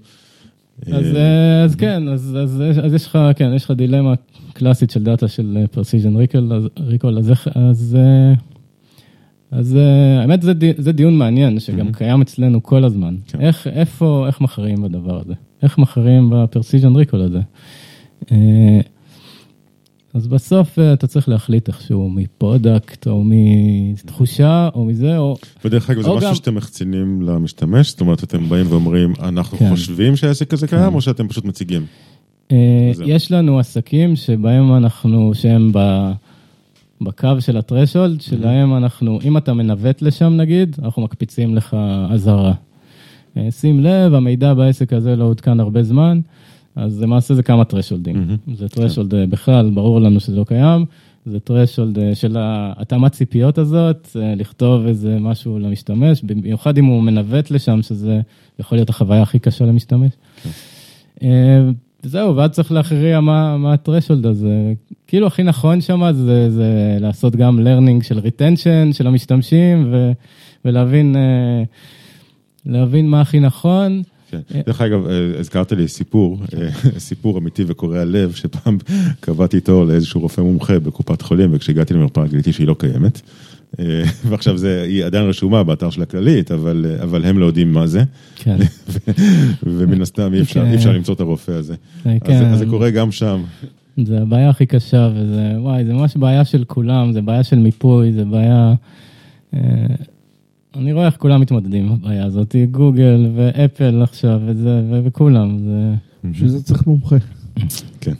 אז, 0.87 0.93
אה, 0.93 1.01
אה, 1.15 1.63
אז 1.63 1.75
כן, 1.75 2.07
אז, 2.07 2.37
אז, 2.43 2.63
יש- 2.71 2.77
אז 2.77 2.93
יש 2.93 3.05
לך, 3.07 3.19
כן, 3.35 3.51
יש 3.55 3.65
לך 3.65 3.71
דילמה 3.71 4.13
קלאסית 4.53 4.89
של 4.91 5.03
data 5.03 5.27
של 5.27 5.65
precision 5.71 6.15
recall, 6.15 6.53
אז, 6.53 6.63
recall, 6.79 7.17
אז, 7.17 7.29
איך- 7.29 7.47
אז, 7.55 7.97
אה, 7.99 8.33
אז 9.51 9.75
אה, 9.75 10.21
האמת 10.21 10.41
זה, 10.41 10.53
די- 10.53 10.73
זה 10.77 10.91
דיון 10.91 11.17
מעניין, 11.17 11.59
שגם 11.59 11.91
קיים 11.91 12.21
אצלנו 12.21 12.63
כל 12.63 12.83
הזמן. 12.83 13.15
כן. 13.27 13.41
איך, 13.41 13.67
איפה, 13.67 14.23
איך 14.27 14.41
מכריעים 14.41 14.81
בדבר 14.81 15.19
הזה? 15.19 15.33
איך 15.63 15.77
מכריעים 15.77 16.29
ב 16.33 16.40
precision 16.40 16.95
recall 16.95 17.21
הזה? 17.21 17.39
אה, 18.31 18.79
אז 20.13 20.27
בסוף 20.27 20.79
אה, 20.79 20.93
אתה 20.93 21.07
צריך 21.07 21.29
להחליט 21.29 21.67
איכשהו 21.67 22.09
מ 22.09 22.20
product, 22.20 23.07
או 23.07 23.23
מתחושה, 23.25 24.69
או 24.75 24.85
מזה, 24.85 25.17
או... 25.17 25.35
ודרך 25.65 25.89
אגב, 25.89 26.01
זה 26.01 26.09
משהו 26.09 26.27
גם- 26.29 26.35
שאתם 26.35 26.55
מחצינים 26.55 27.21
למשתמש? 27.21 27.89
זאת 27.89 28.01
אומרת, 28.01 28.23
אתם 28.23 28.49
באים 28.49 28.65
ואומרים, 28.69 29.13
אנחנו 29.19 29.57
כן. 29.57 29.69
חושבים 29.69 30.15
שהעסק 30.15 30.53
הזה 30.53 30.67
קיים, 30.67 30.95
או 30.95 31.01
שאתם 31.01 31.27
פשוט 31.27 31.45
מציגים? 31.45 31.85
אה. 32.51 32.91
יש 33.05 33.31
לנו 33.31 33.59
עסקים 33.59 34.15
שבהם 34.15 34.75
אנחנו, 34.75 35.31
שהם 35.33 35.71
ב, 35.73 36.11
בקו 37.01 37.29
של 37.39 37.57
הטרשולד, 37.57 38.21
שלהם 38.21 38.75
אנחנו, 38.75 39.19
אם 39.23 39.37
אתה 39.37 39.53
מנווט 39.53 40.01
לשם 40.01 40.33
נגיד, 40.37 40.75
אנחנו 40.83 41.01
מקפיצים 41.01 41.55
לך 41.55 41.77
אזהרה. 42.09 42.53
אה, 43.37 43.51
שים 43.51 43.79
לב, 43.79 44.13
המידע 44.13 44.53
בעסק 44.53 44.93
הזה 44.93 45.15
לא 45.15 45.23
עודכן 45.23 45.59
הרבה 45.59 45.83
זמן, 45.83 46.19
אז 46.75 47.01
למעשה 47.01 47.33
זה 47.33 47.43
כמה 47.43 47.65
טרשולדים. 47.65 48.37
זה 48.55 48.69
טרשולד 48.69 49.15
אה, 49.15 49.25
בכלל, 49.27 49.69
ברור 49.69 50.01
לנו 50.01 50.19
שזה 50.19 50.35
לא 50.35 50.43
קיים. 50.43 50.85
זה 51.25 51.39
טרשולד 51.39 51.97
של 52.13 52.37
ההתאמת 52.37 53.11
ציפיות 53.11 53.57
הזאת, 53.57 54.09
לכתוב 54.15 54.85
איזה 54.85 55.17
משהו 55.19 55.59
למשתמש, 55.59 56.21
במיוחד 56.23 56.77
אם 56.77 56.85
הוא 56.85 57.03
מנווט 57.03 57.51
לשם, 57.51 57.81
שזה 57.81 58.21
יכול 58.59 58.77
להיות 58.77 58.89
החוויה 58.89 59.21
הכי 59.21 59.39
קשה 59.39 59.65
למשתמש. 59.65 60.11
זהו, 62.03 62.35
ואז 62.35 62.49
צריך 62.51 62.71
להכריע 62.71 63.19
מה, 63.19 63.57
מה 63.57 63.73
הטרשולד 63.73 64.25
הזה. 64.25 64.73
כאילו 65.07 65.27
הכי 65.27 65.43
נכון 65.43 65.81
שם 65.81 66.11
זה, 66.13 66.49
זה 66.49 66.97
לעשות 66.99 67.35
גם 67.35 67.59
learning 67.59 68.03
של 68.03 68.19
retention 68.19 68.93
של 68.93 69.07
המשתמשים 69.07 69.87
ו, 69.91 70.11
ולהבין 70.65 71.15
אה, 71.15 71.63
להבין 72.65 73.07
מה 73.07 73.21
הכי 73.21 73.39
נכון. 73.39 74.01
כן. 74.31 74.61
דרך 74.65 74.81
אגב, 74.81 75.07
אה, 75.07 75.39
הזכרת 75.39 75.71
לי 75.71 75.87
סיפור, 75.87 76.37
אה, 76.53 76.69
סיפור 77.09 77.37
אמיתי 77.37 77.63
וקורע 77.67 78.05
לב, 78.05 78.31
שפעם 78.31 78.77
קבעתי 79.19 79.57
איתו 79.57 79.85
לאיזשהו 79.85 80.21
רופא 80.21 80.41
מומחה 80.41 80.79
בקופת 80.79 81.21
חולים, 81.21 81.49
וכשהגעתי 81.53 81.93
למרפאה 81.93 82.27
גיליתי 82.27 82.53
שהיא 82.53 82.67
לא 82.67 82.75
קיימת. 82.79 83.21
אה, 83.79 84.03
ועכשיו 84.29 84.57
זה, 84.57 84.83
היא 84.87 85.05
עדיין 85.05 85.25
רשומה 85.25 85.63
באתר 85.63 85.89
של 85.89 86.01
הכללית, 86.01 86.51
אבל, 86.51 86.85
אה, 86.89 87.03
אבל 87.03 87.25
הם 87.25 87.39
לא 87.39 87.45
יודעים 87.45 87.73
מה 87.73 87.87
זה, 87.87 88.03
כן, 88.35 88.57
ומן 89.63 90.01
הסתם 90.01 90.33
אי 90.33 90.41
אפשר, 90.41 90.63
כן. 90.63 90.69
אי 90.71 90.75
אפשר 90.75 90.91
למצוא 90.91 91.13
את 91.13 91.19
הרופא 91.19 91.51
הזה. 91.51 91.75
אה, 92.05 92.13
אז, 92.13 92.19
כן. 92.23 92.45
אז 92.45 92.59
זה 92.59 92.65
קורה 92.65 92.89
גם 92.89 93.11
שם. 93.11 93.41
זה 94.05 94.21
הבעיה 94.21 94.49
הכי 94.49 94.65
קשה, 94.65 95.09
וזה, 95.15 95.53
וואי, 95.57 95.85
זה 95.85 95.93
ממש 95.93 96.17
בעיה 96.17 96.45
של 96.45 96.63
כולם, 96.63 97.13
זה 97.13 97.21
בעיה 97.21 97.43
של 97.43 97.59
מיפוי, 97.59 98.11
זה 98.11 98.25
בעיה... 98.25 98.73
אה, 99.53 99.59
אני 100.75 100.93
רואה 100.93 101.05
איך 101.05 101.15
כולם 101.17 101.41
מתמודדים 101.41 101.85
עם 101.85 101.91
הבעיה 101.91 102.25
הזאת, 102.25 102.55
גוגל 102.71 103.29
ואפל 103.35 104.01
עכשיו, 104.01 104.41
וזה, 104.45 104.81
ו- 104.89 104.99
וכולם, 105.03 105.59
זה... 105.59 105.93
בשביל 106.23 106.49
זה 106.49 106.63
צריך 106.63 106.87
מומחה. 106.87 107.15
כן, 108.01 108.13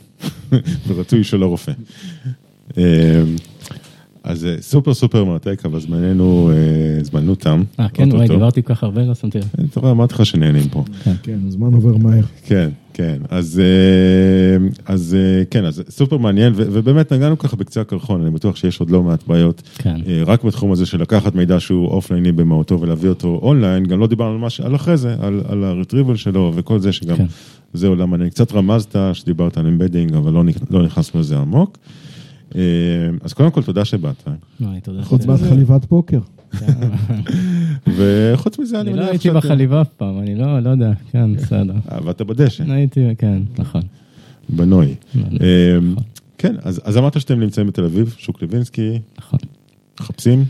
ורצוי 0.86 1.24
שלא 1.24 1.46
רופא. 1.46 1.72
אז 4.24 4.46
אה, 4.46 4.56
סופר 4.60 4.94
סופר 4.94 5.24
מרתק, 5.24 5.62
אבל 5.64 5.80
זמננו, 5.80 6.50
אה, 6.52 7.04
זמננו 7.04 7.34
תם. 7.34 7.62
אה, 7.80 7.88
כן, 7.88 8.02
וואי, 8.02 8.14
אוטוטו. 8.14 8.34
דיברתי 8.34 8.62
כל 8.62 8.74
כך 8.74 8.82
הרבה, 8.84 9.02
לא 9.02 9.14
שמתי 9.14 9.38
לב. 9.38 9.48
אתה 9.70 9.80
רואה, 9.80 9.92
אמרתי 9.92 10.14
לך 10.14 10.26
שנהנים 10.26 10.68
פה. 10.68 10.84
כן, 11.22 11.38
הזמן 11.46 11.74
עובר 11.74 11.96
מהר. 11.96 12.22
כן, 12.46 12.70
כן, 12.94 13.16
אז, 13.30 13.60
אה, 13.64 14.66
אז 14.94 15.16
כן, 15.50 15.64
אז 15.64 15.82
סופר 15.88 16.16
מעניין, 16.16 16.52
ובאמת 16.56 17.12
נגענו 17.12 17.38
ככה 17.38 17.56
בקצה 17.56 17.80
הקרחון, 17.80 18.22
אני 18.22 18.30
בטוח 18.30 18.56
שיש 18.56 18.80
עוד 18.80 18.90
לא 18.90 19.02
מעט 19.02 19.26
בעיות, 19.26 19.62
כן. 19.78 19.96
רק 20.26 20.44
בתחום 20.44 20.72
הזה 20.72 20.86
של 20.86 21.00
לקחת 21.00 21.34
מידע 21.34 21.60
שהוא 21.60 21.88
אופלייני 21.88 22.32
במהותו 22.32 22.80
ולהביא 22.80 23.08
אותו 23.08 23.40
אונליין, 23.42 23.84
גם 23.84 24.00
לא 24.00 24.06
דיברנו 24.06 24.32
על 24.32 24.38
מה 24.38 24.50
ש... 24.50 24.60
על 24.60 24.74
אחרי 24.74 24.96
זה, 24.96 25.14
על, 25.20 25.40
על 25.48 25.64
ה 25.64 25.69
retrieval 25.69 26.16
שלו 26.16 26.52
וכל 26.54 26.78
זה 26.78 26.92
שגם, 26.92 27.16
כן. 27.16 27.26
זה 27.74 27.86
עולם 27.86 28.10
מעניין. 28.10 28.30
קצת 28.30 28.52
רמזת 28.52 28.96
שדיברת 29.12 29.58
על 29.58 29.66
embedding, 29.66 30.14
אבל 30.14 30.32
לא, 30.32 30.42
לא 30.70 30.82
נכנסנו 30.82 31.20
לזה 31.20 31.38
עמוק. 31.38 31.78
אה, 32.56 32.60
אז 33.22 33.32
קודם 33.32 33.50
כל, 33.50 33.62
תודה 33.62 33.84
שבאת, 33.84 34.28
תודה. 34.82 35.02
חוץ 35.02 35.22
ש- 35.22 35.26
מהחליבת 35.26 35.84
פוקר. 35.84 36.20
וחוץ 37.96 38.58
מזה, 38.58 38.80
אני 38.80 38.90
אני 38.90 38.98
לא 38.98 39.04
הייתי 39.04 39.18
שאתה- 39.28 39.34
בחליבה 39.38 39.80
אף 39.80 39.88
פעם, 39.96 40.18
אני 40.18 40.34
לא, 40.34 40.60
לא 40.60 40.70
יודע, 40.70 40.92
כן, 41.12 41.34
בסדר. 41.34 41.74
עבדת 41.88 42.22
בדשא, 42.22 42.64
הייתי, 42.72 43.00
כן, 43.18 43.42
נכון. 43.58 43.82
בנוי. 44.48 44.94
נכון. 45.14 45.36
אה, 45.40 45.78
כן, 46.38 46.54
אז 46.62 46.80
אז 46.84 46.96
אמרת 46.98 47.20
שאתם 47.20 47.40
נמצאים 47.40 47.66
בתל 47.66 47.84
אביב, 47.84 48.14
שוק 48.18 48.42
לוינסקי, 48.42 48.98
נכון. 49.18 49.38
מחפשים. 50.00 50.44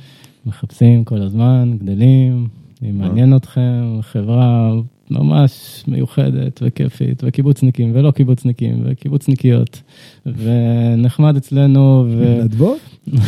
מחפשים 0.47 1.05
כל 1.05 1.23
הזמן, 1.23 1.73
גדלים, 1.83 2.49
אם 2.83 2.99
מעניין 2.99 3.37
אתכם, 3.37 3.99
חברה 4.03 4.73
ממש 5.13 5.85
מיוחדת 5.89 6.61
וכיפית, 6.63 7.23
וקיבוצניקים 7.27 7.91
ולא 7.95 8.11
קיבוצניקים 8.11 8.83
וקיבוצניקיות, 8.85 9.83
ונחמד 10.27 11.37
אצלנו, 11.37 12.07
ו... 12.09 12.37
מתנדבות? 12.37 12.79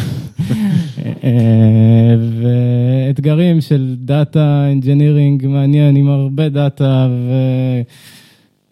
אה, 1.25 2.15
ואתגרים 2.41 3.61
של 3.61 3.95
data 3.99 4.67
engineering 4.69 5.47
מעניין 5.47 5.97
עם 5.97 6.09
הרבה 6.09 6.49
data, 6.49 7.09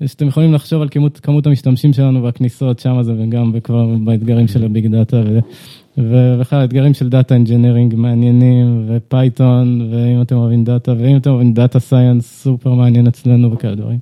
ושאתם 0.00 0.26
יכולים 0.26 0.52
לחשוב 0.54 0.82
על 0.82 0.88
כמות, 0.90 1.20
כמות 1.20 1.46
המשתמשים 1.46 1.92
שלנו 1.92 2.22
והכניסות 2.22 2.78
שם 2.78 3.02
זה 3.02 3.14
וגם 3.18 3.52
כבר 3.64 3.86
באתגרים 4.04 4.48
של 4.48 4.64
ה 4.64 4.70
big 4.70 4.86
data. 4.86 5.22
ו... 5.26 5.38
ובכלל 5.99 6.64
אתגרים 6.64 6.95
של 6.95 7.09
data 7.09 7.34
engineering 7.34 7.95
מעניינים 7.95 8.84
ו 8.88 9.03
Python 9.03 9.88
ואם 9.90 10.22
אתם 10.22 10.36
אוהבים 10.36 10.64
data 10.64 10.93
ואם 10.99 11.16
אתם 11.16 11.30
אוהבים 11.30 11.53
data 11.53 11.80
science 11.80 12.43
סופר 12.43 12.74
מעניין 12.74 13.07
אצלנו 13.07 13.53
וכאלה 13.53 13.74
דברים. 13.74 13.99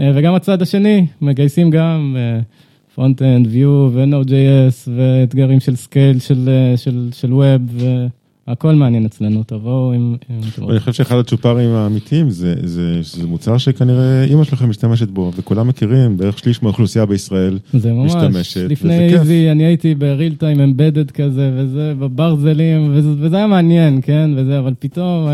אה, 0.00 0.12
וגם 0.14 0.34
הצד 0.34 0.62
השני 0.62 1.06
מגייסים 1.20 1.70
גם 1.70 2.16
front-end, 2.94 3.46
Vue 3.46 3.90
ו-Node.js 3.92 4.90
ואתגרים 4.96 5.60
של 5.60 5.76
scale 5.76 6.18
של, 6.18 6.48
אה, 6.48 6.76
של, 6.76 7.08
של 7.12 7.32
web 7.32 7.60
והכל 8.48 8.74
מעניין 8.74 9.04
אצלנו 9.04 9.42
תבואו 9.46 9.94
אם, 9.94 10.16
אתם 10.18 10.34
אני 10.34 10.40
רוצים. 10.58 10.78
חושב 10.78 10.92
שאחד 10.92 11.16
הצ'ופרים 11.16 11.70
האמיתיים 11.70 12.30
זה, 12.30 12.54
זה, 12.64 12.98
שזה 13.02 13.26
מוצר 13.26 13.58
שכנראה 13.58 14.24
אימא 14.24 14.44
שלכם 14.44 14.70
משתמשת 14.70 15.08
בו, 15.08 15.32
וכולם 15.36 15.68
מכירים, 15.68 16.16
בערך 16.16 16.38
שליש 16.38 16.62
מהאוכלוסייה 16.62 17.06
בישראל 17.06 17.58
זה 17.74 17.92
ממש, 17.92 18.14
משתמשת, 18.14 18.70
לפני 18.70 18.94
וזה 18.94 19.06
כיף. 19.10 19.20
Easy 19.20 19.50
אני 19.50 19.64
הייתי 19.64 19.94
ב 19.94 20.02
real 20.02 20.34
time 20.34 20.60
embedded 20.60 21.10
כזה 21.10 21.50
וזה 21.56 21.94
בברזלים 21.98 22.92
וזה, 22.94 23.08
וזה 23.18 23.36
היה 23.36 23.46
מעניין 23.46 24.00
כן 24.02 24.30
וזה 24.36 24.58
אבל 24.58 24.74
פתאום 24.78 25.28
אה, 25.28 25.32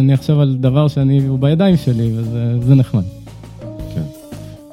אני 0.00 0.12
עכשיו 0.12 0.40
על 0.40 0.56
דבר 0.60 0.88
שאני 0.88 1.26
הוא 1.26 1.38
בידיים 1.38 1.76
שלי 1.76 2.10
וזה 2.16 2.54
זה 2.66 2.74
נחמד. 2.74 3.04
כן. 3.94 4.02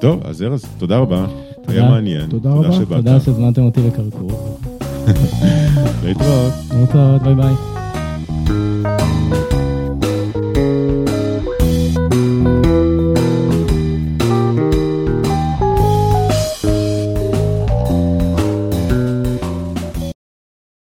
טוב, 0.00 0.20
אז 0.24 0.42
ארז, 0.42 0.64
תודה 0.78 0.98
רבה. 0.98 1.26
היה 1.68 1.80
תודה. 1.80 1.90
מעניין. 1.90 2.26
תודה 2.30 2.50
רבה. 2.50 2.72
שבאת. 2.72 2.96
תודה 2.96 3.20
שהזמנתם 3.20 3.62
אותי 3.62 3.80
לקרקור. 3.86 4.58
להתראות. 6.04 6.52
להתראות 6.80 7.22
ביי 7.22 7.34
ביי. 7.34 7.77
Thank 8.48 9.52
you. 9.52 9.57